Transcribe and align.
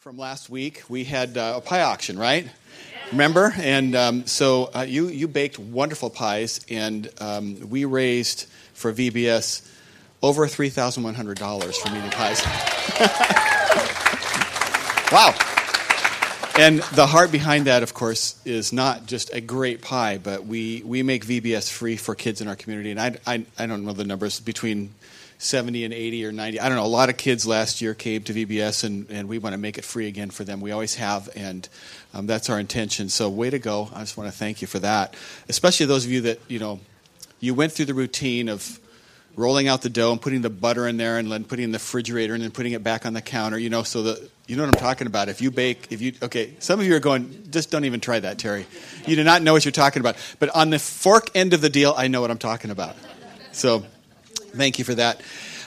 from 0.00 0.16
last 0.16 0.48
week. 0.48 0.82
We 0.88 1.04
had 1.04 1.36
uh, 1.36 1.56
a 1.58 1.60
pie 1.60 1.82
auction, 1.82 2.18
right? 2.18 2.48
Remember? 3.10 3.52
And 3.58 3.94
um, 3.94 4.26
so 4.26 4.70
uh, 4.74 4.86
you, 4.88 5.08
you 5.08 5.28
baked 5.28 5.58
wonderful 5.58 6.08
pies, 6.08 6.64
and 6.70 7.10
um, 7.20 7.68
we 7.68 7.84
raised 7.84 8.46
for 8.72 8.94
VBS 8.94 9.60
over 10.22 10.46
$3,100 10.46 11.76
from 11.76 11.96
eating 11.98 12.10
pies. 12.12 12.42
wow. 15.12 15.34
And 16.58 16.78
the 16.94 17.06
heart 17.06 17.30
behind 17.30 17.66
that, 17.66 17.82
of 17.82 17.92
course, 17.92 18.40
is 18.46 18.72
not 18.72 19.04
just 19.04 19.34
a 19.34 19.42
great 19.42 19.82
pie, 19.82 20.16
but 20.16 20.46
we, 20.46 20.82
we 20.86 21.02
make 21.02 21.26
VBS 21.26 21.70
free 21.70 21.96
for 21.96 22.14
kids 22.14 22.40
in 22.40 22.48
our 22.48 22.56
community. 22.56 22.92
And 22.92 23.00
I, 23.00 23.18
I, 23.26 23.44
I 23.58 23.66
don't 23.66 23.84
know 23.84 23.92
the 23.92 24.04
numbers 24.04 24.40
between 24.40 24.94
70 25.40 25.86
and 25.86 25.94
80 25.94 26.26
or 26.26 26.32
90. 26.32 26.60
I 26.60 26.68
don't 26.68 26.76
know. 26.76 26.84
A 26.84 26.86
lot 26.86 27.08
of 27.08 27.16
kids 27.16 27.46
last 27.46 27.80
year 27.80 27.94
came 27.94 28.22
to 28.24 28.34
VBS, 28.34 28.84
and, 28.84 29.10
and 29.10 29.26
we 29.26 29.38
want 29.38 29.54
to 29.54 29.58
make 29.58 29.78
it 29.78 29.86
free 29.86 30.06
again 30.06 30.28
for 30.28 30.44
them. 30.44 30.60
We 30.60 30.70
always 30.70 30.96
have, 30.96 31.30
and 31.34 31.66
um, 32.12 32.26
that's 32.26 32.50
our 32.50 32.60
intention. 32.60 33.08
So, 33.08 33.30
way 33.30 33.48
to 33.48 33.58
go. 33.58 33.88
I 33.94 34.00
just 34.00 34.18
want 34.18 34.30
to 34.30 34.36
thank 34.36 34.60
you 34.60 34.68
for 34.68 34.78
that. 34.80 35.14
Especially 35.48 35.86
those 35.86 36.04
of 36.04 36.12
you 36.12 36.20
that, 36.22 36.40
you 36.46 36.58
know, 36.58 36.78
you 37.40 37.54
went 37.54 37.72
through 37.72 37.86
the 37.86 37.94
routine 37.94 38.50
of 38.50 38.78
rolling 39.34 39.66
out 39.66 39.80
the 39.80 39.88
dough 39.88 40.12
and 40.12 40.20
putting 40.20 40.42
the 40.42 40.50
butter 40.50 40.86
in 40.86 40.98
there 40.98 41.16
and 41.16 41.32
then 41.32 41.44
putting 41.44 41.64
in 41.64 41.72
the 41.72 41.76
refrigerator 41.76 42.34
and 42.34 42.42
then 42.42 42.50
putting 42.50 42.72
it 42.72 42.84
back 42.84 43.06
on 43.06 43.14
the 43.14 43.22
counter, 43.22 43.58
you 43.58 43.70
know, 43.70 43.82
so 43.82 44.02
that 44.02 44.30
you 44.46 44.56
know 44.56 44.64
what 44.66 44.76
I'm 44.76 44.80
talking 44.80 45.06
about. 45.06 45.30
If 45.30 45.40
you 45.40 45.50
bake, 45.50 45.86
if 45.88 46.02
you, 46.02 46.12
okay, 46.22 46.52
some 46.58 46.80
of 46.80 46.86
you 46.86 46.94
are 46.96 47.00
going, 47.00 47.46
just 47.50 47.70
don't 47.70 47.86
even 47.86 48.00
try 48.00 48.20
that, 48.20 48.38
Terry. 48.38 48.66
You 49.06 49.16
do 49.16 49.24
not 49.24 49.40
know 49.40 49.54
what 49.54 49.64
you're 49.64 49.72
talking 49.72 50.00
about. 50.00 50.16
But 50.38 50.50
on 50.50 50.68
the 50.68 50.78
fork 50.78 51.30
end 51.34 51.54
of 51.54 51.62
the 51.62 51.70
deal, 51.70 51.94
I 51.96 52.08
know 52.08 52.20
what 52.20 52.30
I'm 52.30 52.36
talking 52.36 52.70
about. 52.70 52.94
So, 53.52 53.86
Thank 54.52 54.78
you 54.78 54.84
for 54.84 54.94
that. 54.94 55.20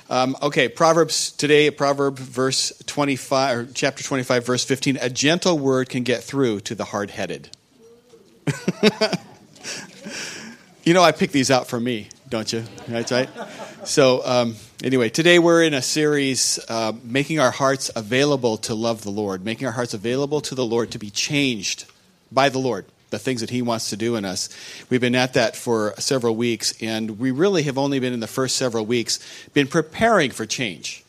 Um, 0.09 0.35
okay, 0.41 0.67
Proverbs 0.67 1.31
today, 1.31 1.71
proverb 1.71 2.19
verse 2.19 2.73
25, 2.85 3.57
or 3.57 3.65
chapter 3.73 4.03
25, 4.03 4.45
verse 4.45 4.63
15. 4.65 4.97
A 5.01 5.09
gentle 5.09 5.57
word 5.57 5.89
can 5.89 6.03
get 6.03 6.23
through 6.23 6.59
to 6.61 6.75
the 6.75 6.85
hard 6.85 7.09
headed. 7.09 7.49
you 10.83 10.93
know, 10.93 11.01
I 11.01 11.13
pick 11.13 11.31
these 11.31 11.49
out 11.49 11.67
for 11.67 11.79
me, 11.79 12.09
don't 12.29 12.51
you? 12.51 12.63
That's 12.87 13.11
right. 13.11 13.29
So, 13.85 14.21
um, 14.25 14.55
anyway, 14.83 15.09
today 15.09 15.39
we're 15.39 15.63
in 15.63 15.73
a 15.73 15.81
series 15.81 16.59
uh, 16.67 16.91
making 17.03 17.39
our 17.39 17.51
hearts 17.51 17.89
available 17.95 18.57
to 18.57 18.75
love 18.75 19.03
the 19.03 19.11
Lord, 19.11 19.45
making 19.45 19.67
our 19.67 19.73
hearts 19.73 19.93
available 19.93 20.41
to 20.41 20.55
the 20.55 20.65
Lord 20.65 20.91
to 20.91 20.99
be 20.99 21.09
changed 21.09 21.85
by 22.31 22.49
the 22.49 22.59
Lord 22.59 22.85
the 23.13 23.19
things 23.19 23.41
that 23.41 23.49
He 23.49 23.61
wants 23.61 23.91
to 23.91 23.97
do 23.97 24.17
in 24.17 24.25
us. 24.25 24.49
We've 24.89 24.99
been 24.99 25.15
at 25.15 25.35
that 25.35 25.55
for 25.55 25.93
several 25.99 26.35
weeks, 26.35 26.73
and 26.81 27.19
we 27.19 27.31
really 27.31 27.63
have 27.63 27.77
only 27.77 27.99
been 27.99 28.11
in 28.11 28.19
the 28.19 28.27
first 28.27 28.57
several 28.57 28.85
weeks 28.85 29.19
been 29.53 29.67
preparing 29.67 30.31
for 30.31 30.45
change. 30.45 31.03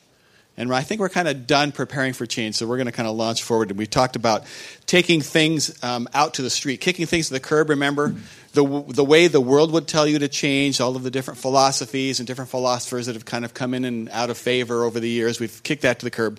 And 0.56 0.72
I 0.72 0.82
think 0.82 1.00
we're 1.00 1.08
kind 1.08 1.26
of 1.26 1.48
done 1.48 1.72
preparing 1.72 2.12
for 2.12 2.26
change, 2.26 2.54
so 2.56 2.66
we're 2.66 2.76
going 2.76 2.86
to 2.86 2.92
kind 2.92 3.08
of 3.08 3.16
launch 3.16 3.42
forward. 3.42 3.70
And 3.70 3.78
we 3.78 3.86
talked 3.86 4.14
about 4.14 4.44
taking 4.86 5.20
things 5.20 5.82
um, 5.82 6.06
out 6.14 6.34
to 6.34 6.42
the 6.42 6.50
street, 6.50 6.80
kicking 6.80 7.06
things 7.06 7.26
to 7.26 7.34
the 7.34 7.40
curb. 7.40 7.70
Remember 7.70 8.14
the 8.52 8.84
the 8.86 9.04
way 9.04 9.26
the 9.26 9.40
world 9.40 9.72
would 9.72 9.88
tell 9.88 10.06
you 10.06 10.20
to 10.20 10.28
change, 10.28 10.80
all 10.80 10.94
of 10.94 11.02
the 11.02 11.10
different 11.10 11.40
philosophies 11.40 12.20
and 12.20 12.26
different 12.28 12.50
philosophers 12.50 13.06
that 13.06 13.16
have 13.16 13.24
kind 13.24 13.44
of 13.44 13.52
come 13.52 13.74
in 13.74 13.84
and 13.84 14.08
out 14.10 14.30
of 14.30 14.38
favor 14.38 14.84
over 14.84 15.00
the 15.00 15.08
years. 15.08 15.40
We've 15.40 15.60
kicked 15.64 15.82
that 15.82 15.98
to 15.98 16.04
the 16.04 16.10
curb 16.10 16.38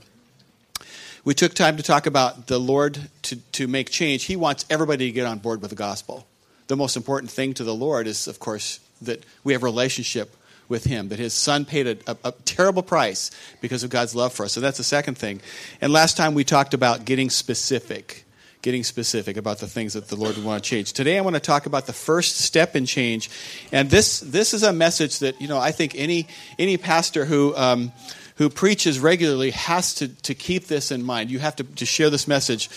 we 1.25 1.33
took 1.33 1.55
time 1.55 1.75
to 1.77 1.83
talk 1.83 2.05
about 2.05 2.47
the 2.47 2.59
Lord 2.59 3.09
to, 3.23 3.35
to 3.35 3.67
make 3.67 3.89
change. 3.89 4.23
He 4.25 4.35
wants 4.35 4.63
everybody 4.69 5.07
to 5.07 5.11
get 5.11 5.25
on 5.25 5.39
board 5.39 5.61
with 5.61 5.71
the 5.71 5.75
gospel. 5.75 6.25
The 6.67 6.77
most 6.77 6.95
important 6.95 7.31
thing 7.31 7.55
to 7.55 7.63
the 7.63 7.75
Lord 7.75 8.07
is, 8.07 8.27
of 8.27 8.39
course, 8.39 8.79
that 9.01 9.25
we 9.43 9.53
have 9.53 9.63
a 9.63 9.65
relationship 9.65 10.35
with 10.69 10.85
Him, 10.85 11.09
that 11.09 11.19
His 11.19 11.33
Son 11.33 11.65
paid 11.65 11.87
a, 11.87 12.11
a, 12.11 12.17
a 12.25 12.31
terrible 12.31 12.83
price 12.83 13.31
because 13.59 13.83
of 13.83 13.89
God's 13.89 14.15
love 14.15 14.33
for 14.33 14.45
us. 14.45 14.53
So 14.53 14.61
that's 14.61 14.77
the 14.77 14.83
second 14.83 15.17
thing. 15.17 15.41
And 15.81 15.91
last 15.91 16.15
time 16.15 16.35
we 16.35 16.43
talked 16.43 16.73
about 16.73 17.05
getting 17.05 17.29
specific 17.29 18.21
getting 18.61 18.83
specific 18.83 19.37
about 19.37 19.59
the 19.59 19.67
things 19.67 19.93
that 19.93 20.07
the 20.07 20.15
Lord 20.15 20.35
would 20.35 20.43
want 20.43 20.63
to 20.63 20.67
change. 20.67 20.91
Today 20.91 21.19
I 21.19 21.21
want 21.21 21.35
to 21.35 21.39
talk 21.39 21.67
about 21.67 21.85
the 21.85 21.93
first 21.93 22.37
step 22.37 22.75
in 22.75 22.87
change. 22.87 23.29
And 23.71 23.91
this 23.91 24.21
this 24.21 24.55
is 24.55 24.63
a 24.63 24.73
message 24.73 25.19
that, 25.19 25.39
you 25.39 25.47
know, 25.47 25.59
I 25.59 25.71
think 25.71 25.93
any 25.93 26.25
any 26.57 26.75
pastor 26.77 27.25
who 27.25 27.55
um, 27.55 27.91
who 28.35 28.49
preaches 28.49 28.99
regularly 28.99 29.51
has 29.51 29.95
to, 29.95 30.09
to 30.23 30.35
keep 30.35 30.65
this 30.67 30.91
in 30.91 31.03
mind. 31.03 31.31
You 31.31 31.39
have 31.39 31.55
to, 31.57 31.63
to 31.63 31.85
share 31.85 32.09
this 32.09 32.27
message. 32.27 32.69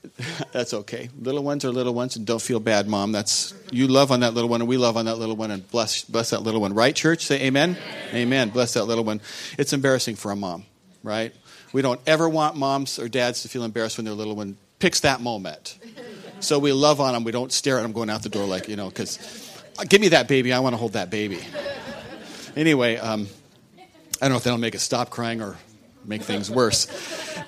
That's 0.52 0.74
okay. 0.74 1.10
Little 1.20 1.42
ones 1.42 1.64
are 1.64 1.70
little 1.70 1.94
ones, 1.94 2.16
and 2.16 2.26
don't 2.26 2.42
feel 2.42 2.60
bad, 2.60 2.88
Mom. 2.88 3.12
That's 3.12 3.54
you 3.70 3.86
love 3.86 4.10
on 4.10 4.20
that 4.20 4.34
little 4.34 4.50
one, 4.50 4.60
and 4.60 4.68
we 4.68 4.76
love 4.76 4.96
on 4.96 5.04
that 5.06 5.16
little 5.16 5.36
one, 5.36 5.50
and 5.50 5.68
bless 5.70 6.04
bless 6.04 6.30
that 6.30 6.42
little 6.42 6.60
one. 6.60 6.74
Right, 6.74 6.94
church? 6.94 7.24
Say 7.24 7.42
amen. 7.42 7.76
Amen. 8.08 8.14
amen. 8.14 8.48
Bless 8.50 8.74
that 8.74 8.84
little 8.84 9.04
one. 9.04 9.20
It's 9.58 9.72
embarrassing 9.72 10.16
for 10.16 10.32
a 10.32 10.36
mom, 10.36 10.64
right? 11.02 11.32
We 11.72 11.82
don't 11.82 12.00
ever 12.06 12.28
want 12.28 12.56
moms 12.56 12.98
or 12.98 13.08
dads 13.08 13.42
to 13.42 13.48
feel 13.48 13.64
embarrassed 13.64 13.96
when 13.96 14.04
their 14.04 14.14
little 14.14 14.36
one 14.36 14.56
picks 14.78 15.00
that 15.00 15.20
moment. 15.20 15.78
So 16.40 16.58
we 16.58 16.72
love 16.72 17.00
on 17.00 17.12
them. 17.14 17.22
We 17.22 17.30
don't 17.30 17.52
stare 17.52 17.78
at 17.78 17.82
them 17.82 17.92
going 17.92 18.10
out 18.10 18.24
the 18.24 18.28
door 18.28 18.46
like 18.46 18.68
you 18.68 18.76
know, 18.76 18.88
because 18.88 19.18
give 19.88 20.00
me 20.00 20.08
that 20.08 20.26
baby. 20.26 20.52
I 20.52 20.58
want 20.58 20.72
to 20.74 20.78
hold 20.78 20.94
that 20.94 21.10
baby. 21.10 21.38
Anyway. 22.56 22.96
Um, 22.96 23.28
I 24.22 24.26
don't 24.26 24.34
know 24.34 24.36
if 24.36 24.44
that'll 24.44 24.58
make 24.60 24.76
it 24.76 24.78
stop 24.78 25.10
crying 25.10 25.42
or 25.42 25.56
make 26.04 26.22
things 26.22 26.48
worse. 26.48 26.86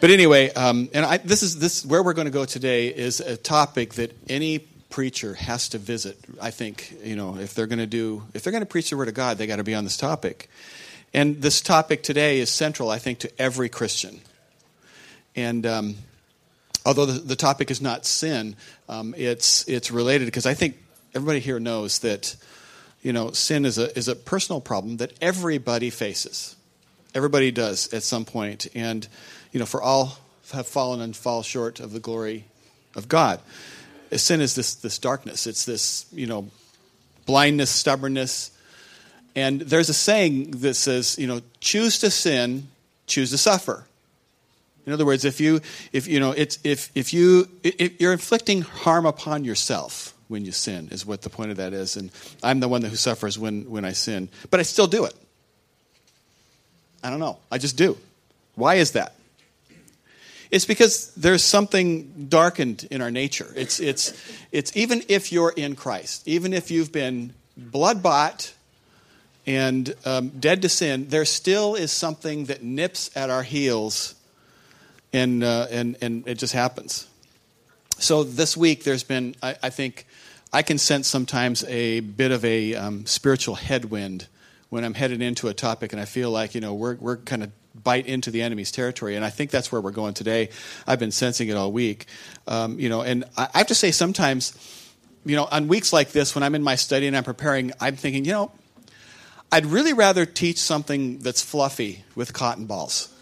But 0.00 0.10
anyway, 0.10 0.52
um, 0.54 0.88
and 0.92 1.04
I, 1.04 1.18
this 1.18 1.44
is 1.44 1.56
this 1.60 1.86
where 1.86 2.02
we're 2.02 2.14
going 2.14 2.26
to 2.26 2.32
go 2.32 2.44
today 2.44 2.88
is 2.88 3.20
a 3.20 3.36
topic 3.36 3.94
that 3.94 4.12
any 4.28 4.58
preacher 4.90 5.34
has 5.34 5.68
to 5.68 5.78
visit. 5.78 6.18
I 6.42 6.50
think 6.50 6.92
you 7.04 7.14
know 7.14 7.36
if 7.36 7.54
they're 7.54 7.68
going 7.68 7.78
to 7.78 7.86
do 7.86 8.24
if 8.34 8.42
they're 8.42 8.50
going 8.50 8.62
to 8.62 8.66
preach 8.66 8.90
the 8.90 8.96
word 8.96 9.06
of 9.06 9.14
God, 9.14 9.38
they 9.38 9.46
got 9.46 9.56
to 9.56 9.62
be 9.64 9.72
on 9.76 9.84
this 9.84 9.96
topic. 9.96 10.50
And 11.12 11.40
this 11.40 11.60
topic 11.60 12.02
today 12.02 12.40
is 12.40 12.50
central, 12.50 12.90
I 12.90 12.98
think, 12.98 13.20
to 13.20 13.30
every 13.40 13.68
Christian. 13.68 14.20
And 15.36 15.64
um, 15.64 15.94
although 16.84 17.06
the, 17.06 17.20
the, 17.20 17.36
topic 17.36 17.70
is 17.70 17.80
not 17.80 18.04
sin, 18.04 18.56
um, 18.88 19.14
it's 19.16 19.68
it's 19.68 19.92
related 19.92 20.24
because 20.24 20.44
I 20.44 20.54
think 20.54 20.76
everybody 21.14 21.38
here 21.38 21.60
knows 21.60 22.00
that 22.00 22.34
you 23.00 23.12
know 23.12 23.30
sin 23.30 23.64
is 23.64 23.78
a 23.78 23.96
is 23.96 24.08
a 24.08 24.16
personal 24.16 24.60
problem 24.60 24.96
that 24.96 25.12
everybody 25.20 25.90
faces. 25.90 26.56
Everybody 27.14 27.50
does 27.50 27.92
at 27.92 28.02
some 28.02 28.24
point. 28.24 28.66
And, 28.74 29.06
you 29.52 29.60
know, 29.60 29.66
for 29.66 29.80
all 29.80 30.18
have 30.52 30.66
fallen 30.66 31.00
and 31.00 31.16
fall 31.16 31.42
short 31.42 31.80
of 31.80 31.92
the 31.92 32.00
glory 32.00 32.44
of 32.94 33.08
God. 33.08 33.40
Sin 34.12 34.40
is 34.40 34.54
this, 34.54 34.74
this 34.74 34.98
darkness. 34.98 35.46
It's 35.46 35.64
this, 35.64 36.06
you 36.12 36.26
know, 36.26 36.48
blindness, 37.26 37.70
stubbornness. 37.70 38.50
And 39.34 39.60
there's 39.62 39.88
a 39.88 39.94
saying 39.94 40.52
that 40.58 40.74
says, 40.74 41.18
you 41.18 41.26
know, 41.26 41.40
choose 41.60 41.98
to 42.00 42.10
sin, 42.10 42.68
choose 43.06 43.30
to 43.30 43.38
suffer. 43.38 43.86
In 44.86 44.92
other 44.92 45.06
words, 45.06 45.24
if 45.24 45.40
you, 45.40 45.60
if 45.92 46.06
you 46.06 46.20
know, 46.20 46.32
it's 46.32 46.58
if 46.62 46.90
if 46.94 47.14
you 47.14 47.48
if 47.62 48.00
you're 48.00 48.12
inflicting 48.12 48.60
harm 48.60 49.06
upon 49.06 49.44
yourself 49.44 50.14
when 50.28 50.44
you 50.44 50.52
sin, 50.52 50.88
is 50.90 51.06
what 51.06 51.22
the 51.22 51.30
point 51.30 51.50
of 51.50 51.56
that 51.56 51.72
is. 51.72 51.96
And 51.96 52.10
I'm 52.42 52.60
the 52.60 52.68
one 52.68 52.82
who 52.82 52.94
suffers 52.94 53.38
when 53.38 53.70
when 53.70 53.84
I 53.86 53.92
sin, 53.92 54.28
but 54.50 54.60
I 54.60 54.62
still 54.62 54.86
do 54.86 55.06
it. 55.06 55.14
I 57.04 57.10
don't 57.10 57.20
know. 57.20 57.38
I 57.52 57.58
just 57.58 57.76
do. 57.76 57.98
Why 58.54 58.76
is 58.76 58.92
that? 58.92 59.14
It's 60.50 60.64
because 60.64 61.12
there's 61.14 61.44
something 61.44 62.28
darkened 62.28 62.88
in 62.90 63.02
our 63.02 63.10
nature. 63.10 63.52
It's, 63.54 63.78
it's, 63.78 64.14
it's 64.52 64.74
even 64.76 65.02
if 65.08 65.30
you're 65.30 65.52
in 65.54 65.76
Christ, 65.76 66.26
even 66.26 66.52
if 66.54 66.70
you've 66.70 66.92
been 66.92 67.34
blood 67.56 68.02
bought 68.02 68.54
and 69.46 69.94
um, 70.06 70.30
dead 70.30 70.62
to 70.62 70.68
sin, 70.68 71.08
there 71.08 71.24
still 71.24 71.74
is 71.74 71.92
something 71.92 72.46
that 72.46 72.62
nips 72.62 73.14
at 73.14 73.30
our 73.30 73.42
heels 73.42 74.14
and, 75.12 75.44
uh, 75.44 75.66
and, 75.70 75.96
and 76.00 76.26
it 76.26 76.38
just 76.38 76.54
happens. 76.54 77.06
So 77.98 78.24
this 78.24 78.56
week, 78.56 78.84
there's 78.84 79.04
been, 79.04 79.34
I, 79.42 79.56
I 79.62 79.70
think, 79.70 80.06
I 80.52 80.62
can 80.62 80.78
sense 80.78 81.08
sometimes 81.08 81.64
a 81.64 82.00
bit 82.00 82.30
of 82.30 82.44
a 82.44 82.74
um, 82.76 83.06
spiritual 83.06 83.56
headwind 83.56 84.28
when 84.74 84.82
I'm 84.82 84.94
headed 84.94 85.22
into 85.22 85.46
a 85.46 85.54
topic 85.54 85.92
and 85.92 86.02
I 86.02 86.04
feel 86.04 86.32
like, 86.32 86.56
you 86.56 86.60
know, 86.60 86.74
we're, 86.74 86.96
we're 86.96 87.18
kind 87.18 87.44
of 87.44 87.52
bite 87.80 88.06
into 88.06 88.32
the 88.32 88.42
enemy's 88.42 88.72
territory. 88.72 89.14
And 89.14 89.24
I 89.24 89.30
think 89.30 89.52
that's 89.52 89.70
where 89.70 89.80
we're 89.80 89.92
going 89.92 90.14
today. 90.14 90.48
I've 90.84 90.98
been 90.98 91.12
sensing 91.12 91.48
it 91.48 91.56
all 91.56 91.70
week. 91.70 92.06
Um, 92.48 92.80
you 92.80 92.88
know, 92.88 93.02
and 93.02 93.24
I 93.36 93.48
have 93.54 93.68
to 93.68 93.74
say 93.76 93.92
sometimes, 93.92 94.52
you 95.24 95.36
know, 95.36 95.46
on 95.48 95.68
weeks 95.68 95.92
like 95.92 96.10
this, 96.10 96.34
when 96.34 96.42
I'm 96.42 96.56
in 96.56 96.62
my 96.64 96.74
study 96.74 97.06
and 97.06 97.16
I'm 97.16 97.22
preparing, 97.22 97.70
I'm 97.80 97.94
thinking, 97.94 98.24
you 98.24 98.32
know, 98.32 98.50
I'd 99.52 99.66
really 99.66 99.92
rather 99.92 100.26
teach 100.26 100.58
something 100.58 101.18
that's 101.18 101.40
fluffy 101.40 102.02
with 102.16 102.32
cotton 102.32 102.66
balls. 102.66 103.14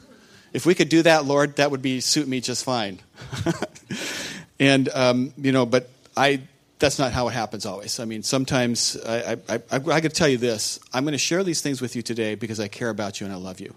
If 0.55 0.65
we 0.65 0.75
could 0.75 0.89
do 0.89 1.03
that, 1.03 1.27
Lord, 1.27 1.57
that 1.57 1.71
would 1.71 1.83
be 1.83 2.01
suit 2.01 2.27
me 2.27 2.41
just 2.41 2.65
fine. 2.65 2.99
and 4.59 4.89
um, 4.95 5.35
you 5.37 5.53
know, 5.53 5.67
but 5.67 5.91
I 6.17 6.45
that's 6.83 6.99
not 6.99 7.13
how 7.13 7.29
it 7.29 7.31
happens 7.31 7.65
always. 7.65 8.01
I 8.01 8.07
mean, 8.07 8.25
sometimes 8.25 9.01
I, 9.07 9.39
I, 9.49 9.55
I, 9.55 9.61
I 9.71 10.01
to 10.01 10.09
tell 10.09 10.27
you 10.27 10.37
this. 10.37 10.81
I'm 10.93 11.05
going 11.05 11.13
to 11.13 11.19
share 11.19 11.45
these 11.45 11.63
things 11.63 11.81
with 11.81 11.95
you 11.95 12.03
today 12.03 12.35
because 12.35 12.59
I 12.59 12.67
care 12.67 12.91
about 12.91 13.21
you 13.21 13.25
and 13.25 13.33
I 13.33 13.39
love 13.39 13.61
you. 13.61 13.77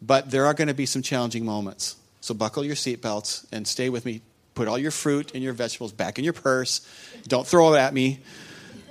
But 0.00 0.30
there 0.30 0.46
are 0.46 0.54
going 0.54 0.68
to 0.68 0.74
be 0.74 0.86
some 0.86 1.02
challenging 1.02 1.44
moments. 1.44 1.96
So 2.20 2.32
buckle 2.32 2.64
your 2.64 2.76
seatbelts 2.76 3.44
and 3.50 3.66
stay 3.66 3.90
with 3.90 4.04
me. 4.06 4.20
Put 4.54 4.68
all 4.68 4.78
your 4.78 4.92
fruit 4.92 5.32
and 5.34 5.42
your 5.42 5.52
vegetables 5.52 5.92
back 5.92 6.16
in 6.16 6.22
your 6.24 6.32
purse. 6.32 6.86
Don't 7.26 7.44
throw 7.44 7.74
it 7.74 7.78
at 7.78 7.92
me. 7.92 8.20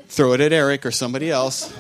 Throw 0.09 0.33
it 0.33 0.41
at 0.41 0.51
Eric 0.51 0.85
or 0.85 0.91
somebody 0.91 1.31
else. 1.31 1.73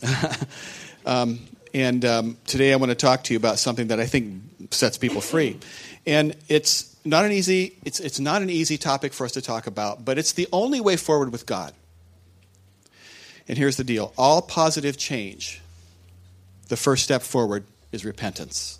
um, 1.06 1.40
and 1.74 2.04
um, 2.04 2.36
today 2.46 2.72
I 2.72 2.76
want 2.76 2.90
to 2.90 2.94
talk 2.94 3.24
to 3.24 3.34
you 3.34 3.36
about 3.36 3.58
something 3.58 3.88
that 3.88 3.98
I 3.98 4.06
think 4.06 4.42
sets 4.70 4.96
people 4.96 5.20
free. 5.20 5.58
And 6.06 6.36
it's 6.48 6.93
not 7.04 7.24
an 7.24 7.32
easy 7.32 7.76
it's 7.84 8.00
it's 8.00 8.18
not 8.18 8.42
an 8.42 8.50
easy 8.50 8.78
topic 8.78 9.12
for 9.12 9.24
us 9.24 9.32
to 9.32 9.42
talk 9.42 9.66
about, 9.66 10.04
but 10.04 10.18
it's 10.18 10.32
the 10.32 10.48
only 10.52 10.80
way 10.80 10.96
forward 10.96 11.32
with 11.32 11.46
God. 11.46 11.74
And 13.46 13.58
here's 13.58 13.76
the 13.76 13.84
deal. 13.84 14.12
All 14.16 14.40
positive 14.40 14.96
change, 14.96 15.60
the 16.68 16.76
first 16.76 17.04
step 17.04 17.22
forward 17.22 17.64
is 17.92 18.04
repentance. 18.04 18.78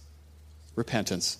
Repentance. 0.74 1.38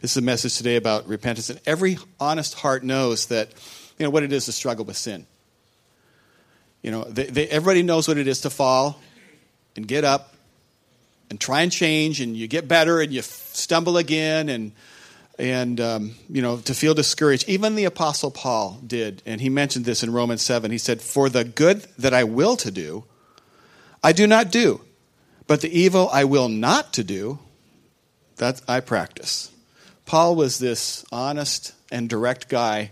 This 0.00 0.12
is 0.12 0.16
a 0.16 0.22
message 0.22 0.56
today 0.56 0.76
about 0.76 1.06
repentance, 1.06 1.50
and 1.50 1.60
every 1.66 1.98
honest 2.18 2.54
heart 2.54 2.82
knows 2.82 3.26
that 3.26 3.50
you 3.98 4.04
know 4.04 4.10
what 4.10 4.22
it 4.22 4.32
is 4.32 4.46
to 4.46 4.52
struggle 4.52 4.84
with 4.84 4.96
sin. 4.96 5.26
You 6.82 6.90
know, 6.90 7.04
they, 7.04 7.26
they, 7.26 7.48
everybody 7.48 7.82
knows 7.82 8.08
what 8.08 8.18
it 8.18 8.26
is 8.26 8.40
to 8.40 8.50
fall 8.50 9.00
and 9.76 9.86
get 9.86 10.04
up 10.04 10.34
and 11.30 11.40
try 11.40 11.62
and 11.62 11.70
change, 11.70 12.20
and 12.20 12.36
you 12.36 12.48
get 12.48 12.66
better 12.66 13.00
and 13.00 13.12
you 13.12 13.22
stumble 13.22 13.96
again, 13.96 14.48
and 14.48 14.72
and 15.38 15.80
um, 15.80 16.14
you 16.28 16.42
know 16.42 16.58
to 16.58 16.74
feel 16.74 16.94
discouraged. 16.94 17.48
Even 17.48 17.74
the 17.74 17.84
apostle 17.84 18.30
Paul 18.30 18.80
did, 18.86 19.22
and 19.26 19.40
he 19.40 19.48
mentioned 19.48 19.84
this 19.84 20.02
in 20.02 20.12
Romans 20.12 20.42
seven. 20.42 20.70
He 20.70 20.78
said, 20.78 21.00
"For 21.00 21.28
the 21.28 21.44
good 21.44 21.86
that 21.98 22.14
I 22.14 22.24
will 22.24 22.56
to 22.58 22.70
do, 22.70 23.04
I 24.02 24.12
do 24.12 24.26
not 24.26 24.50
do, 24.50 24.82
but 25.46 25.60
the 25.60 25.78
evil 25.78 26.08
I 26.12 26.24
will 26.24 26.48
not 26.48 26.92
to 26.94 27.04
do, 27.04 27.38
that 28.36 28.60
I 28.68 28.80
practice." 28.80 29.50
Paul 30.04 30.34
was 30.34 30.58
this 30.58 31.04
honest 31.12 31.72
and 31.90 32.08
direct 32.08 32.48
guy 32.48 32.90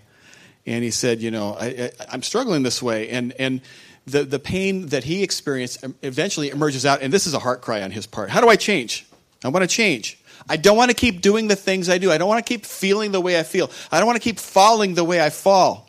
and 0.67 0.85
he 0.85 0.91
said, 0.91 1.21
you 1.21 1.31
know, 1.31 1.57
I, 1.59 1.91
am 2.13 2.23
struggling 2.23 2.63
this 2.63 2.83
way, 2.83 3.09
and 3.09 3.33
and 3.39 3.61
the 4.07 4.25
the 4.25 4.39
pain 4.39 4.87
that 4.87 5.05
he 5.05 5.23
experienced 5.23 5.85
eventually 6.03 6.51
emerges 6.51 6.85
out, 6.87 7.03
and 7.03 7.13
this 7.13 7.27
is 7.27 7.35
a 7.35 7.39
heart 7.39 7.61
cry 7.63 7.83
on 7.83 7.91
his 7.91 8.07
part. 8.07 8.31
How 8.31 8.41
do 8.41 8.49
I 8.49 8.57
change? 8.57 9.07
I 9.45 9.49
want 9.49 9.63
to 9.63 9.75
change. 9.75 10.19
I 10.49 10.57
don't 10.57 10.77
want 10.77 10.91
to 10.91 10.97
keep 10.97 11.21
doing 11.21 11.49
the 11.49 11.57
things 11.57 11.89
I 11.89 11.99
do. 11.99 12.11
I 12.11 12.19
don't 12.19 12.29
want 12.29 12.45
to 12.45 12.49
keep 12.49 12.65
feeling 12.65 13.13
the 13.13 13.21
way 13.21 13.39
I 13.39 13.43
feel. 13.43 13.71
I 13.93 13.99
don't 13.99 14.07
want 14.07 14.17
to 14.17 14.23
keep 14.23 14.39
falling 14.39 14.95
the 14.95 15.05
way 15.05 15.21
I 15.21 15.31
fall. 15.31 15.89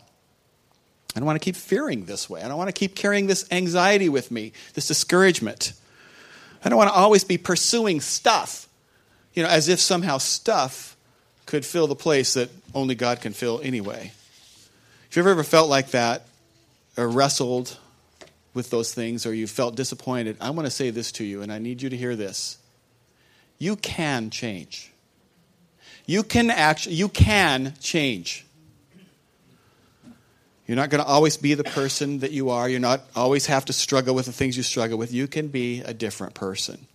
I 1.15 1.19
don't 1.19 1.25
want 1.25 1.41
to 1.41 1.43
keep 1.43 1.55
fearing 1.55 2.05
this 2.05 2.29
way. 2.29 2.41
I 2.41 2.47
don't 2.47 2.57
want 2.57 2.69
to 2.69 2.73
keep 2.73 2.95
carrying 2.95 3.27
this 3.27 3.45
anxiety 3.51 4.07
with 4.07 4.31
me, 4.31 4.53
this 4.73 4.87
discouragement. 4.87 5.73
I 6.63 6.69
don't 6.69 6.77
want 6.77 6.89
to 6.89 6.95
always 6.95 7.23
be 7.23 7.37
pursuing 7.37 8.01
stuff, 8.01 8.67
you 9.33 9.43
know, 9.43 9.49
as 9.49 9.67
if 9.67 9.79
somehow 9.79 10.19
stuff 10.19 10.95
could 11.45 11.65
fill 11.65 11.87
the 11.87 11.95
place 11.95 12.35
that 12.35 12.49
only 12.73 12.95
God 12.95 13.19
can 13.19 13.33
fill 13.33 13.59
anyway. 13.61 14.11
If 15.09 15.17
you've 15.17 15.27
ever 15.27 15.43
felt 15.43 15.69
like 15.69 15.91
that 15.91 16.25
or 16.95 17.09
wrestled 17.09 17.77
with 18.53 18.69
those 18.69 18.93
things 18.93 19.25
or 19.25 19.33
you 19.33 19.47
felt 19.47 19.75
disappointed, 19.75 20.37
I 20.39 20.51
want 20.51 20.65
to 20.67 20.71
say 20.71 20.91
this 20.91 21.11
to 21.13 21.25
you, 21.25 21.41
and 21.41 21.51
I 21.51 21.59
need 21.59 21.81
you 21.81 21.89
to 21.89 21.97
hear 21.97 22.15
this. 22.15 22.57
You 23.61 23.75
can 23.75 24.31
change. 24.31 24.91
You 26.07 26.23
can 26.23 26.49
actually 26.49 26.95
you 26.95 27.09
can 27.09 27.75
change. 27.79 28.43
You're 30.65 30.77
not 30.77 30.89
going 30.89 31.03
to 31.03 31.07
always 31.07 31.37
be 31.37 31.53
the 31.53 31.63
person 31.63 32.19
that 32.19 32.31
you 32.31 32.49
are. 32.49 32.67
You're 32.67 32.79
not 32.79 33.01
always 33.15 33.45
have 33.45 33.65
to 33.65 33.73
struggle 33.73 34.15
with 34.15 34.25
the 34.25 34.31
things 34.31 34.57
you 34.57 34.63
struggle 34.63 34.97
with. 34.97 35.13
You 35.13 35.27
can 35.27 35.49
be 35.49 35.81
a 35.81 35.93
different 35.93 36.33
person. 36.33 36.87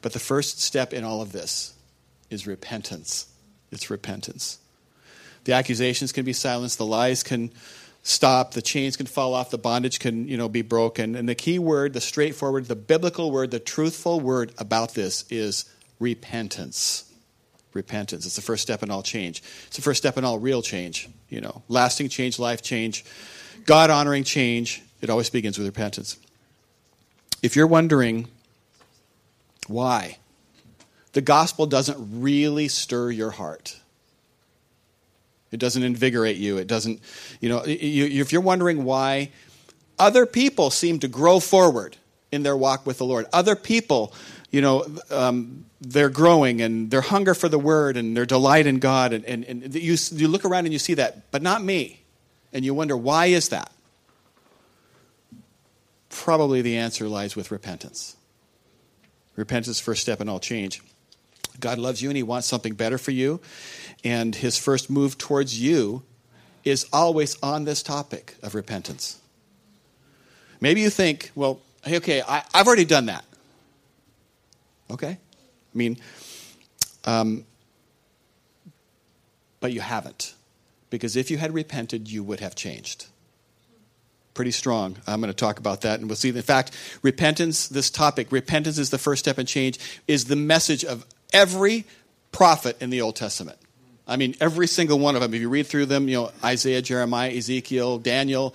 But 0.00 0.14
the 0.14 0.18
first 0.18 0.62
step 0.62 0.94
in 0.94 1.04
all 1.04 1.20
of 1.20 1.32
this 1.32 1.74
is 2.30 2.46
repentance. 2.46 3.26
It's 3.70 3.90
repentance. 3.90 4.60
The 5.44 5.52
accusations 5.52 6.10
can 6.10 6.24
be 6.24 6.32
silenced, 6.32 6.78
the 6.78 6.86
lies 6.86 7.22
can 7.22 7.50
stop, 8.02 8.52
the 8.52 8.62
chains 8.62 8.96
can 8.96 9.04
fall 9.04 9.34
off, 9.34 9.50
the 9.50 9.58
bondage 9.58 9.98
can, 9.98 10.26
you 10.26 10.38
know, 10.38 10.48
be 10.48 10.62
broken. 10.62 11.14
And 11.16 11.28
the 11.28 11.34
key 11.34 11.58
word, 11.58 11.92
the 11.92 12.00
straightforward, 12.00 12.64
the 12.64 12.76
biblical 12.76 13.30
word, 13.30 13.50
the 13.50 13.60
truthful 13.60 14.20
word 14.20 14.54
about 14.56 14.94
this 14.94 15.26
is 15.28 15.66
repentance. 16.02 17.10
Repentance. 17.72 18.26
It's 18.26 18.36
the 18.36 18.42
first 18.42 18.60
step 18.60 18.82
in 18.82 18.90
all 18.90 19.02
change. 19.02 19.42
It's 19.68 19.76
the 19.76 19.82
first 19.82 19.98
step 19.98 20.18
in 20.18 20.24
all 20.24 20.38
real 20.38 20.60
change, 20.60 21.08
you 21.30 21.40
know. 21.40 21.62
Lasting 21.68 22.10
change, 22.10 22.38
life 22.38 22.60
change, 22.60 23.04
God 23.64 23.88
honoring 23.88 24.24
change. 24.24 24.82
It 25.00 25.08
always 25.08 25.30
begins 25.30 25.56
with 25.56 25.66
repentance. 25.66 26.18
If 27.42 27.56
you're 27.56 27.66
wondering 27.66 28.28
why 29.68 30.18
the 31.12 31.22
gospel 31.22 31.66
doesn't 31.66 32.20
really 32.20 32.68
stir 32.68 33.10
your 33.10 33.30
heart, 33.30 33.78
it 35.50 35.60
doesn't 35.60 35.82
invigorate 35.82 36.36
you. 36.36 36.58
It 36.58 36.66
doesn't, 36.66 37.00
you 37.40 37.48
know, 37.48 37.62
if 37.64 38.32
you're 38.32 38.42
wondering 38.42 38.84
why 38.84 39.30
other 39.98 40.26
people 40.26 40.70
seem 40.70 40.98
to 41.00 41.08
grow 41.08 41.40
forward 41.40 41.96
in 42.30 42.42
their 42.42 42.56
walk 42.56 42.86
with 42.86 42.98
the 42.98 43.04
Lord, 43.04 43.26
other 43.32 43.54
people, 43.56 44.14
you 44.52 44.60
know, 44.60 44.86
um, 45.10 45.64
they're 45.80 46.10
growing 46.10 46.60
and 46.60 46.90
their 46.90 47.00
hunger 47.00 47.34
for 47.34 47.48
the 47.48 47.58
word 47.58 47.96
and 47.96 48.16
their 48.16 48.26
delight 48.26 48.66
in 48.66 48.78
God, 48.78 49.12
and, 49.12 49.24
and, 49.24 49.44
and 49.44 49.74
you, 49.74 49.96
you 50.12 50.28
look 50.28 50.44
around 50.44 50.66
and 50.66 50.72
you 50.72 50.78
see 50.78 50.94
that, 50.94 51.32
but 51.32 51.42
not 51.42 51.64
me. 51.64 52.02
And 52.52 52.64
you 52.64 52.74
wonder, 52.74 52.96
why 52.96 53.26
is 53.26 53.48
that? 53.48 53.72
Probably 56.10 56.60
the 56.60 56.76
answer 56.76 57.08
lies 57.08 57.34
with 57.34 57.50
repentance. 57.50 58.14
Repentance, 59.34 59.80
first 59.80 60.02
step 60.02 60.20
in 60.20 60.28
all 60.28 60.38
change. 60.38 60.82
God 61.58 61.78
loves 61.78 62.02
you 62.02 62.10
and 62.10 62.16
He 62.16 62.22
wants 62.22 62.46
something 62.46 62.74
better 62.74 62.98
for 62.98 63.10
you. 63.10 63.40
And 64.04 64.34
His 64.34 64.58
first 64.58 64.90
move 64.90 65.16
towards 65.16 65.58
you 65.58 66.02
is 66.62 66.86
always 66.92 67.42
on 67.42 67.64
this 67.64 67.82
topic 67.82 68.34
of 68.42 68.54
repentance. 68.54 69.18
Maybe 70.60 70.82
you 70.82 70.90
think, 70.90 71.30
well, 71.34 71.60
okay, 71.88 72.20
I, 72.20 72.44
have 72.54 72.66
already 72.66 72.84
done 72.84 73.06
that. 73.06 73.24
Okay? 74.92 75.18
I 75.18 75.76
mean, 75.76 75.98
um, 77.04 77.44
but 79.60 79.72
you 79.72 79.80
haven't. 79.80 80.34
Because 80.90 81.16
if 81.16 81.30
you 81.30 81.38
had 81.38 81.54
repented, 81.54 82.10
you 82.10 82.22
would 82.22 82.40
have 82.40 82.54
changed. 82.54 83.06
Pretty 84.34 84.50
strong. 84.50 84.96
I'm 85.06 85.20
going 85.20 85.32
to 85.32 85.36
talk 85.36 85.58
about 85.58 85.82
that, 85.82 86.00
and 86.00 86.08
we'll 86.08 86.16
see. 86.16 86.28
In 86.28 86.42
fact, 86.42 86.72
repentance, 87.02 87.68
this 87.68 87.90
topic, 87.90 88.30
repentance 88.30 88.78
is 88.78 88.90
the 88.90 88.98
first 88.98 89.20
step 89.20 89.38
in 89.38 89.46
change, 89.46 89.78
is 90.06 90.26
the 90.26 90.36
message 90.36 90.84
of 90.84 91.06
every 91.32 91.84
prophet 92.30 92.76
in 92.80 92.90
the 92.90 93.00
Old 93.00 93.16
Testament. 93.16 93.58
I 94.06 94.16
mean, 94.16 94.34
every 94.40 94.66
single 94.66 94.98
one 94.98 95.14
of 95.14 95.22
them. 95.22 95.32
If 95.32 95.40
you 95.40 95.48
read 95.48 95.66
through 95.66 95.86
them, 95.86 96.08
you 96.08 96.16
know, 96.16 96.32
Isaiah, 96.44 96.82
Jeremiah, 96.82 97.30
Ezekiel, 97.30 97.98
Daniel, 97.98 98.54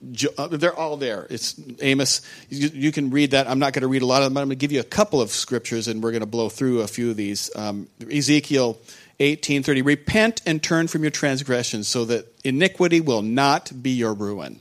they're 0.00 0.74
all 0.74 0.96
there. 0.96 1.26
It's 1.28 1.60
Amos. 1.80 2.22
You, 2.48 2.68
you, 2.72 2.92
can 2.92 3.10
read 3.10 3.32
that. 3.32 3.48
I'm 3.48 3.58
not 3.58 3.72
going 3.72 3.82
to 3.82 3.88
read 3.88 4.02
a 4.02 4.06
lot 4.06 4.22
of 4.22 4.26
them, 4.26 4.34
but 4.34 4.40
I'm 4.40 4.48
going 4.48 4.58
to 4.58 4.60
give 4.60 4.72
you 4.72 4.80
a 4.80 4.84
couple 4.84 5.20
of 5.20 5.30
scriptures, 5.30 5.88
and 5.88 6.02
we're 6.02 6.10
going 6.10 6.20
to 6.20 6.26
blow 6.26 6.48
through 6.48 6.80
a 6.80 6.86
few 6.86 7.10
of 7.10 7.16
these. 7.16 7.50
Um, 7.54 7.88
Ezekiel 8.10 8.78
18:30. 9.18 9.84
Repent 9.84 10.42
and 10.46 10.62
turn 10.62 10.88
from 10.88 11.02
your 11.02 11.10
transgressions, 11.10 11.88
so 11.88 12.04
that 12.06 12.26
iniquity 12.44 13.00
will 13.00 13.22
not 13.22 13.70
be 13.82 13.90
your 13.90 14.14
ruin. 14.14 14.60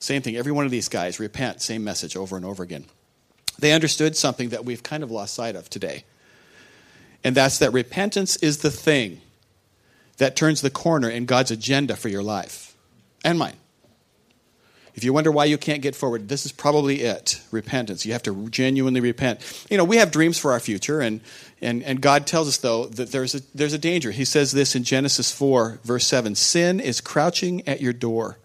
Same 0.00 0.20
thing. 0.20 0.36
Every 0.36 0.52
one 0.52 0.64
of 0.64 0.70
these 0.70 0.88
guys 0.88 1.18
repent. 1.18 1.62
Same 1.62 1.84
message 1.84 2.16
over 2.16 2.36
and 2.36 2.44
over 2.44 2.62
again. 2.62 2.84
They 3.58 3.72
understood 3.72 4.16
something 4.16 4.50
that 4.50 4.64
we've 4.64 4.82
kind 4.82 5.02
of 5.02 5.10
lost 5.10 5.34
sight 5.34 5.56
of 5.56 5.70
today 5.70 6.04
and 7.24 7.34
that's 7.34 7.58
that 7.58 7.72
repentance 7.72 8.36
is 8.36 8.58
the 8.58 8.70
thing 8.70 9.20
that 10.18 10.36
turns 10.36 10.60
the 10.60 10.70
corner 10.70 11.08
in 11.08 11.24
God's 11.24 11.50
agenda 11.50 11.96
for 11.96 12.08
your 12.08 12.22
life 12.22 12.76
and 13.24 13.38
mine. 13.38 13.56
If 14.94 15.04
you 15.04 15.12
wonder 15.12 15.32
why 15.32 15.46
you 15.46 15.56
can't 15.56 15.80
get 15.80 15.96
forward, 15.96 16.28
this 16.28 16.44
is 16.44 16.52
probably 16.52 17.00
it 17.00 17.40
repentance. 17.50 18.04
You 18.04 18.12
have 18.12 18.22
to 18.24 18.48
genuinely 18.50 19.00
repent. 19.00 19.40
You 19.70 19.78
know, 19.78 19.84
we 19.84 19.96
have 19.96 20.10
dreams 20.10 20.38
for 20.38 20.52
our 20.52 20.60
future, 20.60 21.00
and, 21.00 21.22
and, 21.62 21.82
and 21.82 22.00
God 22.00 22.26
tells 22.26 22.46
us, 22.46 22.58
though, 22.58 22.86
that 22.86 23.10
there's 23.10 23.34
a, 23.34 23.40
there's 23.54 23.72
a 23.72 23.78
danger. 23.78 24.10
He 24.10 24.26
says 24.26 24.52
this 24.52 24.76
in 24.76 24.84
Genesis 24.84 25.32
4, 25.32 25.80
verse 25.82 26.06
7 26.06 26.34
Sin 26.34 26.78
is 26.78 27.00
crouching 27.00 27.66
at 27.66 27.80
your 27.80 27.94
door. 27.94 28.38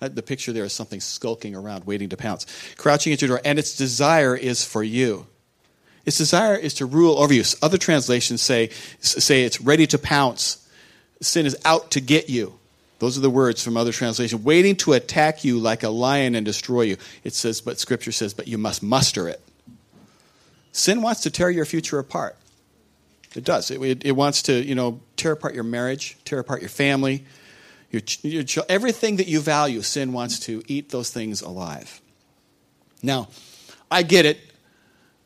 The 0.00 0.22
picture 0.22 0.52
there 0.52 0.64
is 0.64 0.72
something 0.72 1.00
skulking 1.00 1.54
around, 1.54 1.84
waiting 1.84 2.08
to 2.10 2.16
pounce. 2.16 2.46
Crouching 2.76 3.12
at 3.12 3.20
your 3.20 3.28
door, 3.28 3.40
and 3.44 3.58
its 3.58 3.76
desire 3.76 4.34
is 4.34 4.64
for 4.64 4.82
you. 4.82 5.26
Its 6.06 6.16
desire 6.18 6.56
is 6.56 6.74
to 6.74 6.86
rule 6.86 7.18
over 7.18 7.32
you. 7.32 7.44
Other 7.62 7.76
translations 7.76 8.40
say, 8.40 8.70
say 9.00 9.44
it's 9.44 9.60
ready 9.60 9.86
to 9.88 9.98
pounce. 9.98 10.66
Sin 11.20 11.44
is 11.44 11.56
out 11.64 11.90
to 11.92 12.00
get 12.00 12.30
you. 12.30 12.59
Those 13.00 13.16
are 13.16 13.22
the 13.22 13.30
words 13.30 13.64
from 13.64 13.78
other 13.78 13.92
translations. 13.92 14.42
Waiting 14.42 14.76
to 14.76 14.92
attack 14.92 15.42
you 15.42 15.58
like 15.58 15.82
a 15.82 15.88
lion 15.88 16.34
and 16.34 16.44
destroy 16.44 16.82
you. 16.82 16.98
It 17.24 17.32
says, 17.32 17.62
but 17.62 17.80
Scripture 17.80 18.12
says, 18.12 18.34
but 18.34 18.46
you 18.46 18.58
must 18.58 18.82
muster 18.82 19.26
it. 19.26 19.40
Sin 20.72 21.00
wants 21.00 21.22
to 21.22 21.30
tear 21.30 21.50
your 21.50 21.64
future 21.64 21.98
apart. 21.98 22.36
It 23.34 23.42
does. 23.42 23.70
It, 23.70 23.80
it, 23.80 24.04
it 24.04 24.12
wants 24.12 24.42
to, 24.42 24.52
you 24.52 24.74
know, 24.74 25.00
tear 25.16 25.32
apart 25.32 25.54
your 25.54 25.64
marriage, 25.64 26.18
tear 26.26 26.40
apart 26.40 26.60
your 26.60 26.68
family, 26.68 27.24
your, 27.90 28.02
your, 28.22 28.64
everything 28.68 29.16
that 29.16 29.26
you 29.26 29.40
value. 29.40 29.80
Sin 29.80 30.12
wants 30.12 30.38
to 30.40 30.62
eat 30.66 30.90
those 30.90 31.10
things 31.10 31.40
alive. 31.40 32.02
Now, 33.02 33.28
I 33.90 34.02
get 34.02 34.26
it 34.26 34.38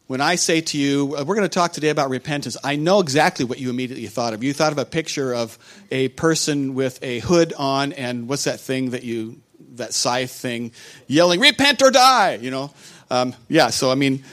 when 0.07 0.21
I 0.21 0.35
say 0.35 0.61
to 0.61 0.79
you, 0.79 1.17
uh, 1.17 1.25
we're 1.25 1.35
going 1.35 1.49
to 1.49 1.55
talk 1.55 1.73
today 1.73 1.89
about 1.89 2.11
repentance, 2.11 2.57
I 2.63 2.77
know 2.77 3.01
exactly 3.01 3.45
what 3.45 3.59
you 3.59 3.71
immediately 3.71 4.07
thought 4.07 4.35
of. 4.35 4.45
You 4.45 4.53
thought 4.53 4.73
of 4.73 4.79
a 4.79 4.85
picture 4.85 5.35
of 5.35 5.59
a 5.91 6.09
person 6.09 6.75
with 6.75 7.03
a 7.03 7.21
hood 7.21 7.55
on 7.57 7.93
and 7.95 8.29
what's 8.29 8.45
that 8.45 8.61
thing 8.61 8.91
that 8.91 9.03
you, 9.03 9.41
that 9.77 9.95
scythe 9.95 10.31
thing, 10.31 10.73
yelling, 11.07 11.41
repent 11.41 11.83
or 11.83 11.91
die, 11.91 12.35
you 12.35 12.51
know? 12.51 12.73
Um, 13.11 13.35
yeah, 13.49 13.71
so 13.71 13.91
I 13.91 13.95
mean, 13.95 14.25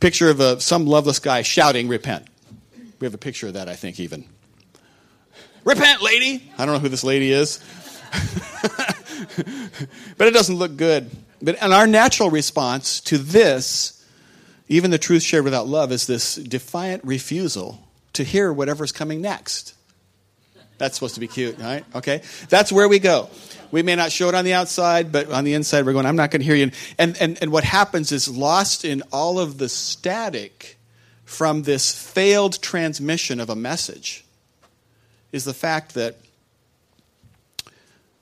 picture 0.00 0.30
of 0.30 0.40
a, 0.40 0.60
some 0.60 0.86
loveless 0.86 1.18
guy 1.18 1.42
shouting, 1.42 1.88
repent. 1.88 2.26
We 2.98 3.04
have 3.04 3.14
a 3.14 3.18
picture 3.18 3.48
of 3.48 3.54
that, 3.54 3.68
I 3.68 3.74
think, 3.74 4.00
even. 4.00 4.24
Repent, 5.64 6.02
lady! 6.02 6.50
I 6.56 6.64
don't 6.64 6.74
know 6.74 6.80
who 6.80 6.88
this 6.88 7.04
lady 7.04 7.30
is. 7.32 7.62
but 10.16 10.26
it 10.26 10.32
doesn't 10.32 10.56
look 10.56 10.76
good. 10.76 11.10
But 11.42 11.62
and 11.62 11.74
our 11.74 11.86
natural 11.86 12.30
response 12.30 13.00
to 13.02 13.18
this, 13.18 13.97
even 14.68 14.90
the 14.90 14.98
truth 14.98 15.22
shared 15.22 15.44
without 15.44 15.66
love, 15.66 15.92
is 15.92 16.06
this 16.06 16.36
defiant 16.36 17.04
refusal 17.04 17.88
to 18.12 18.24
hear 18.24 18.52
whatever's 18.52 18.92
coming 18.92 19.20
next. 19.20 19.74
That's 20.76 20.94
supposed 20.94 21.14
to 21.14 21.20
be 21.20 21.28
cute, 21.28 21.58
right? 21.58 21.84
Okay. 21.94 22.22
That's 22.48 22.70
where 22.70 22.88
we 22.88 22.98
go. 22.98 23.28
We 23.70 23.82
may 23.82 23.96
not 23.96 24.12
show 24.12 24.28
it 24.28 24.34
on 24.34 24.44
the 24.44 24.54
outside, 24.54 25.10
but 25.10 25.30
on 25.30 25.44
the 25.44 25.54
inside, 25.54 25.84
we're 25.84 25.92
going, 25.92 26.06
I'm 26.06 26.16
not 26.16 26.30
going 26.30 26.40
to 26.40 26.46
hear 26.46 26.54
you. 26.54 26.70
And, 26.98 27.20
and, 27.20 27.38
and 27.42 27.52
what 27.52 27.64
happens 27.64 28.12
is 28.12 28.28
lost 28.28 28.84
in 28.84 29.02
all 29.12 29.38
of 29.38 29.58
the 29.58 29.68
static 29.68 30.78
from 31.24 31.62
this 31.62 31.92
failed 31.92 32.62
transmission 32.62 33.40
of 33.40 33.50
a 33.50 33.56
message 33.56 34.24
is 35.32 35.44
the 35.44 35.52
fact 35.52 35.94
that 35.94 36.16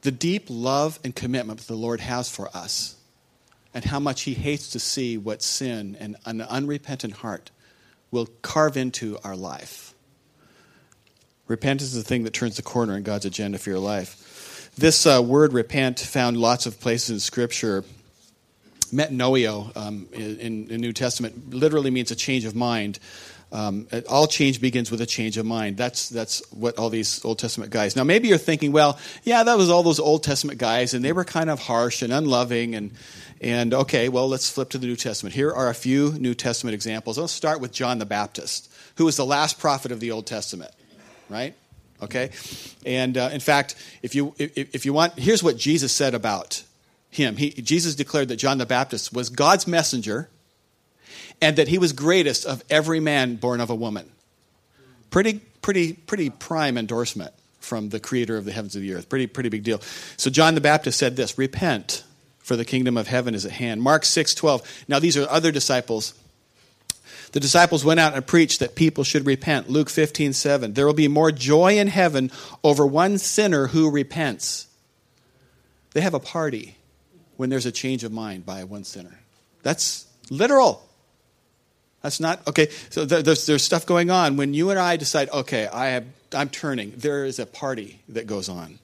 the 0.03 0.11
deep 0.11 0.47
love 0.49 0.99
and 1.05 1.15
commitment 1.15 1.61
that 1.61 1.69
the 1.69 1.76
Lord 1.76 2.00
has 2.00 2.29
for 2.29 2.49
us 2.55 2.96
and 3.76 3.85
how 3.85 4.00
much 4.00 4.23
He 4.23 4.33
hates 4.33 4.71
to 4.71 4.80
see 4.80 5.18
what 5.18 5.42
sin 5.42 5.99
and 6.00 6.16
an 6.25 6.40
unrepentant 6.40 7.18
heart 7.18 7.50
will 8.11 8.26
carve 8.40 8.78
into 8.78 9.18
our 9.23 9.37
life. 9.37 9.92
Repentance 11.47 11.92
is 11.92 12.02
the 12.02 12.02
thing 12.02 12.25
that 12.25 12.33
turns 12.33 12.56
the 12.56 12.62
corner 12.62 12.97
in 12.97 13.02
God's 13.02 13.26
agenda 13.26 13.59
for 13.59 13.68
your 13.68 13.78
life. 13.78 14.71
This 14.78 15.04
uh, 15.04 15.23
word 15.23 15.52
repent 15.52 16.00
found 16.00 16.38
lots 16.38 16.64
of 16.64 16.80
places 16.80 17.11
in 17.11 17.21
Scripture. 17.21 17.85
Metanoeo 18.95 19.76
um, 19.76 20.09
in 20.11 20.68
the 20.68 20.78
New 20.78 20.95
Testament 20.95 21.52
literally 21.52 21.90
means 21.90 22.11
a 22.11 22.16
change 22.16 22.47
of 22.47 22.54
mind. 22.56 22.99
Um, 23.53 23.87
all 24.09 24.26
change 24.26 24.61
begins 24.61 24.91
with 24.91 25.00
a 25.00 25.07
change 25.07 25.38
of 25.38 25.47
mind. 25.47 25.76
That's 25.76 26.09
that's 26.09 26.43
what 26.53 26.79
all 26.79 26.91
these 26.91 27.25
Old 27.25 27.38
Testament 27.38 27.71
guys. 27.71 27.95
Now, 27.95 28.05
maybe 28.05 28.29
you're 28.29 28.38
thinking, 28.38 28.73
well, 28.73 28.99
yeah, 29.23 29.45
that 29.45 29.57
was 29.57 29.71
all 29.71 29.83
those 29.83 30.00
Old 30.00 30.25
Testament 30.25 30.59
guys, 30.59 30.95
and 30.95 31.05
they 31.05 31.12
were 31.12 31.25
kind 31.25 31.49
of 31.49 31.61
harsh 31.61 32.03
and 32.03 32.12
unloving, 32.12 32.75
and 32.75 32.93
and 33.41 33.73
okay, 33.73 34.09
well, 34.09 34.29
let's 34.29 34.50
flip 34.50 34.71
to 34.71 34.79
the 34.79 34.87
New 34.87 34.97
Testament. 34.97 35.35
Here 35.35 35.53
are 35.53 35.69
a 35.69 35.75
few 35.75 36.12
New 36.19 36.35
Testament 36.35 36.75
examples. 36.75 37.19
Let's 37.19 37.33
start 37.33 37.61
with 37.61 37.73
John 37.73 37.99
the 37.99 38.07
Baptist, 38.07 38.73
who 38.97 39.05
was 39.05 39.17
the 39.17 39.26
last 39.26 39.59
prophet 39.59 39.93
of 39.93 40.00
the 40.00 40.11
Old 40.11 40.26
Testament 40.26 40.73
right? 41.29 41.55
Okay? 42.03 42.31
And 42.85 43.17
uh, 43.17 43.31
in 43.33 43.41
fact, 43.41 43.75
if 44.03 44.15
you, 44.15 44.35
if, 44.38 44.75
if 44.75 44.87
you 44.87 44.93
want, 44.93 45.19
here's 45.19 45.43
what 45.43 45.57
Jesus 45.57 45.93
said 45.93 46.15
about 46.15 46.62
him. 47.11 47.37
He, 47.37 47.50
Jesus 47.50 47.95
declared 47.95 48.29
that 48.29 48.37
John 48.37 48.59
the 48.59 48.67
Baptist 48.67 49.12
was 49.12 49.31
God's 49.31 49.67
messenger 49.67 50.29
and 51.40 51.57
that 51.57 51.69
he 51.69 51.78
was 51.78 51.93
greatest 51.93 52.47
of 52.47 52.64
every 52.71 53.00
man 53.00 53.37
born 53.37 53.61
of 53.61 53.71
a 53.71 53.75
woman. 53.75 54.11
Pretty, 55.11 55.40
pretty, 55.62 55.93
pretty 55.93 56.31
prime 56.31 56.78
endorsement 56.78 57.33
from 57.61 57.88
the 57.88 58.00
creator 58.00 58.37
of 58.37 58.45
the 58.45 58.52
heavens 58.52 58.75
and 58.75 58.85
the 58.85 58.95
earth. 58.95 59.09
Pretty, 59.09 59.26
pretty 59.26 59.49
big 59.49 59.64
deal. 59.64 59.81
So 60.16 60.31
John 60.31 60.55
the 60.55 60.61
Baptist 60.61 60.99
said 60.99 61.16
this 61.16 61.38
Repent, 61.38 62.05
for 62.38 62.57
the 62.57 62.64
kingdom 62.64 62.97
of 62.97 63.09
heaven 63.09 63.35
is 63.35 63.45
at 63.45 63.52
hand. 63.52 63.83
Mark 63.83 64.05
6 64.05 64.35
12. 64.35 64.85
Now, 64.88 64.99
these 64.99 65.16
are 65.16 65.28
other 65.28 65.50
disciples 65.50 66.14
the 67.33 67.40
disciples 67.40 67.85
went 67.85 68.00
out 68.00 68.14
and 68.14 68.26
preached 68.26 68.61
that 68.61 68.75
people 68.75 69.05
should 69.05 69.26
repent. 69.26 69.69
Luke 69.69 69.90
15, 69.90 70.33
7. 70.33 70.73
There 70.73 70.87
will 70.87 70.95
be 70.95 71.07
more 71.07 71.31
joy 71.31 71.78
in 71.78 71.88
heaven 71.88 72.31
over 72.64 72.87
one 72.87 73.19
sinner 73.19 73.66
who 73.66 73.90
repents. 73.90 74.69
They 75.93 76.00
have 76.00 76.14
a 76.14 76.19
party 76.19 76.76
when 77.37 77.50
there's 77.50 77.66
a 77.66 77.73
change 77.73 78.05
of 78.05 78.12
mind 78.12 78.47
by 78.47 78.64
one 78.64 78.85
sinner. 78.85 79.19
That's 79.62 80.07
literal. 80.31 80.86
That's 82.07 82.21
not, 82.21 82.47
okay, 82.47 82.69
so 82.89 83.05
there's, 83.05 83.47
there's 83.47 83.65
stuff 83.65 83.85
going 83.85 84.13
on. 84.13 84.37
When 84.37 84.55
you 84.55 84.71
and 84.71 84.79
I 84.79 84.97
decide, 84.97 85.29
okay, 85.31 85.67
I 85.67 85.87
have, 85.87 86.05
I'm 86.33 86.49
turning, 86.49 86.93
there 86.97 87.25
is 87.25 87.41
a 87.41 87.47
party 87.47 88.01
that 88.11 88.29
goes 88.29 88.49
on. 88.49 88.79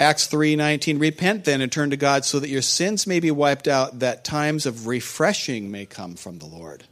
Acts 0.00 0.26
3:19 0.26 1.00
Repent 1.00 1.44
then 1.44 1.60
and 1.60 1.70
turn 1.70 1.90
to 1.90 1.96
God 1.96 2.24
so 2.24 2.40
that 2.40 2.48
your 2.48 2.62
sins 2.62 3.06
may 3.06 3.20
be 3.20 3.30
wiped 3.30 3.68
out 3.68 4.00
that 4.00 4.24
times 4.24 4.66
of 4.66 4.88
refreshing 4.88 5.70
may 5.70 5.86
come 5.86 6.16
from 6.16 6.40
the 6.40 6.46
Lord. 6.46 6.82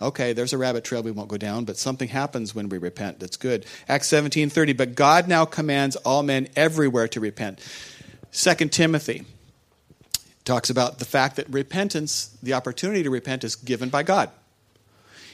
Okay, 0.00 0.32
there's 0.32 0.52
a 0.52 0.58
rabbit 0.58 0.84
trail 0.84 1.02
we 1.02 1.10
won't 1.10 1.26
go 1.28 1.36
down, 1.36 1.64
but 1.64 1.76
something 1.76 2.06
happens 2.06 2.54
when 2.54 2.68
we 2.68 2.78
repent. 2.78 3.18
That's 3.18 3.36
good. 3.36 3.66
Acts 3.88 4.06
17:30, 4.06 4.76
but 4.76 4.94
God 4.94 5.26
now 5.26 5.44
commands 5.46 5.96
all 5.96 6.22
men 6.22 6.46
everywhere 6.54 7.08
to 7.08 7.18
repent. 7.18 7.58
2 8.30 8.68
Timothy 8.68 9.24
talks 10.46 10.70
about 10.70 10.98
the 10.98 11.04
fact 11.04 11.36
that 11.36 11.48
repentance, 11.50 12.36
the 12.42 12.54
opportunity 12.54 13.02
to 13.02 13.10
repent 13.10 13.44
is 13.44 13.56
given 13.56 13.90
by 13.90 14.02
God. 14.02 14.30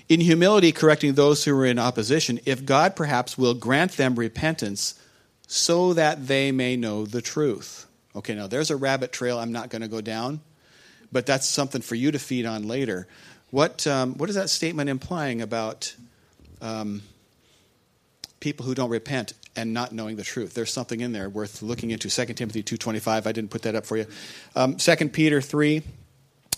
In 0.09 0.21
humility 0.21 0.73
correcting 0.73 1.14
those 1.14 1.45
who 1.45 1.57
are 1.57 1.66
in 1.66 1.78
opposition, 1.78 2.40
if 2.45 2.64
God 2.64 2.97
perhaps 2.97 3.38
will 3.38 3.54
grant 3.54 3.92
them 3.92 4.16
repentance 4.16 4.99
so 5.47 5.92
that 5.92 6.26
they 6.26 6.50
may 6.50 6.76
know 6.76 7.07
the 7.07 7.23
truth. 7.23 7.87
Okay, 8.16 8.35
now 8.35 8.47
there's 8.47 8.71
a 8.71 8.76
rabbit 8.76 9.12
trail 9.12 9.38
I'm 9.38 9.52
not 9.52 9.69
going 9.69 9.83
to 9.83 9.88
go 9.88 10.00
down, 10.00 10.40
but 11.12 11.26
that's 11.26 11.47
something 11.47 11.83
for 11.83 11.95
you 11.95 12.11
to 12.11 12.19
feed 12.19 12.47
on 12.47 12.66
later. 12.66 13.07
What, 13.50 13.87
um, 13.87 14.14
what 14.14 14.28
is 14.28 14.35
that 14.35 14.50
statement 14.50 14.88
implying 14.90 15.42
about 15.42 15.95
um, 16.61 17.02
people 18.40 18.64
who 18.66 18.75
don't 18.75 18.90
repent 18.90 19.35
and 19.56 19.73
not 19.73 19.92
knowing 19.92 20.16
the 20.16 20.23
truth? 20.23 20.54
There's 20.54 20.73
something 20.73 21.00
in 21.00 21.12
there 21.12 21.28
worth 21.28 21.62
looking 21.62 21.90
into. 21.90 22.09
2 22.09 22.35
Timothy 22.35 22.62
2.25, 22.62 23.26
I 23.26 23.32
didn't 23.32 23.50
put 23.50 23.62
that 23.62 23.75
up 23.75 23.87
for 23.87 23.97
you. 23.97 24.06
Um, 24.54 24.76
2 24.76 25.09
Peter 25.09 25.40
3, 25.40 25.82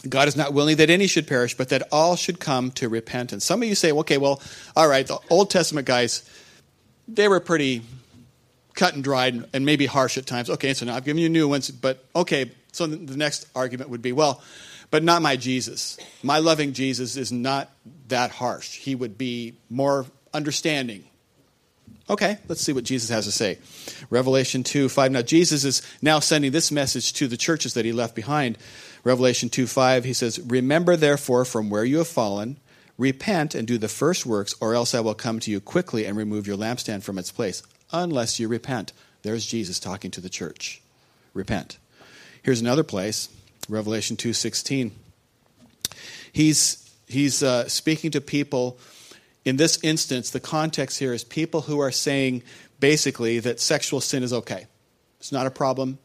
God 0.09 0.29
is 0.29 0.37
not 0.37 0.53
willing 0.53 0.77
that 0.77 0.91
any 0.91 1.07
should 1.07 1.27
perish, 1.27 1.57
but 1.57 1.71
that 1.71 1.89
all 1.91 2.17
should 2.17 2.41
come 2.41 2.71
to 2.73 2.89
repentance. 2.89 3.45
Some 3.45 3.63
of 3.63 3.69
you 3.69 3.75
say, 3.75 3.93
okay, 3.93 4.19
well, 4.19 4.43
all 4.77 4.89
right, 4.89 5.07
the 5.07 5.19
Old 5.31 5.51
Testament 5.51 5.87
guys, 5.87 6.29
they 7.09 7.29
were 7.29 7.41
pretty 7.41 7.83
cut 8.75 8.95
and 8.95 9.05
dried 9.05 9.45
and 9.53 9.65
maybe 9.65 9.87
harsh 9.87 10.19
at 10.19 10.27
times. 10.27 10.51
Okay, 10.51 10.75
so 10.75 10.87
now 10.87 10.97
I've 10.97 11.05
given 11.05 11.23
you 11.23 11.29
new 11.29 11.49
ones, 11.49 11.71
but 11.71 12.05
okay, 12.15 12.51
so 12.73 12.87
the 12.87 13.17
next 13.17 13.47
argument 13.55 13.91
would 13.91 14.03
be, 14.03 14.13
well, 14.13 14.43
but 14.91 15.03
not 15.03 15.23
my 15.23 15.37
Jesus. 15.37 15.99
My 16.23 16.39
loving 16.39 16.73
Jesus 16.73 17.17
is 17.17 17.33
not 17.33 17.71
that 18.09 18.31
harsh. 18.31 18.77
He 18.77 18.95
would 18.95 19.17
be 19.17 19.55
more 19.71 20.07
understanding. 20.33 21.05
Okay, 22.09 22.37
let's 22.49 22.61
see 22.61 22.75
what 22.75 22.85
Jesus 22.85 23.09
has 23.09 23.25
to 23.25 23.33
say. 23.33 23.59
Revelation 24.11 24.63
2 24.63 24.89
5. 24.89 25.13
Now, 25.13 25.23
Jesus 25.23 25.65
is 25.65 25.81
now 26.03 26.19
sending 26.19 26.53
this 26.53 26.71
message 26.71 27.15
to 27.15 27.27
the 27.27 27.37
churches 27.37 27.75
that 27.75 27.87
he 27.87 27.93
left 27.93 28.15
behind. 28.15 28.59
Revelation 29.05 29.49
2 29.49 29.67
5, 29.67 30.05
he 30.05 30.13
says, 30.13 30.39
Remember 30.41 30.97
therefore 30.97 31.45
from 31.45 31.71
where 31.71 31.85
you 31.85 31.99
have 31.99 32.09
fallen, 32.09 32.59
repent 32.99 33.55
and 33.55 33.67
do 33.67 33.79
the 33.79 33.89
first 33.89 34.27
works, 34.27 34.55
or 34.61 34.75
else 34.75 34.95
I 34.95 35.01
will 35.01 35.15
come 35.15 35.41
to 35.41 35.51
you 35.51 35.61
quickly 35.61 36.05
and 36.05 36.17
remove 36.17 36.47
your 36.47 36.59
lampstand 36.59 37.03
from 37.03 37.19
its 37.19 37.33
place, 37.33 37.63
unless 37.91 38.39
you 38.39 38.49
repent. 38.49 38.93
There's 39.23 39.47
Jesus 39.47 39.81
talking 39.81 40.11
to 40.11 40.21
the 40.21 40.29
church. 40.29 40.83
Repent. 41.33 41.79
Here's 42.43 42.61
another 42.61 42.85
place 42.85 43.31
Revelation 43.69 44.17
2:16. 44.17 44.91
He's 46.33 46.91
he's 47.09 47.43
uh, 47.43 47.69
speaking 47.69 48.11
to 48.11 48.21
people 48.21 48.79
in 49.45 49.57
this 49.57 49.79
instance 49.83 50.31
the 50.31 50.41
context 50.41 50.99
here 50.99 51.13
is 51.13 51.25
people 51.25 51.63
who 51.63 51.81
are 51.81 51.93
saying 51.93 52.43
basically 52.81 53.39
that 53.41 53.61
sexual 53.61 54.01
sin 54.01 54.23
is 54.23 54.33
okay. 54.33 54.67
It's 55.19 55.33
not 55.33 55.47
a 55.47 55.51
problem. 55.51 55.99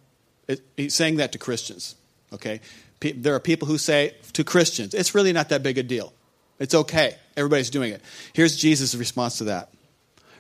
It, 0.47 0.61
he's 0.77 0.95
saying 0.95 1.17
that 1.17 1.31
to 1.33 1.37
Christians, 1.37 1.95
okay? 2.33 2.61
Pe- 2.99 3.13
there 3.13 3.35
are 3.35 3.39
people 3.39 3.67
who 3.67 3.77
say 3.77 4.15
to 4.33 4.43
Christians, 4.43 4.93
it's 4.93 5.13
really 5.13 5.33
not 5.33 5.49
that 5.49 5.63
big 5.63 5.77
a 5.77 5.83
deal. 5.83 6.13
It's 6.59 6.75
okay. 6.75 7.15
Everybody's 7.37 7.69
doing 7.69 7.93
it. 7.93 8.01
Here's 8.33 8.55
Jesus' 8.57 8.95
response 8.95 9.37
to 9.37 9.45
that. 9.45 9.69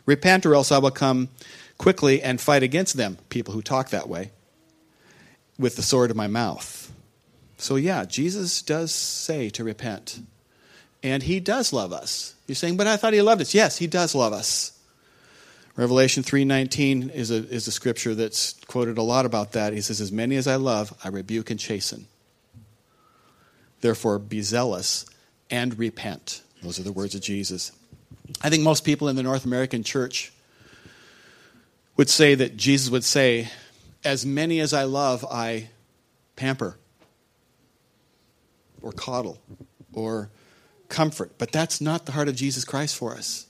Repent 0.05 0.45
or 0.45 0.55
else 0.55 0.71
I 0.71 0.79
will 0.79 0.91
come 0.91 1.29
quickly 1.77 2.21
and 2.21 2.41
fight 2.41 2.63
against 2.63 2.97
them, 2.97 3.17
people 3.29 3.53
who 3.53 3.61
talk 3.61 3.89
that 3.89 4.09
way, 4.09 4.31
with 5.57 5.75
the 5.75 5.81
sword 5.81 6.11
of 6.11 6.17
my 6.17 6.27
mouth. 6.27 6.91
So, 7.57 7.75
yeah, 7.75 8.05
Jesus 8.05 8.61
does 8.61 8.93
say 8.93 9.49
to 9.51 9.63
repent. 9.63 10.21
And 11.01 11.23
he 11.23 11.39
does 11.39 11.71
love 11.71 11.93
us. 11.93 12.35
You're 12.47 12.55
saying, 12.55 12.77
but 12.77 12.87
I 12.87 12.97
thought 12.97 13.13
he 13.13 13.21
loved 13.21 13.41
us. 13.41 13.53
Yes, 13.53 13.77
he 13.77 13.87
does 13.87 14.13
love 14.13 14.33
us. 14.33 14.77
Revelation 15.75 16.23
3.19 16.23 17.13
is 17.13 17.31
a, 17.31 17.35
is 17.35 17.67
a 17.67 17.71
scripture 17.71 18.13
that's 18.13 18.53
quoted 18.67 18.97
a 18.97 19.01
lot 19.01 19.25
about 19.25 19.53
that. 19.53 19.71
He 19.71 19.79
says, 19.79 20.01
as 20.01 20.11
many 20.11 20.35
as 20.35 20.45
I 20.45 20.57
love, 20.57 20.93
I 21.03 21.07
rebuke 21.07 21.51
and 21.51 21.59
chasten. 21.59 22.05
Therefore, 23.79 24.19
be 24.19 24.41
zealous 24.41 25.05
and 25.49 25.79
repent. 25.79 26.41
Those 26.61 26.79
are 26.79 26.83
the 26.83 26.91
words 26.91 27.15
of 27.15 27.21
Jesus. 27.21 27.71
I 28.41 28.49
think 28.49 28.63
most 28.63 28.83
people 28.83 29.07
in 29.07 29.15
the 29.15 29.23
North 29.23 29.45
American 29.45 29.83
church 29.83 30.33
would 31.95 32.09
say 32.09 32.35
that 32.35 32.57
Jesus 32.57 32.89
would 32.89 33.05
say, 33.05 33.49
as 34.03 34.25
many 34.25 34.59
as 34.59 34.73
I 34.73 34.83
love, 34.83 35.25
I 35.29 35.69
pamper 36.35 36.77
or 38.81 38.91
coddle 38.91 39.39
or 39.93 40.29
comfort. 40.89 41.37
But 41.37 41.51
that's 41.51 41.79
not 41.79 42.05
the 42.05 42.11
heart 42.11 42.27
of 42.27 42.35
Jesus 42.35 42.65
Christ 42.65 42.95
for 42.95 43.13
us. 43.13 43.45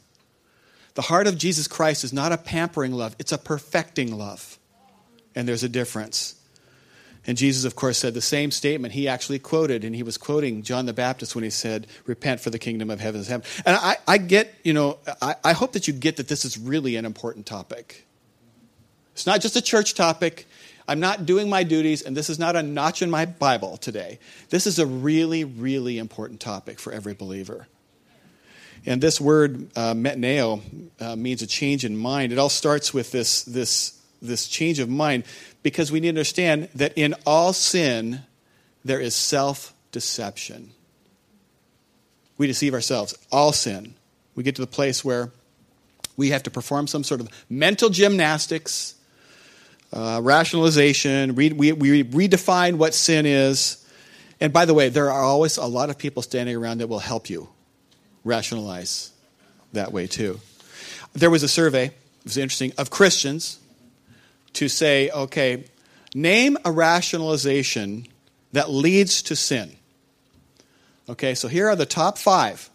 The 0.93 1.03
heart 1.03 1.27
of 1.27 1.37
Jesus 1.37 1.67
Christ 1.67 2.03
is 2.03 2.11
not 2.11 2.31
a 2.31 2.37
pampering 2.37 2.91
love, 2.91 3.15
it's 3.19 3.31
a 3.31 3.37
perfecting 3.37 4.17
love. 4.17 4.59
And 5.35 5.47
there's 5.47 5.63
a 5.63 5.69
difference. 5.69 6.35
And 7.27 7.37
Jesus, 7.37 7.63
of 7.63 7.75
course, 7.75 7.97
said 7.97 8.13
the 8.13 8.21
same 8.21 8.49
statement. 8.49 8.93
He 8.93 9.07
actually 9.07 9.39
quoted, 9.39 9.83
and 9.83 9.95
he 9.95 10.03
was 10.03 10.17
quoting 10.17 10.63
John 10.63 10.85
the 10.85 10.93
Baptist 10.93 11.35
when 11.35 11.43
he 11.43 11.49
said, 11.49 11.85
Repent 12.05 12.39
for 12.39 12.49
the 12.49 12.57
kingdom 12.57 12.89
of 12.89 12.99
heaven 12.99 13.21
is 13.21 13.27
heaven. 13.27 13.45
And 13.65 13.75
I, 13.75 13.97
I 14.07 14.17
get, 14.17 14.53
you 14.63 14.73
know, 14.73 14.97
I, 15.21 15.35
I 15.43 15.53
hope 15.53 15.73
that 15.73 15.87
you 15.87 15.93
get 15.93 16.17
that 16.17 16.27
this 16.27 16.43
is 16.43 16.57
really 16.57 16.95
an 16.95 17.05
important 17.05 17.45
topic. 17.45 18.07
It's 19.13 19.27
not 19.27 19.41
just 19.41 19.55
a 19.55 19.61
church 19.61 19.93
topic. 19.93 20.47
I'm 20.89 20.99
not 20.99 21.27
doing 21.27 21.49
my 21.49 21.61
duties, 21.61 22.01
and 22.01 22.17
this 22.17 22.31
is 22.31 22.39
not 22.39 22.55
a 22.55 22.63
notch 22.63 23.03
in 23.03 23.11
my 23.11 23.25
Bible 23.25 23.77
today. 23.77 24.17
This 24.49 24.65
is 24.65 24.79
a 24.79 24.87
really, 24.87 25.43
really 25.43 25.99
important 25.99 26.39
topic 26.39 26.79
for 26.79 26.91
every 26.91 27.13
believer. 27.13 27.67
And 28.87 28.99
this 28.99 29.21
word, 29.21 29.69
uh, 29.75 29.93
metanoeo, 29.93 30.61
uh, 30.99 31.15
means 31.15 31.43
a 31.43 31.47
change 31.47 31.85
in 31.85 31.95
mind. 31.95 32.31
It 32.31 32.39
all 32.39 32.49
starts 32.49 32.91
with 32.91 33.11
this, 33.11 33.43
this, 33.43 34.01
this 34.19 34.47
change 34.47 34.79
of 34.79 34.89
mind 34.89 35.25
because 35.61 35.91
we 35.91 35.99
need 35.99 36.07
to 36.07 36.09
understand 36.09 36.69
that 36.73 36.93
in 36.97 37.13
all 37.23 37.53
sin, 37.53 38.23
there 38.83 38.99
is 38.99 39.13
self 39.13 39.75
deception. 39.91 40.71
We 42.39 42.47
deceive 42.47 42.73
ourselves. 42.73 43.13
All 43.31 43.51
sin. 43.51 43.93
We 44.33 44.41
get 44.41 44.55
to 44.55 44.61
the 44.61 44.67
place 44.67 45.05
where 45.05 45.31
we 46.17 46.31
have 46.31 46.41
to 46.43 46.49
perform 46.49 46.87
some 46.87 47.03
sort 47.03 47.21
of 47.21 47.29
mental 47.47 47.89
gymnastics, 47.89 48.95
uh, 49.91 50.19
rationalization. 50.23 51.35
we, 51.35 51.51
we 51.51 52.03
redefine 52.03 52.75
what 52.75 52.93
sin 52.93 53.25
is. 53.25 53.85
And 54.39 54.53
by 54.53 54.65
the 54.65 54.73
way, 54.73 54.89
there 54.89 55.11
are 55.11 55.21
always 55.21 55.57
a 55.57 55.65
lot 55.65 55.89
of 55.89 55.97
people 55.97 56.21
standing 56.21 56.55
around 56.55 56.79
that 56.79 56.87
will 56.87 56.99
help 56.99 57.29
you 57.29 57.49
rationalize 58.23 59.11
that 59.73 59.91
way 59.91 60.07
too. 60.07 60.39
There 61.13 61.29
was 61.29 61.43
a 61.43 61.47
survey, 61.47 61.85
it 61.85 61.93
was 62.23 62.37
interesting, 62.37 62.73
of 62.77 62.89
Christians 62.89 63.59
to 64.53 64.67
say, 64.67 65.09
okay, 65.09 65.65
name 66.13 66.57
a 66.65 66.71
rationalization 66.71 68.07
that 68.53 68.69
leads 68.69 69.23
to 69.23 69.35
sin. 69.35 69.75
Okay, 71.07 71.33
so 71.33 71.47
here 71.47 71.67
are 71.67 71.75
the 71.75 71.85
top 71.85 72.17
five. 72.17 72.69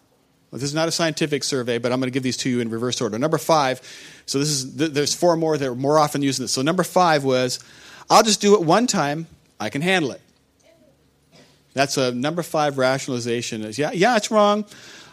This 0.55 0.71
is 0.71 0.75
not 0.75 0.87
a 0.87 0.93
scientific 0.93 1.43
survey, 1.43 1.79
but 1.79 1.93
I'm 1.93 1.99
going 1.99 2.11
to 2.11 2.15
give 2.15 2.23
these 2.23 2.37
to 2.39 2.51
you 2.51 2.61
in 2.61 2.71
reverse 2.71 3.01
order. 3.01 3.19
Number 3.19 3.39
five, 3.39 3.81
so 4.25 4.39
this 4.39 4.49
is 4.49 4.77
there's 4.77 5.13
four 5.13 5.37
more 5.37 5.59
that 5.59 5.69
are 5.69 5.75
more 5.75 5.99
often 5.99 6.23
using 6.23 6.45
this. 6.45 6.53
So 6.53 6.63
number 6.63 6.85
five 6.85 7.25
was, 7.25 7.59
I'll 8.09 8.23
just 8.23 8.41
do 8.41 8.55
it 8.55 8.63
one 8.63 8.87
time, 8.87 9.27
I 9.59 9.69
can 9.69 9.83
handle 9.83 10.13
it. 10.13 10.21
That's 11.73 11.97
a 11.97 12.13
number 12.13 12.43
five 12.45 12.79
rationalization. 12.79 13.65
Is 13.65 13.79
yeah, 13.79 13.91
yeah, 13.93 14.17
it's 14.17 14.31
wrong. 14.31 14.65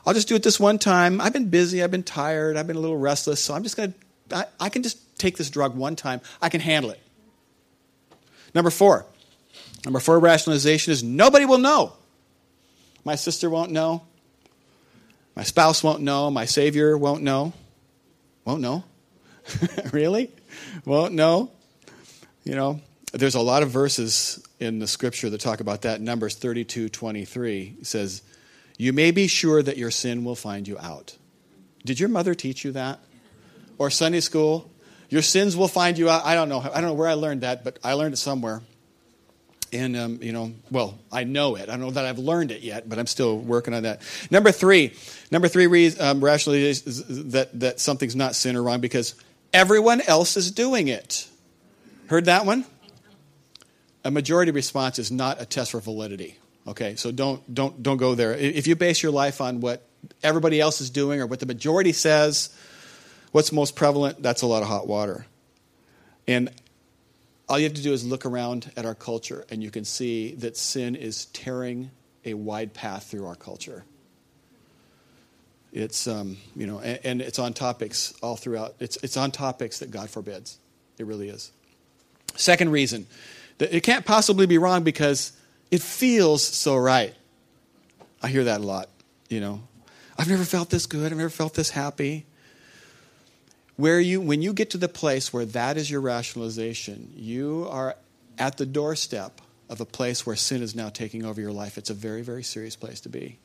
I'll 0.06 0.14
just 0.14 0.28
do 0.28 0.36
it 0.36 0.44
this 0.44 0.60
one 0.60 0.78
time. 0.78 1.20
I've 1.20 1.34
been 1.34 1.50
busy. 1.50 1.84
I've 1.84 1.92
been 1.92 2.04
tired. 2.04 2.56
I've 2.56 2.68
been 2.68 2.76
a 2.76 2.80
little 2.80 2.98
restless. 2.98 3.42
So 3.42 3.54
I'm 3.54 3.64
just 3.64 3.78
going 3.78 3.94
to, 4.30 4.48
I 4.60 4.70
can 4.70 4.84
just 4.84 5.18
take 5.18 5.38
this 5.38 5.50
drug 5.50 5.76
one 5.76 5.96
time. 5.96 6.22
I 6.42 6.50
can 6.50 6.62
handle 6.62 6.92
it. 6.92 7.00
Number 8.54 8.70
four. 8.70 9.06
Number 9.86 10.00
four 10.00 10.20
rationalization 10.20 10.92
is 10.92 11.04
nobody 11.04 11.46
will 11.46 11.58
know. 11.58 11.94
My 13.04 13.16
sister 13.16 13.50
won't 13.50 13.72
know. 13.72 14.04
My 15.36 15.44
spouse 15.44 15.84
won't 15.84 16.02
know. 16.02 16.30
My 16.30 16.46
Savior 16.46 16.98
won't 16.98 17.24
know. 17.24 17.54
Won't 18.46 18.62
know. 18.62 18.84
really? 19.92 20.32
Won't 20.86 21.14
know. 21.14 21.52
You 22.44 22.56
know, 22.56 22.82
there's 23.14 23.36
a 23.36 23.42
lot 23.42 23.64
of 23.64 23.70
verses 23.70 24.44
in 24.60 24.80
the 24.80 24.88
scripture 24.88 25.30
that 25.30 25.42
talk 25.42 25.60
about 25.60 25.84
that. 25.84 26.02
Numbers 26.02 26.36
32 26.36 26.90
23 26.90 27.78
says, 27.84 28.24
you 28.82 28.94
may 28.94 29.12
be 29.12 29.28
sure 29.28 29.62
that 29.62 29.78
your 29.78 29.92
sin 29.92 30.24
will 30.24 30.36
find 30.36 30.68
you 30.68 30.76
out. 30.80 31.16
Did 31.86 32.00
your 32.00 32.10
mother 32.10 32.34
teach 32.34 32.66
you 32.66 32.72
that? 32.72 33.00
Or 33.78 33.92
Sunday 33.92 34.22
school? 34.22 34.72
Your 35.10 35.22
sins 35.22 35.56
will 35.56 35.68
find 35.68 36.00
you 36.00 36.10
out. 36.10 36.26
I 36.26 36.34
don't 36.34 36.50
know. 36.50 36.62
I 36.62 36.82
don't 36.82 36.90
know 36.90 36.94
where 36.94 37.08
I 37.08 37.14
learned 37.14 37.42
that, 37.42 37.64
but 37.64 37.78
I 37.84 37.94
learned 37.94 38.16
it 38.16 38.18
somewhere. 38.18 38.64
And, 39.74 39.96
um, 39.96 40.20
you 40.22 40.34
know, 40.34 40.52
well, 40.70 41.00
I 41.12 41.24
know 41.24 41.56
it. 41.56 41.70
I 41.70 41.74
don't 41.74 41.80
know 41.80 41.92
that 41.92 42.06
I've 42.06 42.20
learned 42.20 42.52
it 42.52 42.62
yet, 42.62 42.90
but 42.90 43.00
I'm 43.00 43.08
still 43.08 43.38
working 43.38 43.74
on 43.74 43.84
that. 43.84 44.02
Number 44.30 44.52
three, 44.52 44.94
number 45.32 45.48
three 45.48 45.68
reason, 45.68 46.02
um, 46.02 46.24
rationally 46.24 46.64
is 46.64 46.84
that, 47.32 47.58
that 47.60 47.80
something's 47.80 48.16
not 48.16 48.36
sin 48.36 48.58
or 48.58 48.64
wrong 48.64 48.82
because 48.82 49.16
everyone 49.54 50.02
else 50.02 50.36
is 50.36 50.52
doing 50.52 50.90
it. 50.90 51.28
Heard 52.08 52.26
that 52.26 52.46
one? 52.46 52.66
A 54.04 54.12
majority 54.12 54.52
response 54.52 55.00
is 55.00 55.12
not 55.12 55.42
a 55.42 55.46
test 55.46 55.72
for 55.72 55.80
validity. 55.80 56.38
Okay, 56.68 56.96
so 56.96 57.12
don't 57.12 57.54
don't 57.54 57.82
don't 57.82 57.98
go 57.98 58.14
there. 58.14 58.34
If 58.34 58.68
you 58.68 58.76
base 58.76 59.02
your 59.02 59.12
life 59.12 59.42
on 59.42 59.62
what 59.62 59.88
everybody 60.22 60.60
else 60.60 60.82
is 60.82 60.90
doing 60.90 61.20
or 61.20 61.26
what 61.26 61.40
the 61.40 61.46
majority 61.46 61.92
says, 61.92 62.56
what's 63.32 63.52
most 63.52 63.76
prevalent, 63.76 64.22
that's 64.22 64.42
a 64.42 64.48
lot 64.48 64.62
of 64.62 64.68
hot 64.68 64.88
water. 64.88 65.26
And 66.28 66.52
all 67.52 67.60
you 67.60 67.66
have 67.66 67.74
to 67.74 67.82
do 67.82 67.92
is 67.92 68.06
look 68.06 68.26
around 68.26 68.72
at 68.78 68.86
our 68.86 68.96
culture 68.96 69.46
and 69.50 69.62
you 69.62 69.70
can 69.70 69.84
see 69.84 70.36
that 70.36 70.56
sin 70.56 70.96
is 70.96 71.26
tearing 71.26 71.92
a 72.24 72.34
wide 72.34 72.74
path 72.74 73.12
through 73.12 73.26
our 73.26 73.36
culture. 73.36 73.84
It's 75.74 76.08
um, 76.08 76.38
you 76.56 76.66
know, 76.66 76.80
and, 76.80 77.00
and 77.04 77.22
it's 77.22 77.40
on 77.40 77.52
topics 77.52 78.14
all 78.24 78.38
throughout. 78.38 78.76
It's 78.80 78.96
it's 79.04 79.18
on 79.18 79.32
topics 79.32 79.80
that 79.80 79.92
God 79.92 80.10
forbids. 80.10 80.60
It 80.98 81.06
really 81.06 81.28
is. 81.28 81.52
Second 82.38 82.72
reason 82.72 83.06
that 83.58 83.76
it 83.76 83.84
can't 83.84 84.06
possibly 84.06 84.46
be 84.46 84.58
wrong 84.58 84.84
because 84.84 85.34
it 85.72 85.82
feels 85.82 86.42
so 86.42 86.78
right. 86.78 87.14
I 88.24 88.30
hear 88.30 88.46
that 88.46 88.62
a 88.62 88.64
lot, 88.64 88.88
you 89.28 89.42
know. 89.42 89.62
I've 90.18 90.30
never 90.30 90.46
felt 90.46 90.70
this 90.70 90.86
good. 90.86 91.12
I've 91.12 91.18
never 91.18 91.30
felt 91.30 91.56
this 91.56 91.72
happy. 91.72 92.26
Where 93.82 94.00
you, 94.00 94.22
when 94.22 94.44
you 94.44 94.54
get 94.54 94.70
to 94.70 94.78
the 94.78 94.88
place 94.88 95.34
where 95.34 95.44
that 95.44 95.76
is 95.76 95.90
your 95.90 96.02
rationalization, 96.02 97.12
you 97.16 97.68
are 97.72 97.96
at 98.38 98.58
the 98.58 98.66
doorstep 98.68 99.42
of 99.70 99.82
a 99.82 99.86
place 99.86 100.24
where 100.24 100.36
sin 100.36 100.62
is 100.62 100.76
now 100.76 100.90
taking 100.90 101.26
over 101.26 101.42
your 101.42 101.52
life. 101.52 101.80
It's 101.80 101.90
a 101.90 101.96
very, 101.96 102.22
very 102.22 102.44
serious 102.44 102.76
place 102.76 103.02
to 103.02 103.10
be 103.10 103.40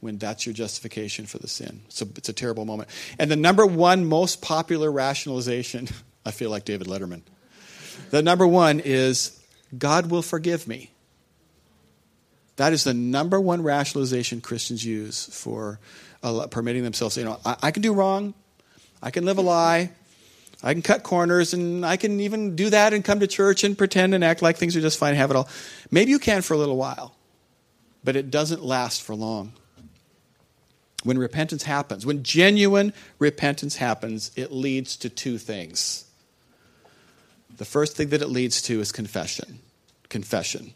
when 0.00 0.18
that's 0.18 0.44
your 0.44 0.52
justification 0.52 1.24
for 1.24 1.38
the 1.38 1.48
sin. 1.48 1.80
So 1.88 2.06
it's 2.16 2.28
a 2.28 2.34
terrible 2.34 2.66
moment. 2.66 2.90
And 3.18 3.30
the 3.30 3.36
number 3.36 3.64
one 3.64 4.04
most 4.04 4.42
popular 4.42 4.92
rationalization, 4.92 5.88
I 6.26 6.32
feel 6.32 6.50
like 6.50 6.66
David 6.66 6.86
Letterman. 6.86 7.22
The 8.10 8.20
number 8.20 8.46
one 8.46 8.80
is 8.80 9.42
God 9.78 10.10
will 10.10 10.20
forgive 10.20 10.68
me. 10.68 10.90
That 12.56 12.74
is 12.74 12.84
the 12.84 12.92
number 12.92 13.40
one 13.40 13.62
rationalization 13.62 14.42
Christians 14.42 14.84
use 14.84 15.34
for 15.34 15.80
permitting 16.50 16.82
themselves. 16.82 17.16
You 17.16 17.24
know, 17.24 17.40
I, 17.42 17.56
I 17.62 17.70
can 17.70 17.80
do 17.80 17.94
wrong, 17.94 18.34
I 19.02 19.10
can 19.10 19.24
live 19.24 19.38
a 19.38 19.42
lie, 19.42 19.90
I 20.62 20.72
can 20.72 20.82
cut 20.82 21.02
corners, 21.02 21.52
and 21.52 21.84
I 21.84 21.96
can 21.96 22.20
even 22.20 22.56
do 22.56 22.70
that 22.70 22.92
and 22.92 23.04
come 23.04 23.20
to 23.20 23.26
church 23.26 23.64
and 23.64 23.76
pretend 23.76 24.14
and 24.14 24.24
act 24.24 24.42
like 24.42 24.56
things 24.56 24.76
are 24.76 24.80
just 24.80 24.98
fine, 24.98 25.14
have 25.14 25.30
it 25.30 25.36
all. 25.36 25.48
Maybe 25.90 26.10
you 26.10 26.18
can 26.18 26.42
for 26.42 26.54
a 26.54 26.58
little 26.58 26.76
while, 26.76 27.14
but 28.02 28.16
it 28.16 28.30
doesn't 28.30 28.64
last 28.64 29.02
for 29.02 29.14
long. 29.14 29.52
When 31.04 31.18
repentance 31.18 31.62
happens, 31.62 32.04
when 32.04 32.24
genuine 32.24 32.92
repentance 33.18 33.76
happens, 33.76 34.32
it 34.34 34.50
leads 34.50 34.96
to 34.98 35.08
two 35.08 35.38
things. 35.38 36.04
The 37.56 37.64
first 37.64 37.96
thing 37.96 38.08
that 38.08 38.22
it 38.22 38.28
leads 38.28 38.60
to 38.62 38.80
is 38.80 38.92
confession. 38.92 39.60
Confession. 40.08 40.74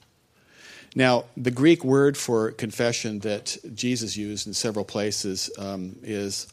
Now, 0.94 1.24
the 1.37 1.50
Greek 1.50 1.85
word 1.85 2.16
for 2.16 2.52
confession 2.52 3.20
that 3.20 3.56
Jesus 3.74 4.16
used 4.16 4.46
in 4.46 4.54
several 4.54 4.85
places 4.85 5.50
um, 5.59 5.96
is 6.02 6.46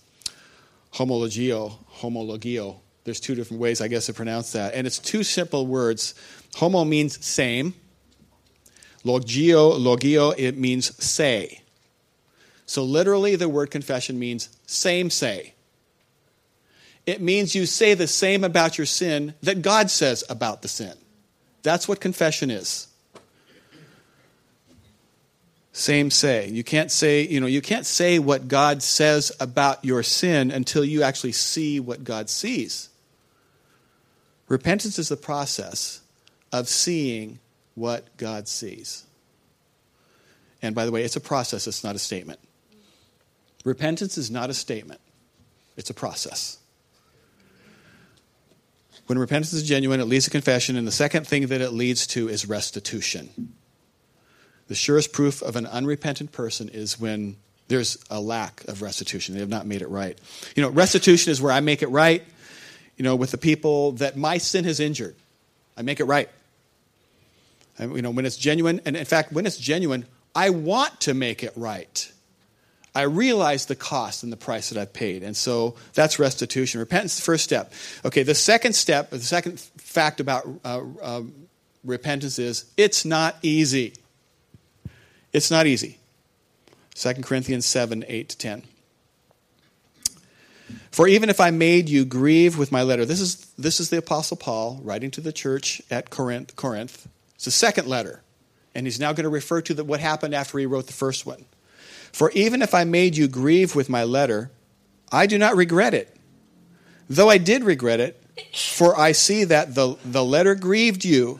homologio, 0.97 1.77
homologio. 1.99 2.77
There's 3.03 3.19
two 3.19 3.35
different 3.35 3.61
ways, 3.61 3.81
I 3.81 3.87
guess, 3.87 4.07
to 4.07 4.13
pronounce 4.13 4.51
that. 4.53 4.73
And 4.73 4.85
it's 4.85 4.99
two 4.99 5.23
simple 5.23 5.65
words. 5.65 6.15
Homo 6.55 6.83
means 6.83 7.23
same. 7.25 7.75
Logio, 9.05 9.79
logio, 9.79 10.33
it 10.37 10.57
means 10.57 11.01
say. 11.03 11.61
So 12.65 12.83
literally, 12.83 13.35
the 13.35 13.47
word 13.47 13.71
confession 13.71 14.19
means 14.19 14.49
same 14.65 15.09
say. 15.09 15.53
It 17.05 17.21
means 17.21 17.55
you 17.55 17.65
say 17.65 17.93
the 17.93 18.07
same 18.07 18.43
about 18.43 18.77
your 18.77 18.87
sin 18.87 19.35
that 19.41 19.61
God 19.61 19.89
says 19.89 20.25
about 20.29 20.61
the 20.61 20.67
sin. 20.67 20.93
That's 21.63 21.87
what 21.87 22.01
confession 22.01 22.51
is 22.51 22.87
same 25.77 26.09
say. 26.09 26.49
You 26.49 26.63
can't 26.63 26.91
say, 26.91 27.27
you 27.27 27.39
know, 27.39 27.45
you 27.45 27.61
can't 27.61 27.85
say 27.85 28.17
what 28.17 28.47
God 28.47 28.81
says 28.81 29.31
about 29.39 29.85
your 29.85 30.01
sin 30.01 30.49
until 30.49 30.83
you 30.83 31.03
actually 31.03 31.33
see 31.33 31.79
what 31.79 32.03
God 32.03 32.29
sees. 32.29 32.89
Repentance 34.47 34.97
is 34.97 35.09
the 35.09 35.17
process 35.17 36.01
of 36.51 36.67
seeing 36.67 37.37
what 37.75 38.17
God 38.17 38.47
sees. 38.47 39.05
And 40.63 40.73
by 40.73 40.85
the 40.85 40.91
way, 40.91 41.03
it's 41.03 41.15
a 41.15 41.21
process, 41.21 41.67
it's 41.67 41.83
not 41.83 41.95
a 41.95 41.99
statement. 41.99 42.39
Repentance 43.63 44.17
is 44.17 44.31
not 44.31 44.49
a 44.49 44.55
statement, 44.55 45.01
it's 45.75 45.91
a 45.91 45.93
process. 45.93 46.57
When 49.05 49.19
repentance 49.19 49.53
is 49.53 49.63
genuine, 49.63 49.99
it 49.99 50.05
leads 50.05 50.25
to 50.25 50.31
confession, 50.31 50.75
and 50.75 50.87
the 50.87 50.91
second 50.91 51.27
thing 51.27 51.47
that 51.47 51.61
it 51.61 51.71
leads 51.71 52.07
to 52.07 52.27
is 52.29 52.49
restitution. 52.49 53.53
The 54.67 54.75
surest 54.75 55.13
proof 55.13 55.41
of 55.41 55.55
an 55.55 55.65
unrepentant 55.65 56.31
person 56.31 56.69
is 56.69 56.99
when 56.99 57.37
there's 57.67 57.97
a 58.09 58.19
lack 58.19 58.63
of 58.67 58.81
restitution. 58.81 59.33
They 59.33 59.41
have 59.41 59.49
not 59.49 59.65
made 59.65 59.81
it 59.81 59.89
right. 59.89 60.17
You 60.55 60.63
know, 60.63 60.69
restitution 60.69 61.31
is 61.31 61.41
where 61.41 61.51
I 61.51 61.59
make 61.59 61.81
it 61.81 61.87
right, 61.87 62.23
you 62.95 63.03
know, 63.03 63.15
with 63.15 63.31
the 63.31 63.37
people 63.37 63.93
that 63.93 64.17
my 64.17 64.37
sin 64.37 64.63
has 64.65 64.79
injured. 64.79 65.15
I 65.77 65.81
make 65.81 65.99
it 65.99 66.05
right. 66.05 66.29
You 67.79 68.01
know, 68.01 68.11
when 68.11 68.25
it's 68.25 68.37
genuine, 68.37 68.81
and 68.85 68.97
in 68.97 69.05
fact, 69.05 69.31
when 69.31 69.45
it's 69.45 69.57
genuine, 69.57 70.05
I 70.33 70.49
want 70.49 71.01
to 71.01 71.13
make 71.13 71.43
it 71.43 71.53
right. 71.55 72.11
I 72.95 73.03
realize 73.03 73.67
the 73.67 73.75
cost 73.75 74.23
and 74.23 74.31
the 74.31 74.37
price 74.37 74.69
that 74.69 74.79
I've 74.79 74.91
paid. 74.91 75.21
And 75.21 75.37
so 75.37 75.75
that's 75.93 76.17
restitution. 76.17 76.79
Repentance, 76.79 77.13
is 77.13 77.19
the 77.19 77.25
first 77.25 77.43
step. 77.43 77.71
Okay, 78.03 78.23
the 78.23 78.33
second 78.33 78.73
step, 78.73 79.11
the 79.11 79.19
second 79.19 79.59
fact 79.59 80.19
about 80.19 80.47
uh, 80.65 80.81
uh, 80.99 81.21
repentance 81.83 82.39
is 82.39 82.65
it's 82.75 83.05
not 83.05 83.37
easy. 83.43 83.93
It's 85.37 85.51
not 85.51 85.67
easy. 85.67 85.99
2 86.95 87.13
Corinthians 87.21 87.67
7 87.67 88.03
8 88.07 88.29
to 88.29 88.37
10. 88.39 88.63
For 90.89 91.07
even 91.07 91.29
if 91.29 91.39
I 91.39 91.51
made 91.51 91.89
you 91.89 92.05
grieve 92.05 92.57
with 92.57 92.71
my 92.71 92.81
letter, 92.81 93.05
this 93.05 93.21
is, 93.21 93.45
this 93.55 93.79
is 93.79 93.91
the 93.91 93.99
Apostle 93.99 94.35
Paul 94.35 94.79
writing 94.83 95.11
to 95.11 95.21
the 95.21 95.31
church 95.31 95.79
at 95.91 96.09
Corinth. 96.09 96.55
Corinth. 96.55 97.07
It's 97.35 97.45
the 97.45 97.51
second 97.51 97.87
letter. 97.87 98.23
And 98.73 98.87
he's 98.87 98.99
now 98.99 99.13
going 99.13 99.25
to 99.25 99.29
refer 99.29 99.61
to 99.61 99.75
the, 99.75 99.83
what 99.83 99.99
happened 99.99 100.33
after 100.33 100.57
he 100.57 100.65
wrote 100.65 100.87
the 100.87 100.93
first 100.93 101.27
one. 101.27 101.45
For 102.11 102.31
even 102.31 102.63
if 102.63 102.73
I 102.73 102.83
made 102.83 103.15
you 103.15 103.27
grieve 103.27 103.75
with 103.75 103.89
my 103.89 104.05
letter, 104.05 104.49
I 105.11 105.27
do 105.27 105.37
not 105.37 105.55
regret 105.55 105.93
it. 105.93 106.17
Though 107.07 107.29
I 107.29 107.37
did 107.37 107.63
regret 107.63 107.99
it, 107.99 108.19
for 108.55 108.99
I 108.99 109.11
see 109.11 109.43
that 109.43 109.75
the, 109.75 109.97
the 110.03 110.25
letter 110.25 110.55
grieved 110.55 111.05
you, 111.05 111.39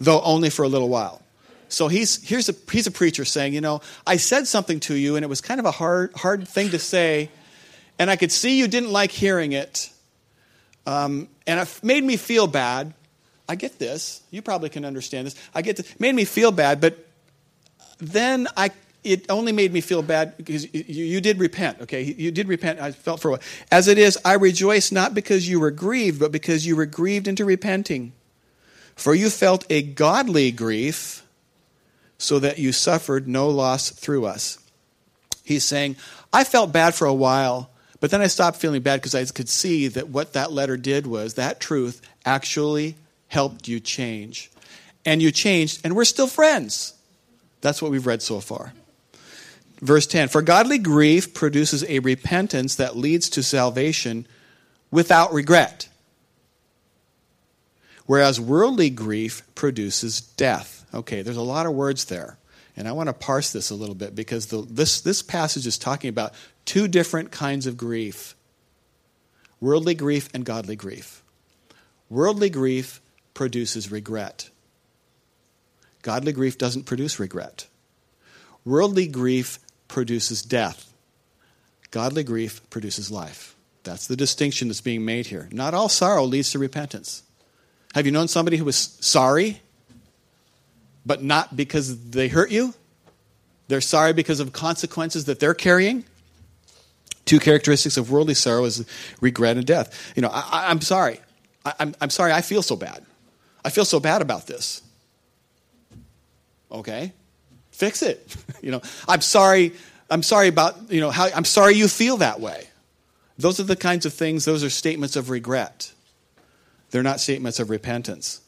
though 0.00 0.20
only 0.22 0.50
for 0.50 0.64
a 0.64 0.68
little 0.68 0.88
while. 0.88 1.22
So 1.68 1.88
he's, 1.88 2.22
here's 2.26 2.48
a, 2.48 2.54
he's 2.70 2.86
a 2.86 2.90
preacher 2.90 3.24
saying, 3.24 3.54
you 3.54 3.60
know, 3.60 3.80
I 4.06 4.16
said 4.16 4.46
something 4.46 4.80
to 4.80 4.94
you, 4.94 5.16
and 5.16 5.24
it 5.24 5.28
was 5.28 5.40
kind 5.40 5.60
of 5.60 5.66
a 5.66 5.70
hard, 5.70 6.12
hard 6.14 6.46
thing 6.46 6.70
to 6.70 6.78
say, 6.78 7.30
and 7.98 8.10
I 8.10 8.16
could 8.16 8.30
see 8.30 8.58
you 8.58 8.68
didn't 8.68 8.90
like 8.90 9.10
hearing 9.10 9.52
it, 9.52 9.90
um, 10.86 11.28
and 11.46 11.58
it 11.58 11.80
made 11.82 12.04
me 12.04 12.16
feel 12.16 12.46
bad. 12.46 12.94
I 13.48 13.54
get 13.54 13.78
this. 13.78 14.22
You 14.30 14.42
probably 14.42 14.68
can 14.68 14.84
understand 14.84 15.26
this. 15.26 15.34
I 15.54 15.62
get 15.62 15.76
this. 15.76 15.98
Made 16.00 16.14
me 16.14 16.24
feel 16.24 16.52
bad, 16.52 16.80
but 16.80 16.98
then 17.98 18.48
I 18.56 18.70
it 19.06 19.30
only 19.30 19.52
made 19.52 19.72
me 19.72 19.80
feel 19.80 20.02
bad 20.02 20.36
because 20.36 20.64
you, 20.74 20.82
you, 20.82 21.20
did 21.20 21.38
repent, 21.38 21.80
okay? 21.82 22.02
You 22.02 22.32
did 22.32 22.48
repent. 22.48 22.80
I 22.80 22.90
felt 22.90 23.20
for 23.20 23.28
a 23.28 23.30
while. 23.32 23.40
As 23.70 23.86
it 23.86 23.98
is, 23.98 24.18
I 24.24 24.34
rejoice 24.34 24.90
not 24.90 25.14
because 25.14 25.48
you 25.48 25.60
were 25.60 25.70
grieved, 25.70 26.18
but 26.18 26.32
because 26.32 26.66
you 26.66 26.74
were 26.74 26.86
grieved 26.86 27.28
into 27.28 27.44
repenting. 27.44 28.12
For 28.96 29.14
you 29.14 29.30
felt 29.30 29.64
a 29.70 29.82
godly 29.82 30.50
grief, 30.50 31.24
so 32.18 32.38
that 32.38 32.58
you 32.58 32.72
suffered 32.72 33.28
no 33.28 33.48
loss 33.48 33.90
through 33.90 34.26
us. 34.26 34.58
He's 35.44 35.64
saying, 35.64 35.96
I 36.32 36.44
felt 36.44 36.72
bad 36.72 36.94
for 36.94 37.06
a 37.06 37.14
while, 37.14 37.70
but 38.00 38.10
then 38.10 38.20
I 38.20 38.26
stopped 38.26 38.58
feeling 38.58 38.82
bad 38.82 39.00
because 39.00 39.14
I 39.14 39.24
could 39.24 39.48
see 39.48 39.88
that 39.88 40.08
what 40.08 40.32
that 40.32 40.52
letter 40.52 40.76
did 40.76 41.06
was 41.06 41.34
that 41.34 41.60
truth 41.60 42.02
actually 42.24 42.96
helped 43.28 43.68
you 43.68 43.80
change. 43.80 44.50
And 45.04 45.22
you 45.22 45.30
changed, 45.30 45.82
and 45.84 45.94
we're 45.94 46.04
still 46.04 46.26
friends. 46.26 46.94
That's 47.60 47.80
what 47.80 47.90
we've 47.90 48.06
read 48.06 48.22
so 48.22 48.40
far. 48.40 48.72
Verse 49.80 50.06
10 50.06 50.28
For 50.28 50.42
godly 50.42 50.78
grief 50.78 51.34
produces 51.34 51.84
a 51.84 52.00
repentance 52.00 52.74
that 52.76 52.96
leads 52.96 53.28
to 53.30 53.42
salvation 53.42 54.26
without 54.90 55.32
regret, 55.32 55.88
whereas 58.06 58.40
worldly 58.40 58.90
grief 58.90 59.42
produces 59.54 60.20
death. 60.20 60.75
Okay, 60.94 61.22
there's 61.22 61.36
a 61.36 61.42
lot 61.42 61.66
of 61.66 61.72
words 61.72 62.06
there. 62.06 62.38
And 62.76 62.86
I 62.86 62.92
want 62.92 63.08
to 63.08 63.12
parse 63.14 63.52
this 63.52 63.70
a 63.70 63.74
little 63.74 63.94
bit 63.94 64.14
because 64.14 64.46
the, 64.46 64.62
this, 64.62 65.00
this 65.00 65.22
passage 65.22 65.66
is 65.66 65.78
talking 65.78 66.10
about 66.10 66.34
two 66.64 66.88
different 66.88 67.30
kinds 67.30 67.66
of 67.66 67.76
grief 67.76 68.34
worldly 69.58 69.94
grief 69.94 70.28
and 70.34 70.44
godly 70.44 70.76
grief. 70.76 71.22
Worldly 72.10 72.50
grief 72.50 73.00
produces 73.32 73.90
regret, 73.90 74.50
godly 76.02 76.32
grief 76.32 76.58
doesn't 76.58 76.84
produce 76.84 77.18
regret. 77.18 77.66
Worldly 78.64 79.06
grief 79.06 79.58
produces 79.88 80.42
death. 80.42 80.92
Godly 81.90 82.24
grief 82.24 82.68
produces 82.68 83.10
life. 83.10 83.54
That's 83.84 84.08
the 84.08 84.16
distinction 84.16 84.68
that's 84.68 84.80
being 84.80 85.04
made 85.04 85.26
here. 85.26 85.48
Not 85.52 85.72
all 85.72 85.88
sorrow 85.88 86.24
leads 86.24 86.50
to 86.50 86.58
repentance. 86.58 87.22
Have 87.94 88.06
you 88.06 88.12
known 88.12 88.28
somebody 88.28 88.56
who 88.56 88.64
was 88.64 88.76
sorry, 89.00 89.62
but 91.06 91.22
not 91.22 91.56
because 91.56 92.10
they 92.10 92.28
hurt 92.28 92.50
you? 92.50 92.74
They're 93.68 93.80
sorry 93.80 94.12
because 94.12 94.40
of 94.40 94.52
consequences 94.52 95.24
that 95.26 95.38
they're 95.38 95.54
carrying? 95.54 96.04
Two 97.24 97.40
characteristics 97.40 97.96
of 97.96 98.10
worldly 98.10 98.34
sorrow 98.34 98.64
is 98.64 98.86
regret 99.20 99.56
and 99.56 99.66
death. 99.66 100.12
You 100.14 100.22
know, 100.22 100.30
I, 100.32 100.70
am 100.70 100.80
sorry. 100.80 101.20
I, 101.64 101.72
I'm, 101.80 101.94
I'm 102.00 102.10
sorry 102.10 102.32
I 102.32 102.42
feel 102.42 102.62
so 102.62 102.76
bad. 102.76 103.04
I 103.64 103.70
feel 103.70 103.84
so 103.84 103.98
bad 103.98 104.22
about 104.22 104.46
this. 104.46 104.82
Okay, 106.70 107.12
fix 107.70 108.02
it. 108.02 108.36
you 108.62 108.70
know, 108.70 108.82
I'm 109.08 109.20
sorry. 109.20 109.72
I'm 110.08 110.22
sorry 110.22 110.48
about 110.48 110.90
you 110.90 111.00
know 111.00 111.10
how. 111.10 111.28
I'm 111.34 111.44
sorry 111.44 111.74
you 111.74 111.88
feel 111.88 112.18
that 112.18 112.40
way. 112.40 112.68
Those 113.38 113.58
are 113.58 113.64
the 113.64 113.76
kinds 113.76 114.06
of 114.06 114.14
things. 114.14 114.44
Those 114.44 114.62
are 114.62 114.70
statements 114.70 115.16
of 115.16 115.30
regret. 115.30 115.92
They're 116.90 117.02
not 117.02 117.20
statements 117.20 117.58
of 117.58 117.70
repentance, 117.70 118.40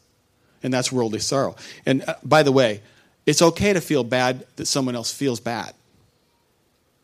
and 0.62 0.72
that's 0.72 0.90
worldly 0.92 1.20
sorrow. 1.20 1.56
And 1.86 2.04
uh, 2.06 2.14
by 2.24 2.42
the 2.42 2.52
way, 2.52 2.82
it's 3.26 3.42
okay 3.42 3.72
to 3.72 3.80
feel 3.80 4.04
bad 4.04 4.46
that 4.56 4.66
someone 4.66 4.94
else 4.94 5.12
feels 5.12 5.40
bad, 5.40 5.74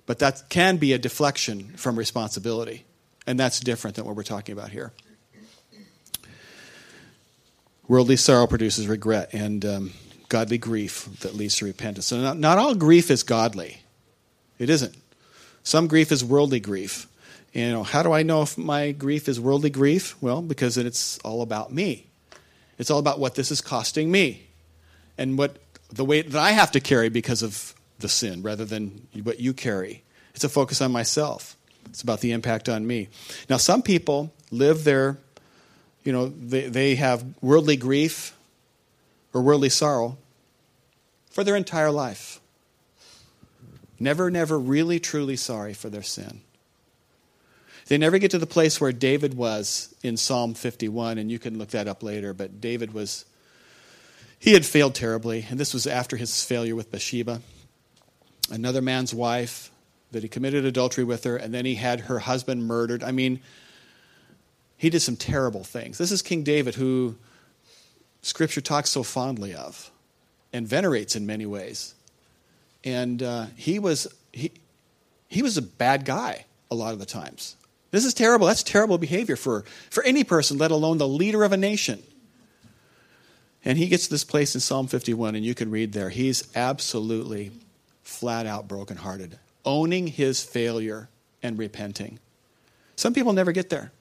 but 0.06 0.20
that 0.20 0.48
can 0.48 0.78
be 0.78 0.92
a 0.92 0.98
deflection 0.98 1.74
from 1.76 1.96
responsibility, 1.96 2.84
and 3.26 3.38
that's 3.38 3.60
different 3.60 3.96
than 3.96 4.04
what 4.04 4.16
we're 4.16 4.22
talking 4.22 4.52
about 4.52 4.70
here. 4.70 4.92
Worldly 7.86 8.16
sorrow 8.16 8.46
produces 8.46 8.88
regret, 8.88 9.34
and 9.34 9.64
um, 9.66 9.92
godly 10.30 10.56
grief 10.56 11.06
that 11.20 11.34
leads 11.34 11.56
to 11.56 11.66
repentance. 11.66 12.06
So, 12.06 12.20
not, 12.20 12.38
not 12.38 12.56
all 12.56 12.74
grief 12.74 13.10
is 13.10 13.22
godly. 13.22 13.82
It 14.58 14.70
isn't. 14.70 14.96
Some 15.62 15.86
grief 15.86 16.10
is 16.10 16.24
worldly 16.24 16.60
grief. 16.60 17.06
You 17.52 17.70
know, 17.70 17.82
how 17.82 18.02
do 18.02 18.12
I 18.12 18.22
know 18.22 18.42
if 18.42 18.58
my 18.58 18.92
grief 18.92 19.28
is 19.28 19.38
worldly 19.38 19.70
grief? 19.70 20.16
Well, 20.20 20.42
because 20.42 20.76
it's 20.76 21.18
all 21.18 21.42
about 21.42 21.72
me. 21.72 22.06
It's 22.78 22.90
all 22.90 22.98
about 22.98 23.18
what 23.18 23.34
this 23.34 23.50
is 23.50 23.60
costing 23.60 24.10
me 24.10 24.46
and 25.16 25.38
what 25.38 25.56
the 25.92 26.04
weight 26.04 26.30
that 26.30 26.40
I 26.40 26.52
have 26.52 26.72
to 26.72 26.80
carry 26.80 27.08
because 27.08 27.42
of 27.42 27.74
the 28.00 28.08
sin 28.08 28.42
rather 28.42 28.64
than 28.64 29.06
what 29.22 29.40
you 29.40 29.52
carry. 29.52 30.02
It's 30.34 30.44
a 30.44 30.48
focus 30.48 30.80
on 30.80 30.90
myself. 30.92 31.56
It's 31.86 32.02
about 32.02 32.20
the 32.20 32.32
impact 32.32 32.68
on 32.68 32.86
me. 32.86 33.08
Now, 33.48 33.56
some 33.56 33.82
people 33.82 34.32
live 34.50 34.84
their, 34.84 35.18
you 36.02 36.12
know, 36.12 36.26
they, 36.26 36.68
they 36.68 36.94
have 36.96 37.24
worldly 37.40 37.76
grief 37.76 38.36
or 39.32 39.42
worldly 39.42 39.68
sorrow 39.68 40.16
for 41.30 41.44
their 41.44 41.56
entire 41.56 41.90
life. 41.90 42.40
Never, 44.00 44.30
never 44.30 44.58
really, 44.58 44.98
truly 44.98 45.36
sorry 45.36 45.74
for 45.74 45.88
their 45.88 46.02
sin. 46.02 46.40
They 47.86 47.98
never 47.98 48.18
get 48.18 48.30
to 48.30 48.38
the 48.38 48.46
place 48.46 48.80
where 48.80 48.92
David 48.92 49.34
was 49.34 49.94
in 50.02 50.16
Psalm 50.16 50.54
51, 50.54 51.18
and 51.18 51.30
you 51.30 51.38
can 51.38 51.58
look 51.58 51.70
that 51.70 51.86
up 51.86 52.02
later, 52.02 52.32
but 52.32 52.60
David 52.60 52.94
was, 52.94 53.26
he 54.38 54.54
had 54.54 54.64
failed 54.64 54.94
terribly, 54.94 55.46
and 55.50 55.60
this 55.60 55.74
was 55.74 55.86
after 55.86 56.16
his 56.16 56.42
failure 56.42 56.74
with 56.74 56.90
Bathsheba, 56.90 57.42
another 58.50 58.80
man's 58.80 59.12
wife, 59.12 59.70
that 60.12 60.22
he 60.22 60.28
committed 60.28 60.64
adultery 60.64 61.04
with 61.04 61.24
her, 61.24 61.36
and 61.36 61.52
then 61.52 61.66
he 61.66 61.74
had 61.74 62.00
her 62.00 62.20
husband 62.20 62.64
murdered. 62.64 63.02
I 63.02 63.10
mean, 63.10 63.40
he 64.76 64.88
did 64.88 65.00
some 65.00 65.16
terrible 65.16 65.64
things. 65.64 65.98
This 65.98 66.12
is 66.12 66.22
King 66.22 66.42
David, 66.42 66.76
who 66.76 67.16
Scripture 68.22 68.60
talks 68.60 68.90
so 68.90 69.02
fondly 69.02 69.54
of 69.54 69.90
and 70.52 70.66
venerates 70.66 71.16
in 71.16 71.26
many 71.26 71.44
ways. 71.44 71.94
And 72.84 73.22
uh, 73.22 73.46
he 73.56 73.78
was 73.78 74.06
he 74.32 74.52
he 75.26 75.42
was 75.42 75.56
a 75.56 75.62
bad 75.62 76.04
guy 76.04 76.44
a 76.70 76.74
lot 76.74 76.92
of 76.92 76.98
the 76.98 77.06
times. 77.06 77.56
This 77.94 78.04
is 78.04 78.12
terrible. 78.12 78.48
That's 78.48 78.64
terrible 78.64 78.98
behavior 78.98 79.36
for, 79.36 79.62
for 79.88 80.02
any 80.02 80.24
person, 80.24 80.58
let 80.58 80.72
alone 80.72 80.98
the 80.98 81.06
leader 81.06 81.44
of 81.44 81.52
a 81.52 81.56
nation. 81.56 82.02
And 83.64 83.78
he 83.78 83.86
gets 83.86 84.06
to 84.06 84.10
this 84.10 84.24
place 84.24 84.56
in 84.56 84.60
Psalm 84.60 84.88
51, 84.88 85.36
and 85.36 85.44
you 85.44 85.54
can 85.54 85.70
read 85.70 85.92
there. 85.92 86.08
He's 86.08 86.48
absolutely 86.56 87.52
flat 88.02 88.46
out 88.46 88.66
brokenhearted, 88.66 89.38
owning 89.64 90.08
his 90.08 90.42
failure 90.42 91.08
and 91.40 91.56
repenting. 91.56 92.18
Some 92.96 93.14
people 93.14 93.32
never 93.32 93.52
get 93.52 93.70
there. 93.70 93.92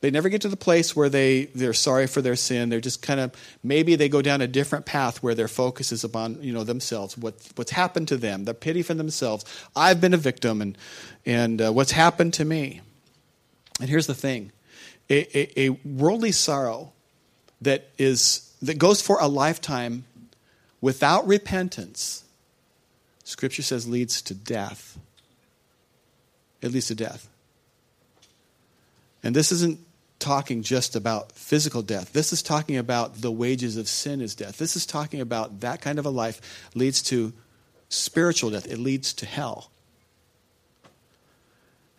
They 0.00 0.12
never 0.12 0.28
get 0.28 0.42
to 0.42 0.48
the 0.48 0.56
place 0.56 0.94
where 0.94 1.08
they, 1.08 1.46
they're 1.46 1.72
sorry 1.72 2.06
for 2.06 2.22
their 2.22 2.36
sin. 2.36 2.68
They're 2.68 2.80
just 2.80 3.02
kind 3.02 3.18
of, 3.18 3.32
maybe 3.64 3.96
they 3.96 4.08
go 4.08 4.22
down 4.22 4.40
a 4.40 4.46
different 4.46 4.86
path 4.86 5.22
where 5.24 5.34
their 5.34 5.48
focus 5.48 5.90
is 5.90 6.04
upon, 6.04 6.40
you 6.40 6.52
know, 6.52 6.62
themselves, 6.62 7.18
what, 7.18 7.34
what's 7.56 7.72
happened 7.72 8.06
to 8.08 8.16
them, 8.16 8.44
the 8.44 8.54
pity 8.54 8.82
for 8.82 8.94
themselves. 8.94 9.44
I've 9.74 10.00
been 10.00 10.14
a 10.14 10.18
victim 10.18 10.62
and, 10.62 10.78
and 11.26 11.60
uh, 11.60 11.72
what's 11.72 11.90
happened 11.90 12.34
to 12.34 12.44
me. 12.44 12.80
And 13.80 13.88
here's 13.88 14.06
the 14.06 14.14
thing 14.14 14.52
a, 15.10 15.36
a, 15.36 15.68
a 15.68 15.70
worldly 15.84 16.32
sorrow 16.32 16.92
that, 17.62 17.88
is, 17.98 18.54
that 18.62 18.78
goes 18.78 19.02
for 19.02 19.18
a 19.20 19.26
lifetime 19.26 20.04
without 20.80 21.26
repentance, 21.26 22.22
Scripture 23.24 23.62
says 23.62 23.88
leads 23.88 24.22
to 24.22 24.34
death. 24.34 24.96
It 26.62 26.70
leads 26.72 26.86
to 26.86 26.94
death. 26.94 27.28
And 29.24 29.34
this 29.34 29.50
isn't 29.50 29.80
talking 30.18 30.62
just 30.62 30.96
about 30.96 31.32
physical 31.32 31.82
death. 31.82 32.12
This 32.12 32.32
is 32.32 32.42
talking 32.42 32.76
about 32.76 33.20
the 33.20 33.30
wages 33.30 33.76
of 33.76 33.88
sin 33.88 34.20
is 34.20 34.34
death. 34.34 34.58
This 34.58 34.76
is 34.76 34.86
talking 34.86 35.20
about 35.20 35.60
that 35.60 35.80
kind 35.80 35.98
of 35.98 36.06
a 36.06 36.10
life 36.10 36.40
leads 36.74 37.02
to 37.04 37.32
spiritual 37.88 38.50
death, 38.50 38.66
it 38.66 38.78
leads 38.78 39.14
to 39.14 39.26
hell. 39.26 39.70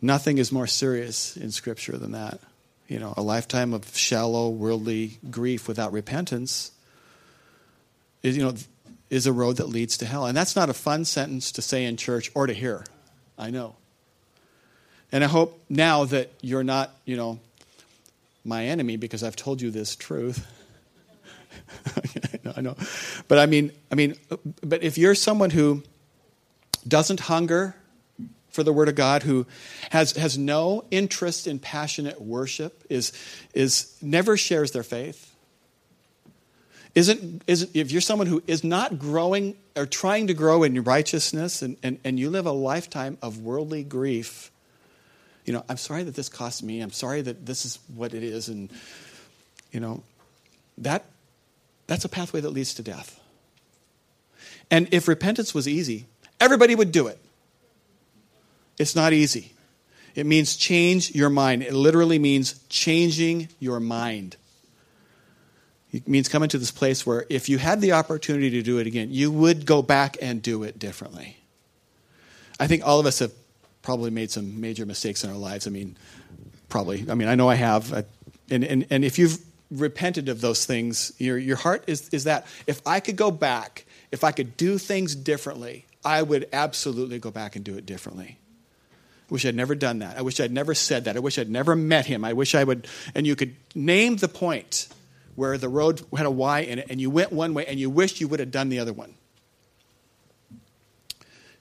Nothing 0.01 0.37
is 0.37 0.51
more 0.51 0.67
serious 0.67 1.35
in 1.35 1.51
Scripture 1.51 1.97
than 1.97 2.11
that. 2.13 2.39
You 2.87 2.99
know, 2.99 3.13
a 3.17 3.21
lifetime 3.21 3.73
of 3.73 3.95
shallow, 3.95 4.49
worldly 4.49 5.19
grief 5.29 5.67
without 5.67 5.91
repentance 5.91 6.71
is, 8.23 8.37
you 8.37 8.43
know, 8.43 8.53
is 9.09 9.27
a 9.27 9.33
road 9.33 9.57
that 9.57 9.67
leads 9.67 9.97
to 9.97 10.05
hell. 10.05 10.25
And 10.25 10.37
that's 10.37 10.55
not 10.55 10.69
a 10.69 10.73
fun 10.73 11.05
sentence 11.05 11.51
to 11.53 11.61
say 11.61 11.85
in 11.85 11.97
church 11.97 12.31
or 12.33 12.47
to 12.47 12.53
hear. 12.53 12.85
I 13.37 13.49
know. 13.51 13.75
And 15.11 15.23
I 15.23 15.27
hope 15.27 15.63
now 15.69 16.05
that 16.05 16.31
you're 16.41 16.63
not, 16.63 16.91
you 17.05 17.17
know, 17.17 17.39
my 18.43 18.65
enemy 18.65 18.97
because 18.97 19.23
I've 19.23 19.35
told 19.35 19.61
you 19.61 19.71
this 19.71 19.95
truth. 19.95 20.45
I 22.55 22.61
know. 22.61 22.75
But 23.27 23.39
I 23.39 23.45
mean, 23.45 23.71
I 23.91 23.95
mean, 23.95 24.15
but 24.61 24.83
if 24.83 24.97
you're 24.97 25.15
someone 25.15 25.49
who 25.49 25.83
doesn't 26.87 27.21
hunger 27.21 27.75
for 28.49 28.63
the 28.63 28.73
Word 28.73 28.89
of 28.89 28.95
God, 28.95 29.23
who 29.23 29.45
has, 29.91 30.13
has 30.13 30.37
no 30.37 30.85
interest 30.91 31.47
in 31.47 31.59
passionate 31.59 32.21
worship, 32.21 32.83
is, 32.89 33.11
is 33.53 33.95
never 34.01 34.37
shares 34.37 34.71
their 34.71 34.83
faith, 34.83 35.35
isn't, 36.95 37.43
isn't, 37.45 37.75
if 37.75 37.91
you're 37.91 38.01
someone 38.01 38.27
who 38.27 38.41
is 38.47 38.63
not 38.63 38.97
growing 38.97 39.55
or 39.75 39.85
trying 39.85 40.27
to 40.27 40.33
grow 40.33 40.63
in 40.63 40.83
righteousness 40.83 41.61
and, 41.61 41.77
and, 41.83 41.99
and 42.03 42.19
you 42.19 42.29
live 42.29 42.45
a 42.45 42.51
lifetime 42.51 43.17
of 43.21 43.39
worldly 43.41 43.83
grief, 43.83 44.51
you 45.49 45.53
know, 45.53 45.65
I'm 45.67 45.77
sorry 45.77 46.03
that 46.03 46.13
this 46.13 46.29
cost 46.29 46.61
me. 46.61 46.79
I'm 46.79 46.91
sorry 46.91 47.23
that 47.23 47.47
this 47.47 47.65
is 47.65 47.79
what 47.95 48.13
it 48.13 48.21
is. 48.21 48.49
And, 48.49 48.69
you 49.71 49.79
know, 49.79 50.03
that, 50.77 51.05
that's 51.87 52.05
a 52.05 52.07
pathway 52.07 52.39
that 52.41 52.51
leads 52.51 52.75
to 52.75 52.83
death. 52.83 53.19
And 54.69 54.87
if 54.91 55.07
repentance 55.07 55.55
was 55.55 55.67
easy, 55.67 56.05
everybody 56.39 56.75
would 56.75 56.91
do 56.91 57.07
it. 57.07 57.17
It's 58.77 58.95
not 58.95 59.11
easy. 59.11 59.53
It 60.13 60.27
means 60.27 60.55
change 60.55 61.15
your 61.15 61.31
mind. 61.31 61.63
It 61.63 61.73
literally 61.73 62.19
means 62.19 62.63
changing 62.69 63.47
your 63.59 63.79
mind. 63.79 64.35
It 65.91 66.07
means 66.07 66.29
coming 66.29 66.49
to 66.49 66.59
this 66.59 66.69
place 66.69 67.07
where 67.07 67.25
if 67.27 67.49
you 67.49 67.57
had 67.57 67.81
the 67.81 67.93
opportunity 67.93 68.51
to 68.51 68.61
do 68.61 68.77
it 68.77 68.85
again, 68.85 69.07
you 69.09 69.31
would 69.31 69.65
go 69.65 69.81
back 69.81 70.15
and 70.21 70.43
do 70.43 70.61
it 70.61 70.77
differently. 70.77 71.37
I 72.59 72.67
think 72.67 72.85
all 72.85 72.99
of 72.99 73.07
us 73.07 73.17
have 73.17 73.31
probably 73.81 74.11
made 74.11 74.31
some 74.31 74.59
major 74.59 74.85
mistakes 74.85 75.23
in 75.23 75.29
our 75.29 75.37
lives. 75.37 75.67
I 75.67 75.69
mean, 75.69 75.97
probably. 76.67 77.05
I 77.09 77.15
mean, 77.15 77.27
I 77.27 77.35
know 77.35 77.49
I 77.49 77.55
have. 77.55 78.05
And, 78.49 78.63
and, 78.63 78.85
and 78.89 79.05
if 79.05 79.19
you've 79.19 79.39
repented 79.71 80.29
of 80.29 80.41
those 80.41 80.65
things, 80.65 81.13
your, 81.17 81.37
your 81.37 81.57
heart 81.57 81.83
is, 81.87 82.09
is 82.09 82.23
that 82.25 82.47
if 82.67 82.81
I 82.85 82.99
could 82.99 83.15
go 83.15 83.31
back, 83.31 83.85
if 84.11 84.23
I 84.23 84.31
could 84.31 84.57
do 84.57 84.77
things 84.77 85.15
differently, 85.15 85.85
I 86.03 86.21
would 86.21 86.47
absolutely 86.53 87.19
go 87.19 87.31
back 87.31 87.55
and 87.55 87.63
do 87.63 87.75
it 87.75 87.85
differently. 87.85 88.37
I 89.29 89.33
wish 89.33 89.45
I'd 89.45 89.55
never 89.55 89.75
done 89.75 89.99
that. 89.99 90.17
I 90.17 90.21
wish 90.21 90.39
I'd 90.39 90.51
never 90.51 90.73
said 90.73 91.05
that. 91.05 91.15
I 91.15 91.19
wish 91.19 91.37
I'd 91.37 91.49
never 91.49 91.75
met 91.75 92.05
him. 92.07 92.25
I 92.25 92.33
wish 92.33 92.55
I 92.55 92.63
would. 92.63 92.87
And 93.13 93.27
you 93.27 93.35
could 93.35 93.55
name 93.75 94.15
the 94.15 94.27
point 94.27 94.87
where 95.35 95.57
the 95.57 95.69
road 95.69 96.01
had 96.15 96.25
a 96.25 96.31
Y 96.31 96.61
in 96.61 96.79
it, 96.79 96.87
and 96.89 96.99
you 96.99 97.09
went 97.09 97.31
one 97.31 97.53
way, 97.53 97.65
and 97.65 97.79
you 97.79 97.89
wished 97.89 98.19
you 98.19 98.27
would 98.27 98.39
have 98.39 98.51
done 98.51 98.69
the 98.69 98.79
other 98.79 98.91
one. 98.91 99.13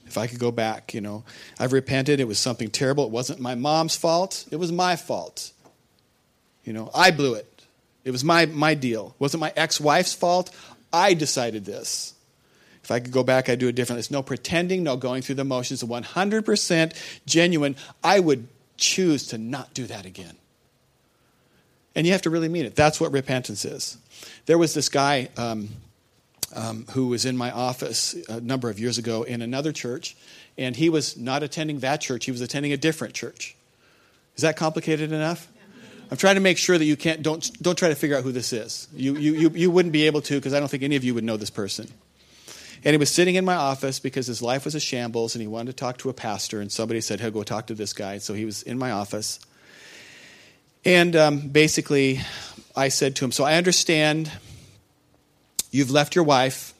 If 0.09 0.19
I 0.19 0.27
could 0.27 0.39
go 0.39 0.51
back, 0.51 0.95
you 0.95 1.01
know, 1.01 1.25
I've 1.59 1.73
repented. 1.73 2.19
It 2.19 2.27
was 2.27 2.39
something 2.39 2.71
terrible. 2.71 3.05
It 3.05 3.11
wasn't 3.11 3.41
my 3.41 3.55
mom's 3.55 3.97
fault. 3.97 4.47
It 4.51 4.57
was 4.57 4.73
my 4.73 4.97
fault. 4.97 5.53
You 6.65 6.73
know, 6.73 6.91
I 6.95 7.11
blew 7.11 7.35
it. 7.35 7.47
It 8.05 8.11
was 8.11 8.25
my, 8.25 8.47
my 8.47 8.75
deal. 8.75 9.15
It 9.15 9.21
wasn't 9.21 9.41
my 9.43 9.53
ex 9.57 9.81
wife's 9.81 10.15
fault. 10.15 10.51
I 10.93 11.15
decided 11.15 11.65
this. 11.65 12.15
If 12.83 12.91
I 12.91 13.01
could 13.01 13.13
go 13.13 13.23
back, 13.23 13.51
I'd 13.51 13.59
do 13.59 13.69
it 13.69 13.75
differently. 13.75 14.01
There's 14.01 14.11
no 14.11 14.23
pretending, 14.23 14.83
no 14.83 14.97
going 14.97 15.21
through 15.21 15.35
the 15.35 15.45
motions. 15.45 15.83
100% 15.83 17.21
genuine. 17.27 17.77
I 18.03 18.19
would 18.19 18.49
choose 18.79 19.27
to 19.29 19.39
not 19.39 19.75
do 19.75 19.87
that 19.87 20.07
again. 20.07 20.37
And 21.95 22.07
you 22.07 22.13
have 22.13 22.23
to 22.23 22.31
really 22.31 22.49
mean 22.49 22.65
it. 22.65 22.75
That's 22.75 23.01
what 23.01 23.13
repentance 23.13 23.65
is. 23.67 23.99
There 24.47 24.57
was 24.57 24.73
this 24.73 24.89
guy 24.89 25.29
um, 25.37 25.69
um, 26.55 26.87
who 26.91 27.09
was 27.09 27.25
in 27.25 27.37
my 27.37 27.51
office 27.51 28.15
a 28.29 28.41
number 28.41 28.71
of 28.71 28.79
years 28.79 28.99
ago 28.99 29.23
in 29.23 29.43
another 29.43 29.73
church, 29.73 30.17
and 30.57 30.77
he 30.77 30.89
was 30.89 31.17
not 31.17 31.43
attending 31.43 31.81
that 31.81 32.01
church, 32.01 32.25
he 32.25 32.31
was 32.31 32.41
attending 32.41 32.73
a 32.73 32.77
different 32.77 33.15
church. 33.15 33.57
Is 34.37 34.43
that 34.43 34.57
complicated 34.57 35.13
enough? 35.13 35.49
I'm 36.11 36.17
trying 36.17 36.37
to 36.37 36.41
make 36.41 36.57
sure 36.57 36.79
that 36.79 36.85
you 36.85 36.97
can't, 36.97 37.23
don't, 37.23 37.51
don't 37.63 37.77
try 37.77 37.89
to 37.89 37.95
figure 37.95 38.17
out 38.17 38.25
who 38.25 38.33
this 38.33 38.53
is. 38.53 38.89
You, 38.95 39.17
you, 39.17 39.35
you, 39.35 39.51
you 39.51 39.71
wouldn't 39.71 39.93
be 39.93 40.07
able 40.07 40.23
to 40.23 40.35
because 40.37 40.55
I 40.55 40.61
don't 40.61 40.69
think 40.69 40.83
any 40.83 40.97
of 40.97 41.05
you 41.05 41.15
would 41.15 41.25
know 41.25 41.37
this 41.37 41.51
person. 41.51 41.89
And 42.85 42.95
he 42.95 42.97
was 42.97 43.11
sitting 43.11 43.35
in 43.35 43.45
my 43.45 43.57
office 43.57 43.99
because 43.99 44.27
his 44.27 44.41
life 44.41 44.65
was 44.65 44.75
a 44.75 44.81
shambles 44.81 45.35
and 45.35 45.43
he 45.43 45.49
wanted 45.49 45.73
to 45.73 45.77
talk 45.77 45.99
to 45.99 46.09
a 46.09 46.15
pastor. 46.15 46.61
And 46.61 46.71
somebody 46.71 47.01
said, 47.01 47.21
Hey, 47.21 47.31
go 47.31 47.43
talk 47.43 47.67
to 47.67 47.75
this 47.75 47.93
guy. 47.93 48.19
So 48.19 48.35
he 48.35 48.45
was 48.45 48.63
in 48.63 48.79
my 48.79 48.93
office. 48.93 49.41
And 50.85 51.17
um, 51.17 51.49
basically, 51.49 52.21
I 52.77 52.89
said 52.89 53.17
to 53.17 53.25
him, 53.25 53.33
So 53.33 53.45
I 53.45 53.55
understand 53.55 54.31
you've 55.71 55.91
left 55.91 56.15
your 56.15 56.25
wife, 56.25 56.75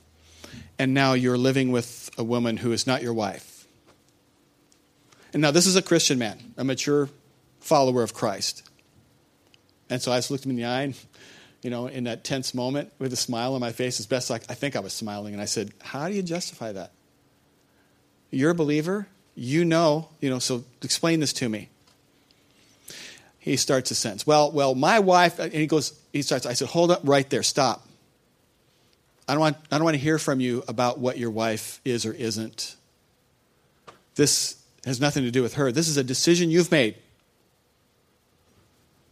and 0.79 0.95
now 0.95 1.15
you're 1.15 1.39
living 1.39 1.73
with 1.73 2.11
a 2.19 2.25
woman 2.25 2.57
who 2.57 2.73
is 2.73 2.87
not 2.87 3.03
your 3.03 3.15
wife. 3.15 3.67
And 5.33 5.43
now, 5.43 5.51
this 5.51 5.67
is 5.67 5.77
a 5.77 5.83
Christian 5.83 6.19
man, 6.19 6.55
a 6.57 6.65
mature 6.65 7.09
follower 7.61 8.03
of 8.03 8.15
Christ. 8.15 8.63
And 9.91 10.01
so 10.01 10.13
I 10.13 10.19
just 10.19 10.31
looked 10.31 10.45
him 10.45 10.51
in 10.51 10.57
the 10.57 10.65
eye, 10.65 10.83
and, 10.83 10.95
you 11.63 11.71
know, 11.71 11.87
in 11.87 12.05
that 12.05 12.25
tense 12.25 12.55
moment 12.55 12.93
with 12.99 13.13
a 13.13 13.17
smile 13.17 13.55
on 13.55 13.61
my 13.61 13.73
face, 13.73 14.01
as 14.01 14.07
best 14.07 14.31
I, 14.31 14.37
I 14.37 14.55
think 14.55 14.77
I 14.77 14.81
was 14.81 14.93
smiling, 14.93 15.35
and 15.35 15.43
I 15.43 15.47
said, 15.47 15.73
How 15.83 16.09
do 16.09 16.15
you 16.15 16.23
justify 16.23 16.73
that? 16.73 16.93
You're 18.31 18.51
a 18.51 18.55
believer. 18.55 19.09
You 19.35 19.65
know, 19.65 20.09
you 20.21 20.31
know, 20.31 20.41
so 20.41 20.65
explain 20.83 21.21
this 21.21 21.33
to 21.35 21.49
me 21.49 21.69
he 23.49 23.57
starts 23.57 23.89
to 23.89 23.95
sense. 23.95 24.27
Well, 24.27 24.53
well, 24.53 24.75
my 24.75 24.99
wife, 24.99 25.39
and 25.39 25.53
he 25.53 25.67
goes, 25.67 25.99
he 26.13 26.21
starts, 26.21 26.45
I 26.45 26.53
said, 26.53 26.69
hold 26.69 26.91
up 26.91 27.01
right 27.05 27.29
there, 27.31 27.43
stop. 27.43 27.88
I 29.29 29.33
don't 29.33 29.41
want, 29.41 29.57
I 29.71 29.77
don't 29.77 29.85
want 29.85 29.95
to 29.95 30.03
hear 30.03 30.19
from 30.19 30.41
you 30.41 30.65
about 30.67 30.99
what 30.99 31.19
your 31.19 31.31
wife 31.31 31.81
is 31.85 32.07
or 32.07 32.13
isn't. 32.13 32.77
This 34.15 34.61
has 34.85 35.01
nothing 35.01 35.25
to 35.25 35.31
do 35.31 35.43
with 35.43 35.55
her. 35.55 35.71
This 35.71 35.87
is 35.87 35.97
a 35.97 36.05
decision 36.05 36.51
you've 36.51 36.73
made. 36.73 36.97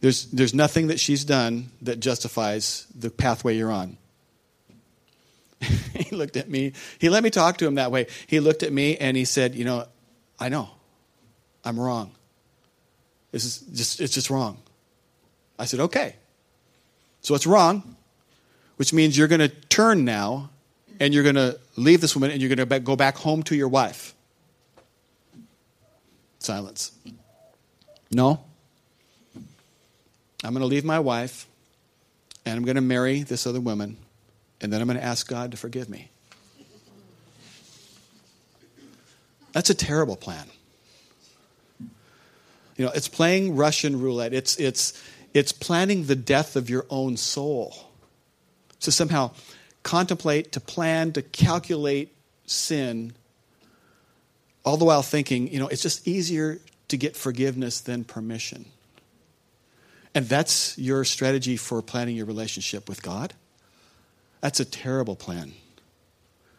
There's, 0.01 0.25
there's 0.25 0.53
nothing 0.53 0.87
that 0.87 0.99
she's 0.99 1.23
done 1.23 1.71
that 1.83 1.99
justifies 1.99 2.87
the 2.93 3.09
pathway 3.09 3.55
you're 3.55 3.71
on. 3.71 3.97
he 5.61 6.15
looked 6.15 6.35
at 6.35 6.49
me. 6.49 6.73
He 6.99 7.09
let 7.09 7.23
me 7.23 7.29
talk 7.29 7.57
to 7.57 7.67
him 7.67 7.75
that 7.75 7.91
way. 7.91 8.07
He 8.27 8.39
looked 8.39 8.63
at 8.63 8.73
me 8.73 8.97
and 8.97 9.15
he 9.15 9.25
said, 9.25 9.55
You 9.55 9.65
know, 9.65 9.85
I 10.39 10.49
know. 10.49 10.69
I'm 11.63 11.79
wrong. 11.79 12.11
This 13.31 13.43
is 13.43 13.59
just, 13.59 13.99
it's 13.99 14.13
just 14.13 14.29
wrong. 14.29 14.57
I 15.59 15.65
said, 15.65 15.81
okay. 15.81 16.15
So 17.21 17.35
it's 17.35 17.45
wrong, 17.45 17.96
which 18.77 18.93
means 18.93 19.17
you're 19.17 19.27
going 19.27 19.41
to 19.41 19.49
turn 19.49 20.05
now 20.05 20.49
and 20.99 21.13
you're 21.13 21.23
going 21.23 21.35
to 21.35 21.59
leave 21.75 22.01
this 22.01 22.15
woman 22.15 22.31
and 22.31 22.41
you're 22.41 22.53
going 22.53 22.67
to 22.67 22.79
go 22.79 22.95
back 22.95 23.17
home 23.17 23.43
to 23.43 23.55
your 23.55 23.67
wife. 23.67 24.13
Silence. 26.39 26.91
No. 28.11 28.39
I'm 30.43 30.53
going 30.53 30.61
to 30.61 30.67
leave 30.67 30.85
my 30.85 30.99
wife 30.99 31.47
and 32.45 32.55
I'm 32.55 32.63
going 32.63 32.75
to 32.75 32.81
marry 32.81 33.23
this 33.23 33.45
other 33.45 33.59
woman 33.59 33.97
and 34.61 34.71
then 34.71 34.81
I'm 34.81 34.87
going 34.87 34.99
to 34.99 35.03
ask 35.03 35.27
God 35.27 35.51
to 35.51 35.57
forgive 35.57 35.89
me. 35.89 36.09
That's 39.51 39.69
a 39.69 39.75
terrible 39.75 40.15
plan. 40.15 40.47
You 42.77 42.85
know, 42.85 42.91
it's 42.93 43.07
playing 43.07 43.55
Russian 43.55 43.99
roulette. 43.99 44.33
It's, 44.33 44.55
it's, 44.57 45.01
it's 45.33 45.51
planning 45.51 46.05
the 46.05 46.15
death 46.15 46.55
of 46.55 46.69
your 46.69 46.85
own 46.91 47.17
soul. 47.17 47.86
To 48.81 48.91
somehow 48.91 49.31
contemplate, 49.83 50.51
to 50.53 50.59
plan, 50.59 51.13
to 51.13 51.21
calculate 51.21 52.13
sin, 52.45 53.13
all 54.63 54.77
the 54.77 54.85
while 54.85 55.01
thinking, 55.01 55.51
you 55.51 55.59
know, 55.59 55.67
it's 55.67 55.81
just 55.81 56.07
easier 56.07 56.59
to 56.89 56.97
get 56.97 57.15
forgiveness 57.15 57.81
than 57.81 58.03
permission. 58.03 58.65
And 60.13 60.27
that's 60.27 60.77
your 60.77 61.03
strategy 61.05 61.57
for 61.57 61.81
planning 61.81 62.15
your 62.15 62.25
relationship 62.25 62.89
with 62.89 63.01
God? 63.01 63.33
That's 64.41 64.59
a 64.59 64.65
terrible 64.65 65.15
plan. 65.15 65.53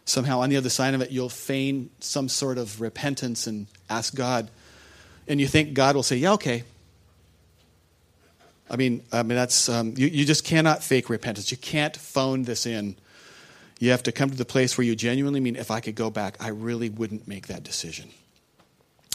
Somehow, 0.04 0.40
on 0.40 0.50
the 0.50 0.56
other 0.56 0.70
side 0.70 0.94
of 0.94 1.00
it, 1.00 1.10
you'll 1.10 1.28
feign 1.28 1.90
some 2.00 2.28
sort 2.28 2.56
of 2.58 2.80
repentance 2.80 3.46
and 3.46 3.66
ask 3.90 4.14
God 4.14 4.50
and 5.28 5.40
you 5.40 5.46
think 5.46 5.74
God 5.74 5.94
will 5.94 6.02
say, 6.02 6.16
yeah, 6.16 6.32
okay. 6.32 6.64
I 8.70 8.76
mean, 8.76 9.02
I 9.12 9.22
mean 9.22 9.36
that's 9.36 9.68
um, 9.68 9.94
you, 9.96 10.06
you 10.06 10.24
just 10.24 10.44
cannot 10.44 10.82
fake 10.82 11.08
repentance. 11.10 11.50
You 11.50 11.56
can't 11.56 11.96
phone 11.96 12.44
this 12.44 12.66
in. 12.66 12.96
You 13.78 13.90
have 13.92 14.02
to 14.04 14.12
come 14.12 14.30
to 14.30 14.36
the 14.36 14.44
place 14.44 14.76
where 14.76 14.84
you 14.84 14.96
genuinely 14.96 15.40
mean, 15.40 15.56
if 15.56 15.70
I 15.70 15.80
could 15.80 15.94
go 15.94 16.10
back, 16.10 16.36
I 16.40 16.48
really 16.48 16.90
wouldn't 16.90 17.28
make 17.28 17.46
that 17.46 17.62
decision. 17.62 18.10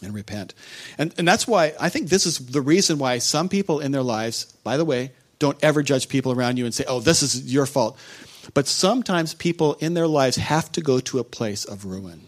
and 0.04 0.14
repent. 0.14 0.54
And, 0.98 1.14
and 1.18 1.28
that's 1.28 1.48
why 1.48 1.74
I 1.80 1.90
think 1.90 2.10
this 2.10 2.26
is 2.26 2.38
the 2.38 2.62
reason 2.62 2.98
why 2.98 3.18
some 3.20 3.50
people 3.50 3.80
in 3.80 3.92
their 3.92 4.04
lives, 4.04 4.46
by 4.64 4.78
the 4.78 4.86
way, 4.86 5.12
don't 5.40 5.62
ever 5.64 5.84
judge 5.84 6.10
people 6.10 6.32
around 6.32 6.58
you 6.58 6.66
and 6.66 6.74
say, 6.74 6.86
oh, 6.88 7.00
this 7.00 7.22
is 7.24 7.52
your 7.52 7.66
fault. 7.66 7.98
But 8.54 8.68
sometimes 8.68 9.34
people 9.34 9.76
in 9.76 9.94
their 9.94 10.08
lives 10.08 10.36
have 10.38 10.72
to 10.74 10.82
go 10.82 11.00
to 11.02 11.20
a 11.20 11.24
place 11.24 11.66
of 11.66 11.86
ruin. 11.86 12.28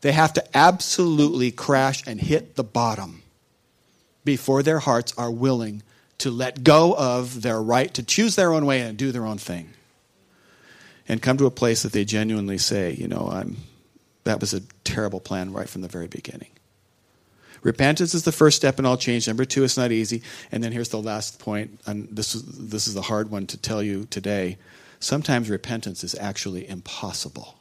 They 0.00 0.12
have 0.12 0.32
to 0.34 0.56
absolutely 0.56 1.52
crash 1.52 2.02
and 2.06 2.20
hit 2.20 2.56
the 2.56 2.64
bottom 2.64 3.22
before 4.24 4.62
their 4.62 4.80
hearts 4.80 5.14
are 5.16 5.30
willing 5.30 5.82
to 6.22 6.30
let 6.30 6.62
go 6.62 6.94
of 6.96 7.42
their 7.42 7.60
right 7.60 7.92
to 7.94 8.02
choose 8.02 8.36
their 8.36 8.52
own 8.52 8.64
way 8.64 8.80
and 8.80 8.96
do 8.96 9.10
their 9.10 9.26
own 9.26 9.38
thing. 9.38 9.70
And 11.08 11.20
come 11.20 11.36
to 11.38 11.46
a 11.46 11.50
place 11.50 11.82
that 11.82 11.90
they 11.90 12.04
genuinely 12.04 12.58
say, 12.58 12.92
you 12.92 13.08
know, 13.08 13.28
I'm, 13.30 13.56
that 14.22 14.40
was 14.40 14.54
a 14.54 14.60
terrible 14.84 15.18
plan 15.18 15.52
right 15.52 15.68
from 15.68 15.82
the 15.82 15.88
very 15.88 16.06
beginning. 16.06 16.50
Repentance 17.62 18.14
is 18.14 18.22
the 18.22 18.30
first 18.30 18.56
step 18.56 18.78
in 18.78 18.86
all 18.86 18.96
change. 18.96 19.26
Number 19.26 19.44
two, 19.44 19.64
it's 19.64 19.76
not 19.76 19.90
easy. 19.90 20.22
And 20.52 20.62
then 20.62 20.70
here's 20.70 20.90
the 20.90 21.02
last 21.02 21.40
point, 21.40 21.80
and 21.86 22.08
this 22.08 22.36
is, 22.36 22.44
this 22.44 22.86
is 22.86 22.94
the 22.94 23.02
hard 23.02 23.30
one 23.32 23.48
to 23.48 23.56
tell 23.56 23.82
you 23.82 24.04
today. 24.04 24.58
Sometimes 25.00 25.50
repentance 25.50 26.04
is 26.04 26.14
actually 26.14 26.68
impossible. 26.68 27.58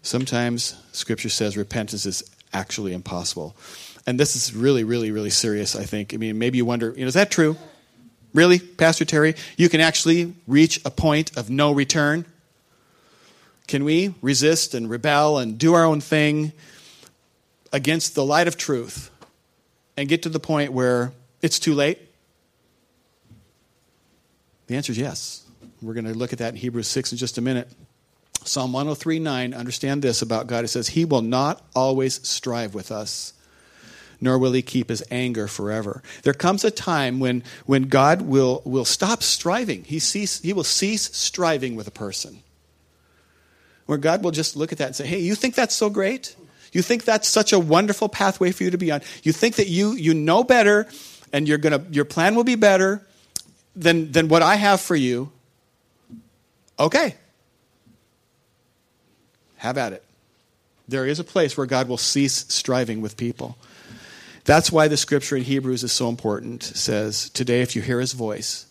Sometimes 0.00 0.76
Scripture 0.92 1.28
says 1.28 1.58
repentance 1.58 2.06
is 2.06 2.24
actually 2.54 2.94
impossible. 2.94 3.54
And 4.08 4.18
this 4.18 4.36
is 4.36 4.56
really, 4.56 4.84
really, 4.84 5.10
really 5.10 5.28
serious, 5.28 5.76
I 5.76 5.84
think. 5.84 6.14
I 6.14 6.16
mean, 6.16 6.38
maybe 6.38 6.56
you 6.56 6.64
wonder, 6.64 6.94
you 6.96 7.02
know, 7.02 7.08
is 7.08 7.12
that 7.12 7.30
true? 7.30 7.58
Really, 8.32 8.58
Pastor 8.58 9.04
Terry? 9.04 9.34
You 9.58 9.68
can 9.68 9.82
actually 9.82 10.34
reach 10.46 10.80
a 10.86 10.90
point 10.90 11.36
of 11.36 11.50
no 11.50 11.72
return? 11.72 12.24
Can 13.66 13.84
we 13.84 14.14
resist 14.22 14.72
and 14.72 14.88
rebel 14.88 15.36
and 15.36 15.58
do 15.58 15.74
our 15.74 15.84
own 15.84 16.00
thing 16.00 16.52
against 17.70 18.14
the 18.14 18.24
light 18.24 18.48
of 18.48 18.56
truth 18.56 19.10
and 19.98 20.08
get 20.08 20.22
to 20.22 20.30
the 20.30 20.40
point 20.40 20.72
where 20.72 21.12
it's 21.42 21.58
too 21.58 21.74
late? 21.74 21.98
The 24.68 24.76
answer 24.76 24.92
is 24.92 24.96
yes. 24.96 25.44
We're 25.82 25.92
going 25.92 26.06
to 26.06 26.14
look 26.14 26.32
at 26.32 26.38
that 26.38 26.54
in 26.54 26.56
Hebrews 26.56 26.88
6 26.88 27.12
in 27.12 27.18
just 27.18 27.36
a 27.36 27.42
minute. 27.42 27.68
Psalm 28.42 28.72
103 28.72 29.18
9, 29.18 29.52
understand 29.52 30.00
this 30.00 30.22
about 30.22 30.46
God. 30.46 30.64
It 30.64 30.68
says, 30.68 30.88
He 30.88 31.04
will 31.04 31.20
not 31.20 31.62
always 31.76 32.26
strive 32.26 32.72
with 32.72 32.90
us, 32.90 33.34
nor 34.20 34.38
will 34.38 34.52
He 34.52 34.62
keep 34.62 34.88
His 34.88 35.02
anger 35.10 35.48
forever. 35.48 36.02
There 36.22 36.34
comes 36.34 36.64
a 36.64 36.70
time 36.70 37.20
when, 37.20 37.42
when 37.66 37.84
God 37.84 38.22
will, 38.22 38.62
will 38.64 38.84
stop 38.84 39.22
striving. 39.22 39.84
He, 39.84 39.98
cease, 39.98 40.40
he 40.40 40.52
will 40.52 40.64
cease 40.64 41.16
striving 41.16 41.76
with 41.76 41.86
a 41.86 41.92
person. 41.92 42.42
Where 43.86 43.98
God 43.98 44.22
will 44.22 44.32
just 44.32 44.56
look 44.56 44.72
at 44.72 44.78
that 44.78 44.86
and 44.88 44.96
say, 44.96 45.06
Hey, 45.06 45.20
you 45.20 45.34
think 45.34 45.54
that's 45.54 45.74
so 45.74 45.88
great? 45.88 46.36
You 46.72 46.82
think 46.82 47.04
that's 47.04 47.26
such 47.26 47.52
a 47.52 47.58
wonderful 47.58 48.08
pathway 48.08 48.52
for 48.52 48.64
you 48.64 48.70
to 48.70 48.78
be 48.78 48.90
on? 48.90 49.00
You 49.22 49.32
think 49.32 49.56
that 49.56 49.68
you, 49.68 49.92
you 49.92 50.12
know 50.12 50.44
better 50.44 50.86
and 51.32 51.48
you're 51.48 51.58
gonna, 51.58 51.84
your 51.90 52.04
plan 52.04 52.34
will 52.34 52.44
be 52.44 52.54
better 52.54 53.06
than, 53.74 54.12
than 54.12 54.28
what 54.28 54.42
I 54.42 54.56
have 54.56 54.80
for 54.80 54.96
you? 54.96 55.32
Okay. 56.78 57.14
Have 59.56 59.78
at 59.78 59.92
it. 59.92 60.04
There 60.86 61.06
is 61.06 61.18
a 61.18 61.24
place 61.24 61.56
where 61.56 61.66
God 61.66 61.88
will 61.88 61.98
cease 61.98 62.46
striving 62.48 63.00
with 63.00 63.16
people. 63.16 63.58
That's 64.48 64.72
why 64.72 64.88
the 64.88 64.96
scripture 64.96 65.36
in 65.36 65.42
Hebrews 65.42 65.84
is 65.84 65.92
so 65.92 66.08
important. 66.08 66.70
It 66.70 66.78
says, 66.78 67.28
Today, 67.28 67.60
if 67.60 67.76
you 67.76 67.82
hear 67.82 68.00
his 68.00 68.14
voice, 68.14 68.64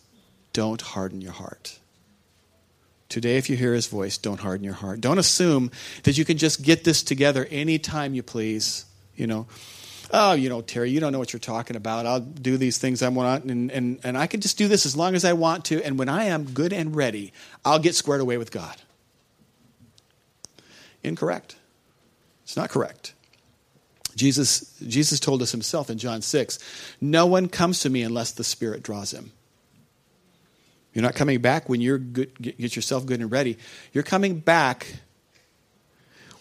don't 0.52 0.80
harden 0.80 1.20
your 1.20 1.30
heart. 1.30 1.78
Today, 3.08 3.36
if 3.36 3.48
you 3.48 3.56
hear 3.56 3.72
his 3.74 3.86
voice, 3.86 4.18
don't 4.18 4.40
harden 4.40 4.64
your 4.64 4.74
heart. 4.74 5.00
Don't 5.00 5.18
assume 5.18 5.70
that 6.02 6.18
you 6.18 6.24
can 6.24 6.36
just 6.36 6.62
get 6.62 6.82
this 6.82 7.04
together 7.04 7.46
anytime 7.48 8.12
you 8.12 8.24
please. 8.24 8.86
You 9.14 9.28
know, 9.28 9.46
oh, 10.12 10.32
you 10.32 10.48
know, 10.48 10.62
Terry, 10.62 10.90
you 10.90 10.98
don't 10.98 11.12
know 11.12 11.20
what 11.20 11.32
you're 11.32 11.38
talking 11.38 11.76
about. 11.76 12.06
I'll 12.06 12.18
do 12.18 12.56
these 12.56 12.78
things 12.78 13.00
I 13.00 13.08
want, 13.10 13.44
and, 13.44 13.70
and, 13.70 14.00
and 14.02 14.18
I 14.18 14.26
can 14.26 14.40
just 14.40 14.58
do 14.58 14.66
this 14.66 14.84
as 14.84 14.96
long 14.96 15.14
as 15.14 15.24
I 15.24 15.34
want 15.34 15.66
to. 15.66 15.80
And 15.84 15.96
when 15.96 16.08
I 16.08 16.24
am 16.24 16.42
good 16.42 16.72
and 16.72 16.96
ready, 16.96 17.32
I'll 17.64 17.78
get 17.78 17.94
squared 17.94 18.20
away 18.20 18.36
with 18.36 18.50
God. 18.50 18.74
Incorrect. 21.04 21.54
It's 22.42 22.56
not 22.56 22.68
correct. 22.68 23.14
Jesus, 24.18 24.74
Jesus 24.86 25.20
told 25.20 25.40
us 25.42 25.52
himself 25.52 25.88
in 25.88 25.96
John 25.96 26.22
6 26.22 26.58
No 27.00 27.24
one 27.26 27.48
comes 27.48 27.80
to 27.80 27.90
me 27.90 28.02
unless 28.02 28.32
the 28.32 28.44
Spirit 28.44 28.82
draws 28.82 29.12
him. 29.12 29.32
You're 30.92 31.04
not 31.04 31.14
coming 31.14 31.40
back 31.40 31.68
when 31.68 31.80
good, 31.80 32.32
get 32.40 32.74
yourself 32.74 33.06
good 33.06 33.20
and 33.20 33.30
ready. 33.30 33.56
You're 33.92 34.02
coming 34.02 34.40
back 34.40 34.96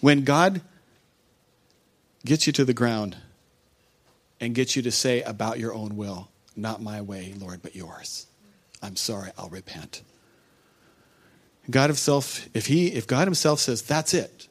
when 0.02 0.24
God 0.24 0.62
gets 2.26 2.48
you 2.48 2.54
to 2.54 2.66
the 2.66 2.74
ground 2.74 3.16
and 4.40 4.56
gets 4.56 4.76
you 4.76 4.82
to 4.82 4.92
say 4.92 5.22
about 5.22 5.60
your 5.60 5.74
own 5.74 5.96
will, 5.96 6.30
Not 6.56 6.82
my 6.82 7.02
way, 7.02 7.34
Lord, 7.38 7.62
but 7.62 7.76
yours. 7.76 8.26
I'm 8.82 8.96
sorry, 8.96 9.32
I'll 9.38 9.50
repent. 9.50 10.02
God 11.70 11.90
himself, 11.90 12.48
if 12.56 12.66
he 12.66 12.88
if 12.88 13.06
God 13.06 13.28
himself 13.28 13.60
says 13.60 13.84
that's 13.84 14.14
it, 14.14 14.48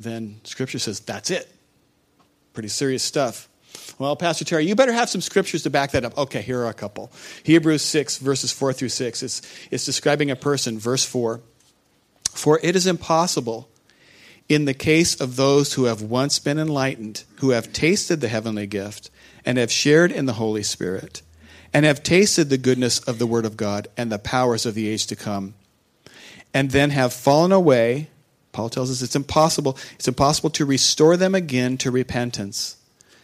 then 0.00 0.40
scripture 0.42 0.78
says 0.80 0.98
that's 1.00 1.30
it. 1.30 1.52
Pretty 2.56 2.68
serious 2.70 3.02
stuff. 3.02 3.50
Well, 3.98 4.16
Pastor 4.16 4.46
Terry, 4.46 4.66
you 4.66 4.74
better 4.74 4.94
have 4.94 5.10
some 5.10 5.20
scriptures 5.20 5.64
to 5.64 5.70
back 5.70 5.90
that 5.90 6.06
up. 6.06 6.16
Okay, 6.16 6.40
here 6.40 6.60
are 6.60 6.70
a 6.70 6.72
couple. 6.72 7.12
Hebrews 7.42 7.82
6, 7.82 8.16
verses 8.16 8.50
4 8.50 8.72
through 8.72 8.88
6. 8.88 9.22
It's, 9.22 9.42
it's 9.70 9.84
describing 9.84 10.30
a 10.30 10.36
person, 10.36 10.78
verse 10.78 11.04
4. 11.04 11.42
For 12.30 12.58
it 12.62 12.74
is 12.74 12.86
impossible 12.86 13.68
in 14.48 14.64
the 14.64 14.72
case 14.72 15.20
of 15.20 15.36
those 15.36 15.74
who 15.74 15.84
have 15.84 16.00
once 16.00 16.38
been 16.38 16.58
enlightened, 16.58 17.24
who 17.40 17.50
have 17.50 17.74
tasted 17.74 18.22
the 18.22 18.28
heavenly 18.28 18.66
gift, 18.66 19.10
and 19.44 19.58
have 19.58 19.70
shared 19.70 20.10
in 20.10 20.24
the 20.24 20.32
Holy 20.32 20.62
Spirit, 20.62 21.20
and 21.74 21.84
have 21.84 22.02
tasted 22.02 22.48
the 22.48 22.56
goodness 22.56 23.00
of 23.00 23.18
the 23.18 23.26
Word 23.26 23.44
of 23.44 23.58
God 23.58 23.86
and 23.98 24.10
the 24.10 24.18
powers 24.18 24.64
of 24.64 24.72
the 24.72 24.88
age 24.88 25.06
to 25.08 25.14
come, 25.14 25.52
and 26.54 26.70
then 26.70 26.88
have 26.88 27.12
fallen 27.12 27.52
away, 27.52 28.08
Paul 28.56 28.70
tells 28.70 28.90
us 28.90 29.02
it's 29.02 29.14
impossible. 29.14 29.76
It's 29.96 30.08
impossible 30.08 30.48
to 30.48 30.64
restore 30.64 31.18
them 31.18 31.34
again 31.34 31.76
to 31.76 31.90
repentance, 31.90 32.78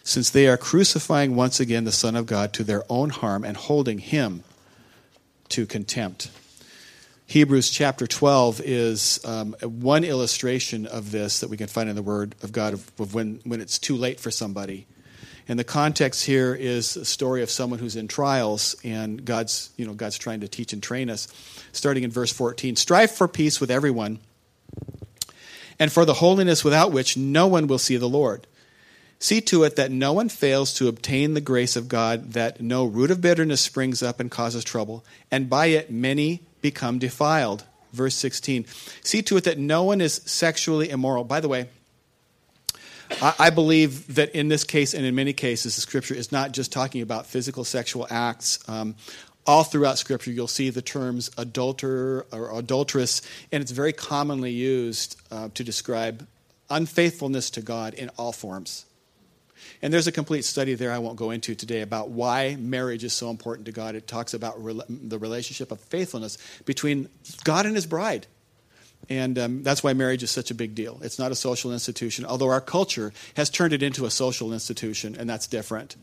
since 0.05 0.29
they 0.29 0.47
are 0.47 0.59
crucifying 0.59 1.35
once 1.35 1.59
again 1.59 1.85
the 1.85 1.91
Son 1.91 2.17
of 2.17 2.27
God 2.27 2.53
to 2.53 2.63
their 2.63 2.83
own 2.91 3.09
harm 3.09 3.43
and 3.43 3.57
holding 3.57 3.97
him 3.97 4.45
to 5.49 5.65
contempt. 5.65 6.31
Hebrews 7.25 7.71
chapter 7.71 8.07
12 8.07 8.61
is 8.63 9.25
um, 9.25 9.57
one 9.63 10.05
illustration 10.05 10.85
of 10.85 11.13
this 11.13 11.41
that 11.41 11.49
we 11.49 11.57
can 11.57 11.67
find 11.67 11.89
in 11.89 11.97
the 11.97 12.03
Word 12.03 12.35
of 12.43 12.53
God 12.53 12.75
of, 12.75 12.93
of, 12.99 13.15
when, 13.15 13.41
when 13.45 13.63
it's 13.63 13.79
too 13.79 13.97
late 13.97 14.21
for 14.21 14.31
somebody. 14.31 14.87
And 15.49 15.59
the 15.59 15.65
context 15.65 16.27
here 16.27 16.55
is 16.55 16.95
a 16.99 17.07
story 17.07 17.43
of 17.43 17.49
someone 17.49 17.79
who's 17.79 17.97
in 17.97 18.07
trials, 18.07 18.77
and 18.85 19.25
God's, 19.25 19.71
you 19.79 19.87
know, 19.87 19.95
God's 19.95 20.19
trying 20.19 20.41
to 20.41 20.49
teach 20.49 20.75
and 20.75 20.83
train 20.83 21.09
us. 21.09 21.27
Starting 21.73 22.05
in 22.05 22.11
verse 22.11 22.31
14 22.31 22.77
Strive 22.77 23.11
for 23.11 23.27
peace 23.27 23.63
with 23.63 23.71
everyone, 23.71 24.19
and 25.83 25.91
for 25.91 26.05
the 26.05 26.15
holiness 26.15 26.63
without 26.63 26.93
which 26.93 27.17
no 27.17 27.49
one 27.49 27.67
will 27.67 27.77
see 27.77 27.97
the 27.97 28.09
Lord. 28.09 28.47
See 29.19 29.41
to 29.41 29.65
it 29.65 29.75
that 29.75 29.91
no 29.91 30.13
one 30.13 30.29
fails 30.29 30.73
to 30.75 30.87
obtain 30.87 31.35
the 31.35 31.41
grace 31.41 31.75
of 31.75 31.89
God, 31.89 32.35
that 32.35 32.61
no 32.61 32.85
root 32.85 33.11
of 33.11 33.21
bitterness 33.21 33.61
springs 33.61 34.01
up 34.01 34.21
and 34.21 34.31
causes 34.31 34.63
trouble, 34.63 35.05
and 35.29 35.51
by 35.51 35.67
it 35.67 35.91
many 35.91 36.43
become 36.61 37.01
defiled. 37.01 37.65
Verse 37.93 38.15
16. 38.15 38.65
See 39.03 39.23
to 39.23 39.37
it 39.37 39.43
that 39.43 39.59
no 39.59 39.83
one 39.83 40.01
is 40.01 40.21
sexually 40.25 40.89
immoral. 40.89 41.25
By 41.25 41.41
the 41.41 41.49
way, 41.49 41.67
I, 43.21 43.51
believe 43.51 44.15
that 44.15 44.37
in 44.37 44.47
this 44.47 44.63
case 44.63 44.95
and 44.95 45.05
in 45.05 45.17
many 45.17 45.33
cases, 45.33 45.75
the 45.75 45.81
scripture 45.81 46.15
is 46.15 46.31
not 46.31 46.53
just 46.53 46.73
talking 46.73 47.03
about 47.03 47.27
physical 47.27 47.65
sexual 47.65 48.07
acts. 48.09 48.61
Um, 48.69 48.95
all 49.47 49.65
throughout 49.65 49.99
scripture, 49.99 50.31
you'll 50.31 50.47
see 50.47 50.71
the 50.71 50.83
terms 50.83 51.31
adulterer 51.37 52.27
or 52.33 52.59
adulteress, 52.59 53.23
and 53.51 53.63
it's 53.63 53.73
very 53.73 53.93
commonly 53.93 54.53
used 54.53 55.21
uh, 55.31 55.49
to 55.55 55.65
describe 55.65 56.27
unfaithfulness 56.71 57.51
to 57.51 57.61
God 57.61 57.95
in 57.95 58.09
all 58.11 58.33
forms. 58.33 58.87
And 59.81 59.93
there's 59.93 60.07
a 60.07 60.13
complete 60.13 60.45
study 60.45 60.75
there 60.75 60.93
I 60.93 60.99
won't 60.99 61.17
go 61.17 61.33
into 61.33 61.55
today 61.55 61.81
about 61.81 62.11
why 62.11 62.57
marriage 62.57 63.03
is 63.03 63.13
so 63.13 63.31
important 63.31 63.67
to 63.67 63.73
God. 63.73 63.97
It 63.97 64.07
talks 64.07 64.33
about 64.33 64.63
re- 64.63 64.81
the 64.89 65.19
relationship 65.19 65.73
of 65.73 65.81
faithfulness 65.81 66.39
between 66.65 67.09
God 67.43 67.67
and 67.67 67.75
his 67.75 67.87
bride. 67.87 68.27
And 69.09 69.37
um, 69.39 69.63
that's 69.65 69.83
why 69.83 69.93
marriage 69.95 70.23
is 70.23 70.31
such 70.31 70.53
a 70.53 70.55
big 70.55 70.77
deal. 70.77 71.01
It's 71.03 71.19
not 71.19 71.33
a 71.33 71.35
social 71.35 71.73
institution, 71.73 72.25
although 72.25 72.49
our 72.49 72.61
culture 72.61 73.13
has 73.35 73.51
turned 73.51 73.73
it 73.73 73.83
into 73.83 74.07
a 74.07 74.11
social 74.11 74.53
institution, 74.53 75.17
and 75.19 75.29
that's 75.29 75.49
different. 75.49 75.97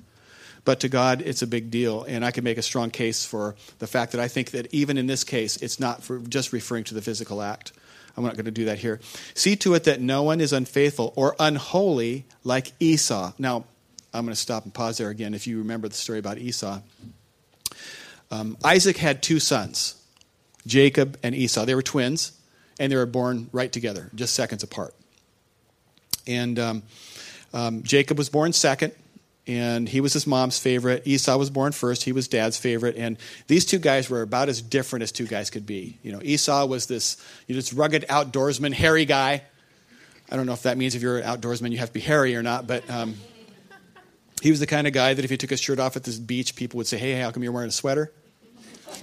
But 0.65 0.81
to 0.81 0.89
God, 0.89 1.21
it's 1.21 1.41
a 1.41 1.47
big 1.47 1.71
deal. 1.71 2.03
And 2.03 2.23
I 2.23 2.31
can 2.31 2.43
make 2.43 2.57
a 2.57 2.61
strong 2.61 2.91
case 2.91 3.25
for 3.25 3.55
the 3.79 3.87
fact 3.87 4.11
that 4.11 4.21
I 4.21 4.27
think 4.27 4.51
that 4.51 4.73
even 4.73 4.97
in 4.97 5.07
this 5.07 5.23
case, 5.23 5.57
it's 5.57 5.79
not 5.79 6.07
just 6.29 6.53
referring 6.53 6.83
to 6.85 6.93
the 6.93 7.01
physical 7.01 7.41
act. 7.41 7.71
I'm 8.17 8.23
not 8.23 8.35
going 8.35 8.45
to 8.45 8.51
do 8.51 8.65
that 8.65 8.79
here. 8.79 8.99
See 9.33 9.55
to 9.57 9.73
it 9.75 9.85
that 9.85 10.01
no 10.01 10.23
one 10.23 10.41
is 10.41 10.51
unfaithful 10.51 11.13
or 11.15 11.35
unholy 11.39 12.25
like 12.43 12.73
Esau. 12.79 13.33
Now, 13.37 13.65
I'm 14.13 14.25
going 14.25 14.33
to 14.33 14.39
stop 14.39 14.65
and 14.65 14.73
pause 14.73 14.97
there 14.97 15.09
again 15.09 15.33
if 15.33 15.47
you 15.47 15.59
remember 15.59 15.87
the 15.87 15.95
story 15.95 16.19
about 16.19 16.37
Esau. 16.37 16.81
Um, 18.31 18.57
Isaac 18.63 18.97
had 18.97 19.23
two 19.23 19.39
sons, 19.39 19.95
Jacob 20.67 21.17
and 21.23 21.33
Esau. 21.33 21.65
They 21.65 21.75
were 21.75 21.81
twins, 21.81 22.33
and 22.79 22.91
they 22.91 22.95
were 22.95 23.05
born 23.05 23.49
right 23.51 23.71
together, 23.71 24.09
just 24.13 24.35
seconds 24.35 24.63
apart. 24.63 24.93
And 26.27 26.59
um, 26.59 26.83
um, 27.53 27.83
Jacob 27.83 28.17
was 28.17 28.29
born 28.29 28.53
second, 28.53 28.93
and 29.49 29.89
he 29.89 29.99
was 29.99 30.13
his 30.13 30.27
mom's 30.27 30.59
favorite. 30.59 31.07
Esau 31.07 31.35
was 31.35 31.49
born 31.49 31.71
first; 31.71 32.03
he 32.03 32.11
was 32.11 32.27
dad's 32.27 32.55
favorite. 32.55 32.95
And 32.97 33.17
these 33.47 33.65
two 33.65 33.79
guys 33.79 34.07
were 34.07 34.21
about 34.21 34.47
as 34.47 34.61
different 34.61 35.01
as 35.01 35.11
two 35.11 35.25
guys 35.25 35.49
could 35.49 35.65
be. 35.65 35.97
You 36.03 36.11
know, 36.11 36.19
Esau 36.21 36.67
was 36.67 36.85
this 36.85 37.17
you 37.47 37.55
know, 37.55 37.57
this 37.57 37.73
rugged 37.73 38.05
outdoorsman, 38.09 38.73
hairy 38.73 39.05
guy. 39.05 39.41
I 40.29 40.35
don't 40.35 40.45
know 40.45 40.53
if 40.53 40.61
that 40.61 40.77
means 40.77 40.93
if 40.93 41.01
you're 41.01 41.17
an 41.17 41.23
outdoorsman 41.23 41.71
you 41.71 41.79
have 41.79 41.89
to 41.89 41.93
be 41.95 41.99
hairy 41.99 42.35
or 42.35 42.43
not, 42.43 42.67
but 42.67 42.87
um, 42.91 43.15
he 44.43 44.51
was 44.51 44.59
the 44.59 44.67
kind 44.67 44.85
of 44.85 44.93
guy 44.93 45.15
that 45.15 45.25
if 45.25 45.31
he 45.31 45.37
took 45.37 45.49
his 45.49 45.59
shirt 45.59 45.79
off 45.79 45.95
at 45.95 46.03
this 46.03 46.19
beach, 46.19 46.55
people 46.55 46.77
would 46.77 46.85
say, 46.85 46.99
"Hey, 46.99 47.13
how 47.19 47.31
come 47.31 47.41
you're 47.41 47.51
wearing 47.51 47.69
a 47.69 47.71
sweater?" 47.71 48.13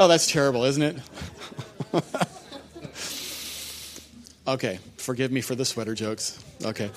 oh, 0.00 0.08
that's 0.08 0.28
terrible, 0.28 0.64
isn't 0.64 0.82
it? 0.82 0.96
okay, 4.48 4.78
forgive 4.96 5.30
me 5.30 5.40
for 5.40 5.54
the 5.54 5.64
sweater 5.64 5.94
jokes. 5.94 6.42
Okay. 6.64 6.90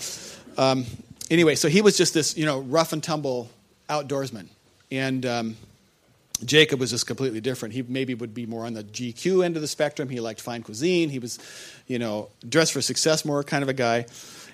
Um, 0.57 0.85
anyway, 1.29 1.55
so 1.55 1.67
he 1.67 1.81
was 1.81 1.97
just 1.97 2.13
this, 2.13 2.37
you 2.37 2.45
know, 2.45 2.59
rough 2.59 2.93
and 2.93 3.03
tumble 3.03 3.49
outdoorsman. 3.89 4.47
And 4.89 5.25
um, 5.25 5.57
Jacob 6.43 6.79
was 6.79 6.91
just 6.91 7.05
completely 7.05 7.41
different. 7.41 7.73
He 7.73 7.81
maybe 7.81 8.13
would 8.13 8.33
be 8.33 8.45
more 8.45 8.65
on 8.65 8.73
the 8.73 8.83
GQ 8.83 9.43
end 9.45 9.55
of 9.55 9.61
the 9.61 9.67
spectrum. 9.67 10.09
He 10.09 10.19
liked 10.19 10.41
fine 10.41 10.63
cuisine. 10.63 11.09
He 11.09 11.19
was, 11.19 11.39
you 11.87 11.99
know, 11.99 12.29
dressed 12.47 12.73
for 12.73 12.81
success 12.81 13.25
more 13.25 13.43
kind 13.43 13.63
of 13.63 13.69
a 13.69 13.73
guy. 13.73 14.05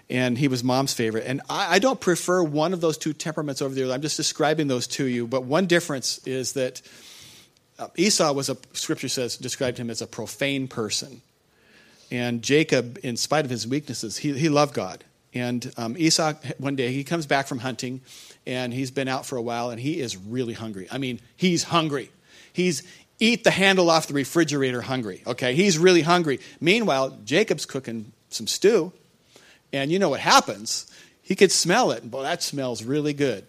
And 0.09 0.37
he 0.37 0.47
was 0.47 0.63
mom's 0.63 0.93
favorite. 0.93 1.25
And 1.27 1.41
I, 1.49 1.75
I 1.75 1.79
don't 1.79 1.99
prefer 1.99 2.41
one 2.41 2.73
of 2.73 2.81
those 2.81 2.97
two 2.97 3.13
temperaments 3.13 3.61
over 3.61 3.75
the 3.75 3.83
other. 3.83 3.93
I'm 3.93 4.01
just 4.01 4.17
describing 4.17 4.67
those 4.67 4.87
to 4.87 5.05
you. 5.05 5.27
But 5.27 5.43
one 5.43 5.65
difference 5.65 6.19
is 6.25 6.53
that 6.53 6.81
uh, 7.77 7.89
Esau 7.95 8.31
was 8.31 8.49
a, 8.49 8.57
scripture 8.73 9.09
says, 9.09 9.37
described 9.37 9.77
him 9.77 9.89
as 9.89 10.01
a 10.01 10.07
profane 10.07 10.67
person. 10.67 11.21
And 12.11 12.41
Jacob, 12.41 12.99
in 13.03 13.17
spite 13.17 13.45
of 13.45 13.51
his 13.51 13.67
weaknesses, 13.67 14.17
he, 14.17 14.37
he 14.37 14.49
loved 14.49 14.73
God. 14.73 15.03
And 15.33 15.71
um, 15.77 15.95
Esau, 15.97 16.33
one 16.57 16.75
day, 16.75 16.91
he 16.91 17.03
comes 17.03 17.25
back 17.25 17.47
from 17.47 17.59
hunting, 17.59 18.01
and 18.45 18.73
he's 18.73 18.91
been 18.91 19.07
out 19.07 19.25
for 19.25 19.35
a 19.37 19.41
while, 19.41 19.69
and 19.69 19.79
he 19.79 19.99
is 19.99 20.15
really 20.15 20.53
hungry. 20.53 20.87
I 20.91 20.97
mean, 20.97 21.19
he's 21.35 21.63
hungry. 21.63 22.11
He's 22.53 22.83
eat 23.19 23.43
the 23.43 23.51
handle 23.51 23.89
off 23.89 24.07
the 24.07 24.13
refrigerator 24.13 24.81
hungry, 24.81 25.23
okay? 25.25 25.53
He's 25.53 25.77
really 25.77 26.01
hungry. 26.01 26.39
Meanwhile, 26.61 27.17
Jacob's 27.25 27.65
cooking 27.65 28.11
some 28.29 28.47
stew, 28.47 28.93
and 29.73 29.91
you 29.91 29.99
know 29.99 30.09
what 30.09 30.19
happens? 30.19 30.91
He 31.21 31.35
could 31.35 31.51
smell 31.51 31.91
it. 31.91 32.05
Well, 32.05 32.23
that 32.23 32.41
smells 32.41 32.83
really 32.83 33.13
good. 33.13 33.45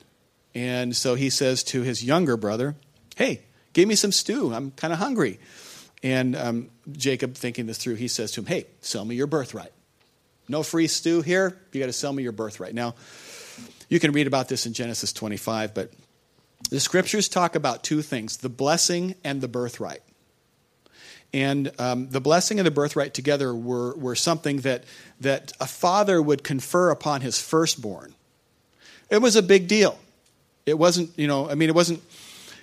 And 0.55 0.97
so 0.97 1.15
he 1.15 1.31
says 1.31 1.63
to 1.65 1.83
his 1.83 2.03
younger 2.03 2.37
brother, 2.37 2.75
Hey, 3.17 3.43
give 3.73 3.89
me 3.89 3.95
some 3.95 4.13
stew. 4.13 4.53
I'm 4.53 4.73
kind 4.73 4.93
of 4.93 4.99
hungry. 4.99 5.39
And 6.03 6.37
um, 6.37 6.71
Jacob, 6.93 7.35
thinking 7.35 7.67
this 7.67 7.79
through, 7.79 7.97
he 7.97 8.09
says 8.09 8.33
to 8.33 8.41
him, 8.41 8.47
Hey, 8.47 8.67
sell 8.81 9.05
me 9.05 9.17
your 9.17 9.27
birthright. 9.27 9.73
No 10.49 10.63
free 10.63 10.87
stew 10.87 11.23
here. 11.23 11.59
You 11.73 11.81
got 11.81 11.87
to 11.87 11.93
sell 11.93 12.13
me 12.13 12.23
your 12.23 12.33
birthright. 12.33 12.75
Now, 12.75 12.95
you 13.89 14.01
can 14.01 14.13
read 14.13 14.27
about 14.27 14.49
this 14.49 14.67
in 14.67 14.73
Genesis 14.73 15.13
25, 15.13 15.75
but 15.75 15.93
the 16.71 16.81
scriptures 16.81 17.29
talk 17.29 17.55
about 17.55 17.83
two 17.83 18.03
things 18.03 18.39
the 18.39 18.49
blessing 18.49 19.15
and 19.25 19.41
the 19.41 19.49
birthright. 19.49 20.03
And 21.35 21.73
um, 21.79 22.09
the 22.09 22.23
blessing 22.23 22.59
and 22.59 22.67
the 22.67 22.71
birthright 22.71 23.13
together 23.13 23.55
were, 23.55 23.95
were 23.97 24.15
something 24.15 24.59
that, 24.59 24.85
that 25.21 25.53
a 25.61 25.67
father 25.67 26.23
would 26.23 26.43
confer 26.43 26.91
upon 26.91 27.21
his 27.21 27.41
firstborn. 27.41 28.15
It 29.11 29.19
was 29.19 29.37
a 29.37 29.43
big 29.43 29.69
deal. 29.69 29.99
It 30.65 30.79
wasn't, 30.79 31.11
you 31.19 31.27
know, 31.27 31.49
I 31.49 31.55
mean, 31.55 31.69
it 31.69 31.75
wasn't 31.75 32.03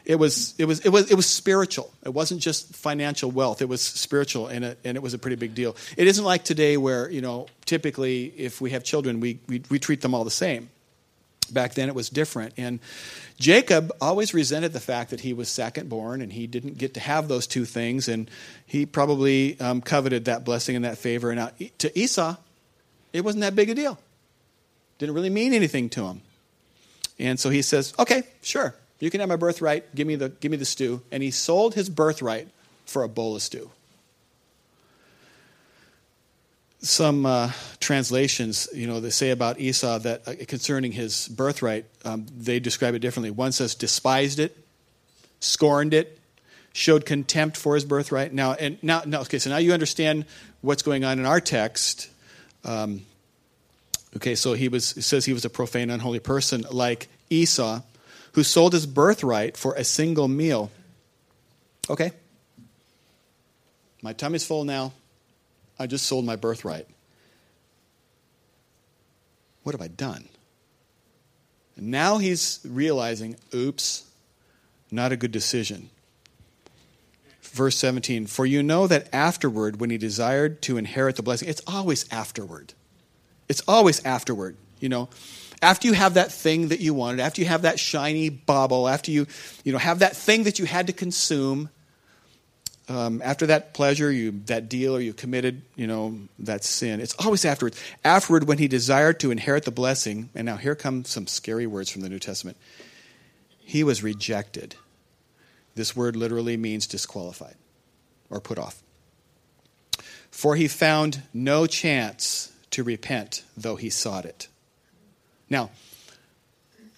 it 0.06 0.16
was 0.16 0.54
it 0.58 0.66
was 0.66 0.80
it 0.82 0.90
was 0.90 1.12
it 1.12 1.16
was 1.16 1.26
spiritual. 1.26 1.92
It 2.04 2.14
wasn't 2.14 2.42
just 2.42 2.76
financial 2.76 3.32
wealth. 3.32 3.62
It 3.62 3.70
was 3.70 3.82
spiritual, 3.82 4.48
and 4.48 4.64
it, 4.66 4.80
and 4.84 4.96
it 4.96 5.02
was 5.02 5.14
a 5.14 5.18
pretty 5.18 5.36
big 5.36 5.56
deal. 5.56 5.76
It 5.98 6.08
isn't 6.08 6.24
like 6.24 6.44
today 6.44 6.78
where 6.78 7.10
you 7.10 7.22
know 7.22 7.48
typically 7.66 8.26
if 8.38 8.62
we 8.62 8.72
have 8.72 8.84
children 8.84 9.20
we, 9.20 9.40
we 9.48 9.64
we 9.70 9.80
treat 9.80 10.02
them 10.02 10.14
all 10.14 10.24
the 10.24 10.32
same. 10.32 10.70
Back 11.52 11.76
then 11.76 11.90
it 11.90 11.96
was 11.96 12.10
different, 12.10 12.54
and 12.58 12.80
Jacob 13.40 13.92
always 14.02 14.34
resented 14.34 14.74
the 14.74 14.80
fact 14.80 15.12
that 15.12 15.20
he 15.20 15.34
was 15.34 15.48
second 15.48 15.90
born 15.90 16.22
and 16.22 16.34
he 16.34 16.48
didn't 16.48 16.78
get 16.78 16.96
to 16.96 17.00
have 17.00 17.28
those 17.28 17.46
two 17.46 17.66
things, 17.66 18.08
and 18.08 18.30
he 18.66 18.86
probably 18.86 19.60
um, 19.60 19.82
coveted 19.82 20.26
that 20.26 20.44
blessing 20.44 20.76
and 20.76 20.86
that 20.86 20.98
favor. 20.98 21.32
And 21.32 21.52
to 21.80 22.00
Esau, 22.00 22.36
it 23.14 23.24
wasn't 23.24 23.42
that 23.42 23.56
big 23.56 23.70
a 23.70 23.76
deal. 23.76 24.00
Didn't 24.98 25.14
really 25.14 25.30
mean 25.30 25.54
anything 25.54 25.90
to 25.90 26.06
him. 26.08 26.22
And 27.20 27.40
so 27.40 27.50
he 27.50 27.62
says, 27.62 27.94
"Okay, 28.00 28.24
sure, 28.42 28.74
you 29.00 29.10
can 29.10 29.20
have 29.20 29.30
my 29.30 29.36
birthright. 29.36 29.94
Give 29.94 30.08
me 30.08 30.16
the, 30.16 30.30
give 30.30 30.52
me 30.52 30.58
the 30.58 30.66
stew. 30.66 31.02
And 31.12 31.22
he 31.22 31.32
sold 31.32 31.74
his 31.76 31.90
birthright 31.90 32.50
for 32.86 33.04
a 33.04 33.10
bowl 33.10 33.36
of 33.36 33.42
stew. 33.42 33.70
Some 36.80 37.26
uh, 37.26 37.52
translations, 37.80 38.70
you 38.74 38.86
know, 38.86 39.00
they 39.00 39.10
say 39.10 39.32
about 39.32 39.60
Esau 39.60 39.98
that 40.00 40.28
uh, 40.28 40.34
concerning 40.48 40.92
his 40.92 41.28
birthright, 41.28 41.86
um, 42.04 42.28
they 42.38 42.60
describe 42.60 42.94
it 42.94 43.00
differently. 43.00 43.32
One 43.32 43.52
says 43.52 43.74
despised 43.74 44.40
it, 44.40 44.56
scorned 45.40 45.96
it, 45.96 46.20
showed 46.74 47.06
contempt 47.06 47.58
for 47.58 47.74
his 47.74 47.86
birthright. 47.86 48.34
Now, 48.34 48.54
and 48.54 48.78
now, 48.84 49.02
now 49.06 49.22
okay, 49.22 49.40
so 49.40 49.50
now 49.50 49.58
you 49.58 49.74
understand 49.74 50.26
what's 50.62 50.84
going 50.84 51.04
on 51.04 51.18
in 51.18 51.26
our 51.26 51.42
text. 51.42 52.10
Um, 52.64 53.02
okay, 54.18 54.36
so 54.36 54.54
he 54.54 54.68
was 54.68 54.86
says 54.86 55.26
he 55.26 55.34
was 55.34 55.46
a 55.46 55.50
profane, 55.50 55.90
unholy 55.90 56.20
person 56.20 56.66
like 56.70 57.08
Esau 57.32 57.82
who 58.36 58.44
sold 58.44 58.74
his 58.74 58.86
birthright 58.86 59.56
for 59.56 59.74
a 59.76 59.84
single 59.86 60.28
meal. 60.28 60.70
Okay. 61.90 62.12
My 64.02 64.12
tummy's 64.12 64.46
full 64.46 64.66
now. 64.66 64.92
I 65.80 65.88
just 65.88 66.06
sold 66.06 66.26
my 66.26 66.36
birthright. 66.36 66.86
What 69.64 69.74
have 69.74 69.82
I 69.82 69.88
done? 69.88 70.28
And 71.78 71.88
now 71.88 72.18
he's 72.18 72.60
realizing, 72.66 73.38
oops, 73.54 74.06
not 74.92 75.14
a 75.14 75.18
good 75.18 75.32
decision. 75.32 75.90
Verse 77.42 77.78
17, 77.78 78.28
for 78.28 78.46
you 78.46 78.62
know 78.62 78.86
that 78.86 79.08
afterward, 79.14 79.80
when 79.80 79.90
he 79.90 79.98
desired 79.98 80.62
to 80.64 80.78
inherit 80.78 81.16
the 81.16 81.24
blessing, 81.24 81.48
it's 81.48 81.62
always 81.66 82.06
afterward. 82.12 82.74
It's 83.48 83.62
always 83.66 84.06
afterward, 84.06 84.58
you 84.82 84.90
know 84.90 85.08
after 85.62 85.88
you 85.88 85.94
have 85.94 86.16
that 86.16 86.32
thing 86.32 86.70
that 86.70 86.80
you 86.80 86.94
wanted, 86.94 87.20
after 87.20 87.42
you 87.42 87.48
have 87.48 87.64
that 87.64 87.80
shiny 87.80 88.30
bauble, 88.30 88.88
after 88.88 89.12
you, 89.12 89.28
you 89.64 89.72
know, 89.72 89.78
have 89.78 90.00
that 90.00 90.16
thing 90.16 90.44
that 90.44 90.60
you 90.60 90.66
had 90.66 90.88
to 90.88 90.94
consume, 90.94 91.70
um, 92.88 93.22
after 93.24 93.48
that 93.48 93.74
pleasure, 93.74 94.12
you 94.12 94.32
that 94.46 94.70
deal, 94.70 94.96
or 94.96 95.00
you 95.00 95.14
committed, 95.14 95.64
you 95.76 95.88
know, 95.88 96.20
that 96.40 96.64
sin. 96.64 97.02
It's 97.02 97.16
always 97.16 97.44
afterwards. 97.44 97.82
Afterward, 98.04 98.48
when 98.48 98.60
he 98.60 98.68
desired 98.68 99.20
to 99.22 99.32
inherit 99.32 99.66
the 99.66 99.72
blessing, 99.72 100.30
and 100.36 100.46
now 100.46 100.58
here 100.58 100.76
come 100.76 101.04
some 101.04 101.26
scary 101.26 101.66
words 101.66 101.90
from 101.90 102.02
the 102.02 102.10
New 102.10 102.20
Testament. 102.20 102.58
He 103.60 103.84
was 103.84 104.04
rejected. 104.04 104.76
This 105.74 105.96
word 105.96 106.16
literally 106.16 106.58
means 106.58 106.86
disqualified 106.86 107.56
or 108.30 108.40
put 108.40 108.60
off. 108.60 108.82
For 110.30 110.56
he 110.56 110.68
found 110.68 111.24
no 111.34 111.66
chance 111.66 112.54
to 112.72 112.84
repent, 112.84 113.44
though 113.58 113.78
he 113.78 113.90
sought 113.90 114.26
it. 114.26 114.48
Now, 115.50 115.70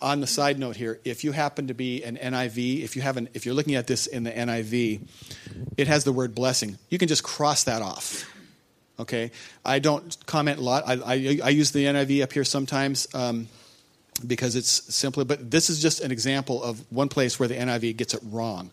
on 0.02 0.22
the 0.22 0.28
side 0.28 0.60
note 0.60 0.76
here, 0.76 1.00
if 1.04 1.24
you 1.24 1.32
happen 1.32 1.68
to 1.68 1.74
be 1.74 2.04
an 2.04 2.18
NIV, 2.18 2.84
if 2.84 2.96
you 2.96 3.02
have 3.02 3.18
an, 3.18 3.30
if 3.34 3.46
you're 3.46 3.56
looking 3.56 3.76
at 3.76 3.88
this 3.88 4.08
in 4.08 4.24
the 4.24 4.32
NIV, 4.32 5.02
it 5.76 5.88
has 5.88 6.04
the 6.04 6.12
word 6.12 6.36
blessing. 6.36 6.78
You 6.90 6.98
can 6.98 7.08
just 7.08 7.24
cross 7.24 7.64
that 7.64 7.82
off. 7.82 8.26
Okay, 9.00 9.32
I 9.64 9.80
don't 9.80 10.18
comment 10.26 10.60
a 10.60 10.62
lot. 10.62 10.84
I, 10.88 10.94
I, 10.94 11.40
I 11.44 11.50
use 11.50 11.72
the 11.72 11.86
NIV 11.86 12.24
up 12.24 12.34
here 12.34 12.44
sometimes 12.44 13.08
um, 13.14 13.48
because 14.26 14.56
it's 14.56 14.94
simply, 14.94 15.24
but 15.24 15.52
this 15.52 15.70
is 15.70 15.80
just 15.82 16.02
an 16.02 16.12
example 16.12 16.64
of 16.64 16.84
one 16.92 17.08
place 17.08 17.40
where 17.40 17.48
the 17.48 17.56
NIV 17.56 17.98
gets 17.98 18.16
it 18.16 18.22
wrong. 18.24 18.72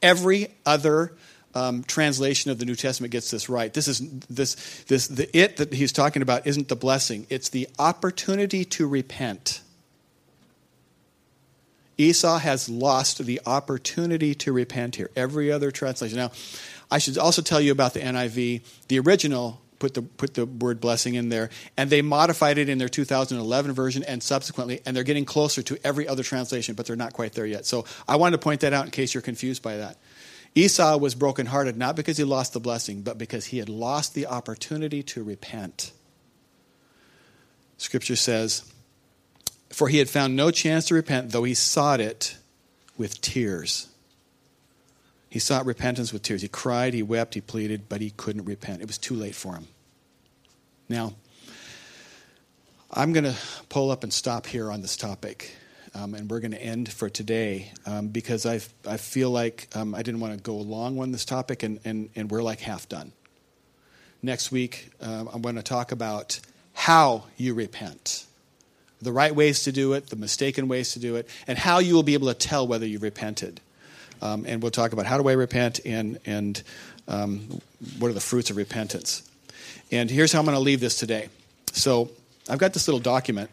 Every 0.00 0.48
other 0.64 1.12
um, 1.54 1.84
translation 1.84 2.50
of 2.50 2.58
the 2.58 2.64
New 2.64 2.74
Testament 2.74 3.12
gets 3.12 3.30
this 3.30 3.48
right. 3.48 3.72
This 3.72 3.88
is 3.88 4.00
this 4.28 4.82
this 4.84 5.08
the 5.08 5.34
it 5.36 5.56
that 5.58 5.72
he's 5.72 5.92
talking 5.92 6.22
about 6.22 6.46
isn't 6.46 6.68
the 6.68 6.76
blessing; 6.76 7.26
it's 7.30 7.48
the 7.48 7.68
opportunity 7.78 8.64
to 8.66 8.86
repent. 8.86 9.60
Esau 11.96 12.38
has 12.38 12.68
lost 12.68 13.24
the 13.24 13.40
opportunity 13.46 14.34
to 14.34 14.52
repent 14.52 14.96
here. 14.96 15.10
Every 15.14 15.52
other 15.52 15.70
translation. 15.70 16.18
Now, 16.18 16.32
I 16.90 16.98
should 16.98 17.18
also 17.18 17.40
tell 17.40 17.60
you 17.60 17.70
about 17.70 17.94
the 17.94 18.00
NIV. 18.00 18.62
The 18.88 18.98
original 18.98 19.60
put 19.78 19.94
the 19.94 20.02
put 20.02 20.34
the 20.34 20.46
word 20.46 20.80
blessing 20.80 21.14
in 21.14 21.28
there, 21.28 21.50
and 21.76 21.90
they 21.90 22.02
modified 22.02 22.58
it 22.58 22.68
in 22.68 22.78
their 22.78 22.88
2011 22.88 23.72
version 23.72 24.02
and 24.04 24.22
subsequently, 24.22 24.80
and 24.86 24.96
they're 24.96 25.04
getting 25.04 25.24
closer 25.24 25.62
to 25.62 25.78
every 25.84 26.08
other 26.08 26.22
translation, 26.22 26.74
but 26.74 26.86
they're 26.86 26.96
not 26.96 27.12
quite 27.12 27.32
there 27.32 27.46
yet. 27.46 27.66
So 27.66 27.84
I 28.08 28.16
wanted 28.16 28.38
to 28.38 28.42
point 28.42 28.60
that 28.60 28.72
out 28.72 28.86
in 28.86 28.90
case 28.90 29.14
you're 29.14 29.22
confused 29.22 29.62
by 29.62 29.76
that. 29.76 29.98
Esau 30.54 30.96
was 30.98 31.14
brokenhearted 31.14 31.76
not 31.76 31.96
because 31.96 32.16
he 32.16 32.24
lost 32.24 32.52
the 32.52 32.60
blessing, 32.60 33.02
but 33.02 33.18
because 33.18 33.46
he 33.46 33.58
had 33.58 33.68
lost 33.68 34.14
the 34.14 34.26
opportunity 34.26 35.02
to 35.02 35.22
repent. 35.22 35.92
Scripture 37.76 38.16
says, 38.16 38.62
For 39.70 39.88
he 39.88 39.98
had 39.98 40.08
found 40.08 40.36
no 40.36 40.50
chance 40.50 40.86
to 40.86 40.94
repent, 40.94 41.32
though 41.32 41.44
he 41.44 41.54
sought 41.54 42.00
it 42.00 42.36
with 42.96 43.20
tears. 43.20 43.88
He 45.28 45.40
sought 45.40 45.66
repentance 45.66 46.12
with 46.12 46.22
tears. 46.22 46.42
He 46.42 46.48
cried, 46.48 46.94
he 46.94 47.02
wept, 47.02 47.34
he 47.34 47.40
pleaded, 47.40 47.88
but 47.88 48.00
he 48.00 48.10
couldn't 48.10 48.44
repent. 48.44 48.80
It 48.80 48.86
was 48.86 48.98
too 48.98 49.14
late 49.14 49.34
for 49.34 49.54
him. 49.54 49.66
Now, 50.88 51.14
I'm 52.92 53.12
going 53.12 53.24
to 53.24 53.34
pull 53.68 53.90
up 53.90 54.04
and 54.04 54.12
stop 54.12 54.46
here 54.46 54.70
on 54.70 54.80
this 54.80 54.96
topic. 54.96 55.56
Um, 55.94 56.14
and 56.14 56.28
we're 56.28 56.40
going 56.40 56.50
to 56.50 56.62
end 56.62 56.92
for 56.92 57.08
today 57.08 57.70
um, 57.86 58.08
because 58.08 58.46
I 58.46 58.60
I 58.86 58.96
feel 58.96 59.30
like 59.30 59.68
um, 59.74 59.94
I 59.94 60.02
didn't 60.02 60.20
want 60.20 60.36
to 60.36 60.42
go 60.42 60.56
long 60.56 60.98
on 60.98 61.12
this 61.12 61.24
topic, 61.24 61.62
and, 61.62 61.78
and, 61.84 62.10
and 62.16 62.30
we're 62.30 62.42
like 62.42 62.60
half 62.60 62.88
done. 62.88 63.12
Next 64.22 64.50
week, 64.50 64.90
I'm 65.00 65.42
going 65.42 65.56
to 65.56 65.62
talk 65.62 65.92
about 65.92 66.40
how 66.72 67.24
you 67.36 67.54
repent, 67.54 68.26
the 69.00 69.12
right 69.12 69.34
ways 69.34 69.64
to 69.64 69.72
do 69.72 69.92
it, 69.92 70.08
the 70.08 70.16
mistaken 70.16 70.66
ways 70.66 70.94
to 70.94 70.98
do 70.98 71.16
it, 71.16 71.28
and 71.46 71.58
how 71.58 71.78
you 71.78 71.94
will 71.94 72.02
be 72.02 72.14
able 72.14 72.28
to 72.28 72.34
tell 72.34 72.66
whether 72.66 72.86
you've 72.86 73.02
repented. 73.02 73.60
Um, 74.22 74.44
and 74.46 74.62
we'll 74.62 74.70
talk 74.70 74.92
about 74.92 75.06
how 75.06 75.20
do 75.20 75.28
I 75.28 75.32
repent 75.32 75.80
and 75.84 76.18
and 76.24 76.62
um, 77.06 77.60
what 77.98 78.08
are 78.08 78.14
the 78.14 78.20
fruits 78.20 78.50
of 78.50 78.56
repentance. 78.56 79.28
And 79.90 80.10
here's 80.10 80.32
how 80.32 80.38
I'm 80.40 80.44
going 80.44 80.56
to 80.56 80.60
leave 80.60 80.80
this 80.80 80.96
today. 80.96 81.28
So 81.72 82.10
I've 82.48 82.58
got 82.58 82.72
this 82.72 82.88
little 82.88 83.00
document 83.00 83.50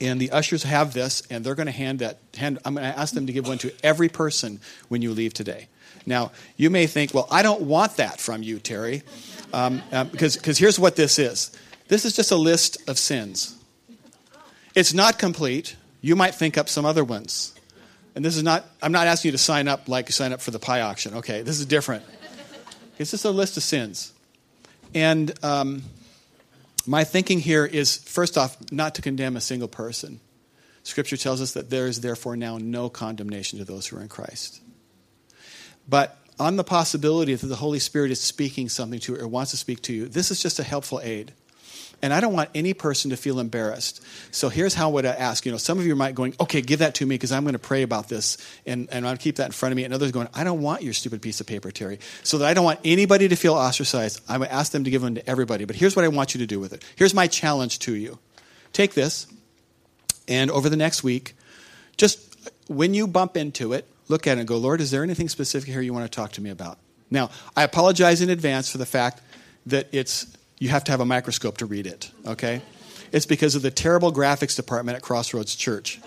and 0.00 0.20
the 0.20 0.30
ushers 0.30 0.62
have 0.62 0.92
this, 0.92 1.22
and 1.30 1.44
they're 1.44 1.54
going 1.54 1.66
to 1.66 1.72
hand 1.72 1.98
that. 2.00 2.18
Hand, 2.36 2.58
I'm 2.64 2.74
going 2.74 2.90
to 2.90 2.98
ask 2.98 3.14
them 3.14 3.26
to 3.26 3.32
give 3.32 3.48
one 3.48 3.58
to 3.58 3.72
every 3.82 4.08
person 4.08 4.60
when 4.88 5.02
you 5.02 5.12
leave 5.12 5.34
today. 5.34 5.68
Now, 6.06 6.32
you 6.56 6.70
may 6.70 6.86
think, 6.86 7.12
well, 7.12 7.26
I 7.30 7.42
don't 7.42 7.62
want 7.62 7.96
that 7.96 8.20
from 8.20 8.42
you, 8.42 8.58
Terry, 8.58 9.02
um, 9.52 9.82
um, 9.92 10.08
because 10.08 10.36
because 10.36 10.58
here's 10.58 10.78
what 10.78 10.96
this 10.96 11.18
is. 11.18 11.56
This 11.88 12.04
is 12.04 12.14
just 12.14 12.30
a 12.30 12.36
list 12.36 12.88
of 12.88 12.98
sins. 12.98 13.56
It's 14.74 14.94
not 14.94 15.18
complete. 15.18 15.76
You 16.00 16.14
might 16.14 16.34
think 16.34 16.56
up 16.56 16.68
some 16.68 16.84
other 16.84 17.02
ones. 17.02 17.54
And 18.14 18.24
this 18.24 18.36
is 18.36 18.42
not, 18.42 18.64
I'm 18.82 18.92
not 18.92 19.06
asking 19.06 19.28
you 19.30 19.32
to 19.32 19.38
sign 19.38 19.68
up 19.68 19.88
like 19.88 20.08
you 20.08 20.12
sign 20.12 20.32
up 20.32 20.40
for 20.40 20.50
the 20.50 20.58
pie 20.58 20.80
auction. 20.80 21.14
Okay, 21.14 21.42
this 21.42 21.60
is 21.60 21.66
different. 21.66 22.04
It's 22.98 23.10
just 23.10 23.24
a 23.24 23.30
list 23.30 23.56
of 23.56 23.62
sins. 23.62 24.12
And 24.94 25.32
um, 25.44 25.82
my 26.88 27.04
thinking 27.04 27.38
here 27.38 27.66
is 27.66 27.98
first 27.98 28.38
off, 28.38 28.56
not 28.72 28.94
to 28.94 29.02
condemn 29.02 29.36
a 29.36 29.42
single 29.42 29.68
person. 29.68 30.20
Scripture 30.84 31.18
tells 31.18 31.42
us 31.42 31.52
that 31.52 31.68
there 31.68 31.86
is 31.86 32.00
therefore 32.00 32.34
now 32.34 32.56
no 32.56 32.88
condemnation 32.88 33.58
to 33.58 33.64
those 33.66 33.86
who 33.86 33.98
are 33.98 34.00
in 34.00 34.08
Christ. 34.08 34.62
But 35.86 36.16
on 36.40 36.56
the 36.56 36.64
possibility 36.64 37.34
that 37.34 37.46
the 37.46 37.56
Holy 37.56 37.78
Spirit 37.78 38.10
is 38.10 38.22
speaking 38.22 38.70
something 38.70 39.00
to 39.00 39.12
you 39.12 39.20
or 39.20 39.28
wants 39.28 39.50
to 39.50 39.58
speak 39.58 39.82
to 39.82 39.92
you, 39.92 40.08
this 40.08 40.30
is 40.30 40.40
just 40.40 40.58
a 40.58 40.62
helpful 40.62 40.98
aid. 41.02 41.34
And 42.00 42.12
I 42.12 42.20
don't 42.20 42.32
want 42.32 42.50
any 42.54 42.74
person 42.74 43.10
to 43.10 43.16
feel 43.16 43.40
embarrassed. 43.40 44.04
So 44.30 44.48
here's 44.48 44.74
how 44.74 44.90
would 44.90 45.04
I 45.04 45.10
ask. 45.10 45.44
You 45.44 45.50
know, 45.50 45.58
some 45.58 45.78
of 45.78 45.86
you 45.86 45.96
might 45.96 46.14
going, 46.14 46.34
okay, 46.40 46.60
give 46.60 46.78
that 46.78 46.94
to 46.96 47.06
me 47.06 47.16
because 47.16 47.32
I'm 47.32 47.42
going 47.42 47.54
to 47.54 47.58
pray 47.58 47.82
about 47.82 48.08
this 48.08 48.36
and, 48.66 48.88
and 48.92 49.06
I'll 49.06 49.16
keep 49.16 49.36
that 49.36 49.46
in 49.46 49.52
front 49.52 49.72
of 49.72 49.76
me. 49.76 49.84
And 49.84 49.92
others 49.92 50.12
going, 50.12 50.28
I 50.32 50.44
don't 50.44 50.62
want 50.62 50.82
your 50.82 50.92
stupid 50.92 51.22
piece 51.22 51.40
of 51.40 51.46
paper, 51.46 51.72
Terry. 51.72 51.98
So 52.22 52.38
that 52.38 52.46
I 52.46 52.54
don't 52.54 52.64
want 52.64 52.80
anybody 52.84 53.26
to 53.28 53.36
feel 53.36 53.54
ostracized, 53.54 54.20
I 54.28 54.38
would 54.38 54.48
ask 54.48 54.70
them 54.70 54.84
to 54.84 54.90
give 54.90 55.02
them 55.02 55.16
to 55.16 55.28
everybody. 55.28 55.64
But 55.64 55.74
here's 55.74 55.96
what 55.96 56.04
I 56.04 56.08
want 56.08 56.34
you 56.34 56.38
to 56.38 56.46
do 56.46 56.60
with 56.60 56.72
it. 56.72 56.84
Here's 56.94 57.14
my 57.14 57.26
challenge 57.26 57.80
to 57.80 57.94
you. 57.94 58.18
Take 58.72 58.94
this, 58.94 59.26
and 60.28 60.50
over 60.50 60.68
the 60.68 60.76
next 60.76 61.02
week, 61.02 61.34
just 61.96 62.20
when 62.68 62.94
you 62.94 63.06
bump 63.06 63.36
into 63.36 63.72
it, 63.72 63.86
look 64.08 64.26
at 64.26 64.36
it 64.36 64.40
and 64.40 64.48
go, 64.48 64.56
Lord, 64.56 64.80
is 64.80 64.90
there 64.90 65.02
anything 65.02 65.28
specific 65.28 65.68
here 65.68 65.80
you 65.80 65.92
want 65.92 66.04
to 66.04 66.14
talk 66.14 66.32
to 66.32 66.40
me 66.40 66.50
about? 66.50 66.78
Now, 67.10 67.30
I 67.56 67.62
apologize 67.62 68.20
in 68.20 68.30
advance 68.30 68.70
for 68.70 68.78
the 68.78 68.86
fact 68.86 69.22
that 69.66 69.88
it's 69.90 70.26
you 70.58 70.68
have 70.68 70.84
to 70.84 70.90
have 70.90 71.00
a 71.00 71.04
microscope 71.04 71.58
to 71.58 71.66
read 71.66 71.86
it, 71.86 72.10
okay? 72.26 72.62
It's 73.12 73.26
because 73.26 73.54
of 73.54 73.62
the 73.62 73.70
terrible 73.70 74.12
graphics 74.12 74.56
department 74.56 74.96
at 74.96 75.02
Crossroads 75.02 75.54
Church. 75.54 76.00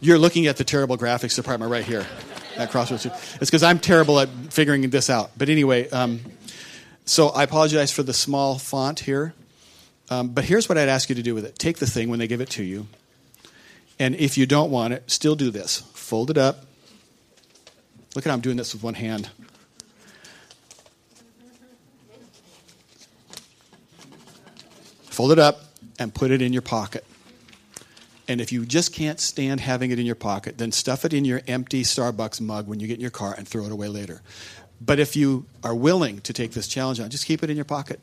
You're 0.00 0.18
looking 0.18 0.46
at 0.46 0.56
the 0.56 0.64
terrible 0.64 0.96
graphics 0.96 1.34
department 1.34 1.72
right 1.72 1.84
here 1.84 2.06
at 2.56 2.70
Crossroads 2.70 3.02
Church. 3.04 3.12
It's 3.40 3.50
because 3.50 3.62
I'm 3.62 3.78
terrible 3.78 4.20
at 4.20 4.28
figuring 4.50 4.88
this 4.90 5.10
out. 5.10 5.32
But 5.36 5.48
anyway, 5.48 5.88
um, 5.90 6.20
so 7.04 7.28
I 7.30 7.42
apologize 7.42 7.90
for 7.90 8.02
the 8.02 8.14
small 8.14 8.58
font 8.58 9.00
here. 9.00 9.34
Um, 10.10 10.28
but 10.28 10.44
here's 10.44 10.68
what 10.68 10.78
I'd 10.78 10.88
ask 10.88 11.08
you 11.08 11.14
to 11.16 11.22
do 11.22 11.34
with 11.34 11.44
it 11.44 11.58
take 11.58 11.78
the 11.78 11.86
thing 11.86 12.08
when 12.08 12.18
they 12.18 12.28
give 12.28 12.40
it 12.40 12.50
to 12.50 12.62
you. 12.62 12.86
And 13.98 14.14
if 14.14 14.38
you 14.38 14.46
don't 14.46 14.70
want 14.70 14.94
it, 14.94 15.10
still 15.10 15.34
do 15.34 15.50
this 15.50 15.82
fold 15.94 16.30
it 16.30 16.38
up. 16.38 16.64
Look 18.14 18.24
at 18.24 18.30
how 18.30 18.34
I'm 18.34 18.40
doing 18.40 18.56
this 18.56 18.72
with 18.72 18.82
one 18.82 18.94
hand. 18.94 19.28
Fold 25.18 25.32
it 25.32 25.40
up 25.40 25.64
and 25.98 26.14
put 26.14 26.30
it 26.30 26.40
in 26.40 26.52
your 26.52 26.62
pocket. 26.62 27.04
And 28.28 28.40
if 28.40 28.52
you 28.52 28.64
just 28.64 28.94
can't 28.94 29.18
stand 29.18 29.58
having 29.58 29.90
it 29.90 29.98
in 29.98 30.06
your 30.06 30.14
pocket, 30.14 30.58
then 30.58 30.70
stuff 30.70 31.04
it 31.04 31.12
in 31.12 31.24
your 31.24 31.42
empty 31.48 31.82
Starbucks 31.82 32.40
mug 32.40 32.68
when 32.68 32.78
you 32.78 32.86
get 32.86 32.94
in 32.94 33.00
your 33.00 33.10
car 33.10 33.34
and 33.36 33.48
throw 33.48 33.64
it 33.64 33.72
away 33.72 33.88
later. 33.88 34.22
But 34.80 35.00
if 35.00 35.16
you 35.16 35.46
are 35.64 35.74
willing 35.74 36.20
to 36.20 36.32
take 36.32 36.52
this 36.52 36.68
challenge 36.68 37.00
on, 37.00 37.10
just 37.10 37.26
keep 37.26 37.42
it 37.42 37.50
in 37.50 37.56
your 37.56 37.64
pocket. 37.64 37.98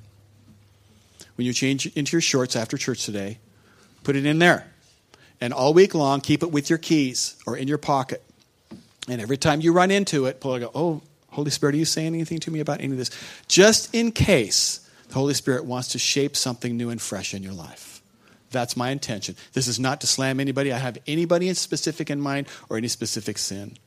When 1.35 1.47
you 1.47 1.53
change 1.53 1.85
into 1.95 2.17
your 2.17 2.21
shorts 2.21 2.53
after 2.53 2.77
church 2.77 3.05
today, 3.05 3.37
put 4.03 4.17
it 4.17 4.25
in 4.25 4.39
there. 4.39 4.69
And 5.39 5.53
all 5.53 5.73
week 5.73 5.95
long, 5.95 6.19
keep 6.19 6.43
it 6.43 6.51
with 6.51 6.69
your 6.69 6.79
keys 6.79 7.41
or 7.47 7.55
in 7.55 7.69
your 7.69 7.77
pocket. 7.77 8.21
And 9.07 9.21
every 9.21 9.37
time 9.37 9.61
you 9.61 9.71
run 9.71 9.89
into 9.89 10.25
it, 10.25 10.41
pull 10.41 10.55
it 10.55 10.59
go, 10.59 10.71
oh, 10.75 11.01
Holy 11.29 11.49
Spirit, 11.49 11.75
are 11.75 11.77
you 11.77 11.85
saying 11.85 12.13
anything 12.13 12.39
to 12.39 12.51
me 12.51 12.59
about 12.59 12.81
any 12.81 12.91
of 12.91 12.97
this? 12.97 13.09
Just 13.47 13.95
in 13.95 14.11
case 14.11 14.81
the 15.07 15.13
Holy 15.13 15.33
Spirit 15.33 15.65
wants 15.65 15.89
to 15.89 15.99
shape 15.99 16.35
something 16.35 16.75
new 16.75 16.89
and 16.89 17.01
fresh 17.01 17.33
in 17.33 17.43
your 17.43 17.53
life. 17.53 18.01
That's 18.51 18.77
my 18.77 18.89
intention. 18.89 19.35
This 19.53 19.67
is 19.67 19.79
not 19.79 20.01
to 20.01 20.07
slam 20.07 20.39
anybody. 20.39 20.71
I 20.71 20.77
have 20.77 20.97
anybody 21.07 21.49
in 21.49 21.55
specific 21.55 22.09
in 22.09 22.21
mind 22.21 22.47
or 22.69 22.77
any 22.77 22.87
specific 22.87 23.37
sin. 23.37 23.77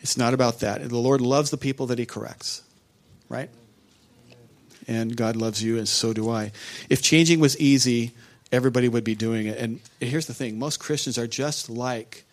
It's 0.00 0.16
not 0.16 0.34
about 0.34 0.60
that. 0.60 0.88
The 0.88 0.96
Lord 0.96 1.20
loves 1.20 1.50
the 1.50 1.56
people 1.56 1.86
that 1.86 1.98
He 1.98 2.06
corrects, 2.06 2.62
right? 3.28 3.50
And 4.86 5.16
God 5.16 5.36
loves 5.36 5.62
you, 5.62 5.78
and 5.78 5.88
so 5.88 6.12
do 6.12 6.30
I. 6.30 6.52
If 6.88 7.02
changing 7.02 7.40
was 7.40 7.58
easy, 7.58 8.12
everybody 8.50 8.88
would 8.88 9.04
be 9.04 9.14
doing 9.14 9.46
it. 9.46 9.58
And 9.58 9.80
here's 10.00 10.26
the 10.26 10.34
thing 10.34 10.58
most 10.58 10.78
Christians 10.78 11.18
are 11.18 11.26
just 11.26 11.68
like 11.68 12.24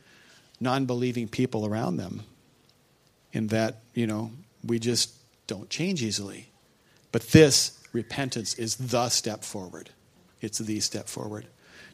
non 0.59 0.85
believing 0.85 1.27
people 1.27 1.65
around 1.65 1.97
them, 1.97 2.23
in 3.33 3.47
that, 3.47 3.81
you 3.93 4.07
know, 4.07 4.31
we 4.63 4.79
just 4.79 5.13
don't 5.47 5.69
change 5.69 6.01
easily. 6.01 6.49
But 7.15 7.29
this 7.29 7.79
repentance 7.93 8.55
is 8.55 8.75
the 8.75 9.07
step 9.07 9.45
forward. 9.45 9.89
It's 10.41 10.57
the 10.57 10.81
step 10.81 11.07
forward. 11.07 11.45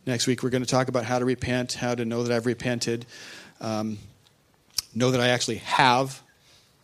Next 0.07 0.25
week, 0.25 0.41
we're 0.41 0.49
going 0.49 0.63
to 0.63 0.67
talk 0.67 0.87
about 0.87 1.05
how 1.05 1.19
to 1.19 1.25
repent, 1.25 1.73
how 1.73 1.93
to 1.93 2.03
know 2.05 2.23
that 2.23 2.35
I've 2.35 2.47
repented, 2.47 3.05
um, 3.59 3.99
know 4.95 5.11
that 5.11 5.21
I 5.21 5.27
actually 5.27 5.57
have 5.57 6.23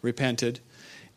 repented. 0.03 0.59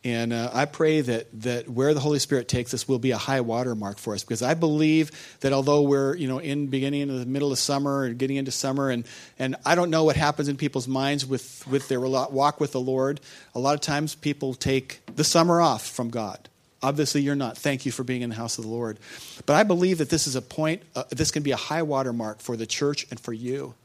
And 0.03 0.33
uh, 0.33 0.49
I 0.51 0.65
pray 0.65 1.01
that, 1.01 1.27
that 1.43 1.69
where 1.69 1.93
the 1.93 1.99
Holy 1.99 2.17
Spirit 2.17 2.47
takes 2.47 2.73
us 2.73 2.87
will 2.87 2.97
be 2.97 3.11
a 3.11 3.19
high 3.19 3.41
water 3.41 3.75
mark 3.75 3.99
for 3.99 4.15
us 4.15 4.23
because 4.23 4.41
I 4.41 4.55
believe 4.55 5.11
that 5.41 5.53
although 5.53 5.83
we're 5.83 6.15
you 6.15 6.27
know 6.27 6.39
in 6.39 6.69
beginning 6.69 7.01
in 7.01 7.19
the 7.19 7.27
middle 7.27 7.51
of 7.51 7.59
summer 7.59 8.03
and 8.03 8.17
getting 8.17 8.37
into 8.37 8.49
summer 8.49 8.89
and, 8.89 9.05
and 9.37 9.57
I 9.63 9.75
don't 9.75 9.91
know 9.91 10.05
what 10.05 10.15
happens 10.15 10.47
in 10.47 10.57
people's 10.57 10.87
minds 10.87 11.23
with, 11.23 11.67
with 11.67 11.87
their 11.87 11.99
walk 11.99 12.59
with 12.59 12.71
the 12.71 12.81
Lord, 12.81 13.21
a 13.53 13.59
lot 13.59 13.75
of 13.75 13.81
times 13.81 14.15
people 14.15 14.55
take 14.55 15.01
the 15.15 15.23
summer 15.23 15.61
off 15.61 15.87
from 15.87 16.09
God. 16.09 16.47
Obviously, 16.83 17.21
you're 17.21 17.35
not. 17.35 17.57
Thank 17.57 17.85
you 17.85 17.91
for 17.91 18.03
being 18.03 18.21
in 18.21 18.29
the 18.29 18.35
house 18.35 18.57
of 18.57 18.63
the 18.63 18.71
Lord. 18.71 18.99
But 19.45 19.55
I 19.55 19.63
believe 19.63 19.99
that 19.99 20.09
this 20.09 20.25
is 20.25 20.35
a 20.35 20.41
point, 20.41 20.81
uh, 20.95 21.03
this 21.09 21.31
can 21.31 21.43
be 21.43 21.51
a 21.51 21.57
high 21.57 21.83
water 21.83 22.11
mark 22.11 22.39
for 22.39 22.57
the 22.57 22.65
church 22.65 23.05
and 23.11 23.19
for 23.19 23.33
you 23.33 23.75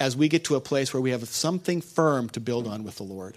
as 0.00 0.16
we 0.16 0.28
get 0.28 0.44
to 0.44 0.54
a 0.54 0.60
place 0.60 0.94
where 0.94 1.00
we 1.00 1.10
have 1.10 1.26
something 1.28 1.80
firm 1.80 2.28
to 2.30 2.40
build 2.40 2.66
on 2.66 2.84
with 2.84 2.96
the 2.96 3.02
Lord, 3.02 3.36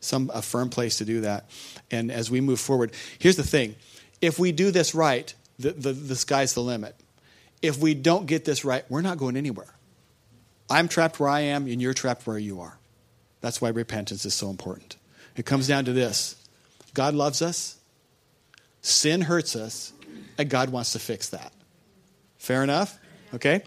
some 0.00 0.30
a 0.34 0.42
firm 0.42 0.70
place 0.70 0.98
to 0.98 1.04
do 1.04 1.20
that. 1.20 1.48
And 1.90 2.10
as 2.10 2.30
we 2.30 2.40
move 2.40 2.58
forward, 2.58 2.92
here's 3.18 3.36
the 3.36 3.42
thing 3.42 3.76
if 4.20 4.38
we 4.38 4.52
do 4.52 4.70
this 4.70 4.94
right, 4.94 5.32
the, 5.58 5.70
the, 5.72 5.92
the 5.92 6.16
sky's 6.16 6.54
the 6.54 6.62
limit. 6.62 6.96
If 7.60 7.78
we 7.78 7.94
don't 7.94 8.26
get 8.26 8.44
this 8.44 8.64
right, 8.64 8.84
we're 8.88 9.02
not 9.02 9.18
going 9.18 9.36
anywhere. 9.36 9.74
I'm 10.70 10.86
trapped 10.88 11.18
where 11.18 11.28
I 11.28 11.40
am, 11.40 11.66
and 11.66 11.80
you're 11.80 11.94
trapped 11.94 12.26
where 12.26 12.38
you 12.38 12.60
are. 12.60 12.78
That's 13.40 13.60
why 13.60 13.70
repentance 13.70 14.24
is 14.24 14.34
so 14.34 14.50
important. 14.50 14.96
It 15.36 15.46
comes 15.46 15.68
down 15.68 15.84
to 15.86 15.92
this 15.92 16.36
God 16.94 17.14
loves 17.14 17.42
us. 17.42 17.77
Sin 18.82 19.20
hurts 19.20 19.56
us, 19.56 19.92
and 20.38 20.48
God 20.48 20.70
wants 20.70 20.92
to 20.92 20.98
fix 20.98 21.30
that. 21.30 21.52
Fair 22.38 22.62
enough? 22.62 22.98
Okay? 23.34 23.62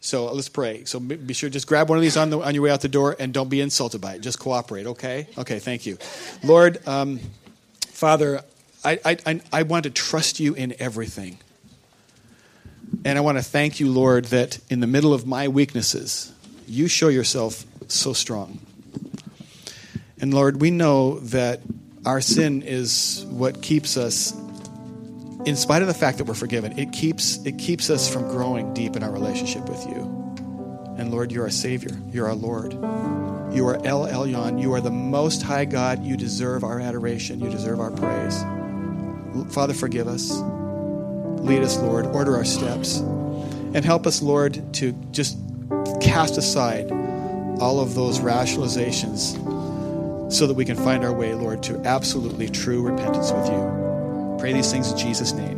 So 0.00 0.32
let's 0.32 0.48
pray. 0.48 0.84
So 0.84 1.00
be 1.00 1.34
sure 1.34 1.50
just 1.50 1.66
grab 1.66 1.88
one 1.88 1.98
of 1.98 2.02
these 2.02 2.16
on, 2.16 2.30
the, 2.30 2.40
on 2.40 2.54
your 2.54 2.64
way 2.64 2.70
out 2.70 2.80
the 2.80 2.88
door 2.88 3.16
and 3.18 3.32
don't 3.32 3.48
be 3.48 3.60
insulted 3.60 4.00
by 4.00 4.14
it. 4.14 4.20
Just 4.20 4.38
cooperate, 4.38 4.86
okay? 4.86 5.28
Okay, 5.36 5.58
thank 5.58 5.86
you. 5.86 5.98
Lord, 6.44 6.86
um, 6.86 7.18
Father, 7.88 8.42
I, 8.84 8.98
I, 9.04 9.40
I 9.52 9.62
want 9.64 9.84
to 9.84 9.90
trust 9.90 10.40
you 10.40 10.54
in 10.54 10.74
everything. 10.78 11.38
And 13.04 13.18
I 13.18 13.20
want 13.20 13.38
to 13.38 13.44
thank 13.44 13.80
you, 13.80 13.90
Lord, 13.90 14.26
that 14.26 14.58
in 14.70 14.80
the 14.80 14.86
middle 14.86 15.12
of 15.12 15.26
my 15.26 15.48
weaknesses, 15.48 16.32
you 16.66 16.88
show 16.88 17.08
yourself 17.08 17.64
so 17.88 18.12
strong. 18.12 18.60
And 20.20 20.32
Lord, 20.32 20.60
we 20.60 20.70
know 20.70 21.18
that 21.20 21.60
our 22.06 22.20
sin 22.20 22.62
is 22.62 23.24
what 23.28 23.62
keeps 23.62 23.96
us 23.96 24.32
in 25.48 25.56
spite 25.56 25.80
of 25.80 25.88
the 25.88 25.94
fact 25.94 26.18
that 26.18 26.24
we're 26.24 26.34
forgiven, 26.34 26.78
it 26.78 26.92
keeps, 26.92 27.38
it 27.46 27.56
keeps 27.58 27.88
us 27.88 28.12
from 28.12 28.28
growing 28.28 28.74
deep 28.74 28.96
in 28.96 29.02
our 29.02 29.10
relationship 29.10 29.66
with 29.66 29.82
you. 29.86 30.02
And 30.98 31.10
Lord, 31.10 31.32
you're 31.32 31.44
our 31.44 31.50
Savior. 31.50 31.96
You're 32.10 32.26
our 32.26 32.34
Lord. 32.34 32.74
You 33.54 33.66
are 33.66 33.76
El 33.86 34.06
Elyon. 34.06 34.60
You 34.60 34.74
are 34.74 34.82
the 34.82 34.90
most 34.90 35.42
high 35.42 35.64
God. 35.64 36.04
You 36.04 36.18
deserve 36.18 36.64
our 36.64 36.80
adoration. 36.80 37.40
You 37.40 37.48
deserve 37.48 37.80
our 37.80 37.90
praise. 37.90 38.42
Father, 39.54 39.72
forgive 39.72 40.06
us. 40.06 40.30
Lead 41.40 41.62
us, 41.62 41.78
Lord. 41.78 42.04
Order 42.06 42.36
our 42.36 42.44
steps. 42.44 42.98
And 42.98 43.82
help 43.82 44.06
us, 44.06 44.20
Lord, 44.20 44.74
to 44.74 44.92
just 45.12 45.38
cast 46.02 46.36
aside 46.36 46.90
all 47.58 47.80
of 47.80 47.94
those 47.94 48.20
rationalizations 48.20 49.32
so 50.30 50.46
that 50.46 50.54
we 50.54 50.66
can 50.66 50.76
find 50.76 51.06
our 51.06 51.12
way, 51.12 51.32
Lord, 51.32 51.62
to 51.62 51.80
absolutely 51.86 52.50
true 52.50 52.82
repentance 52.82 53.32
with 53.32 53.46
you. 53.46 53.87
Pray 54.38 54.52
these 54.52 54.70
things 54.70 54.92
in 54.92 54.96
Jesus' 54.96 55.32
name. 55.32 55.57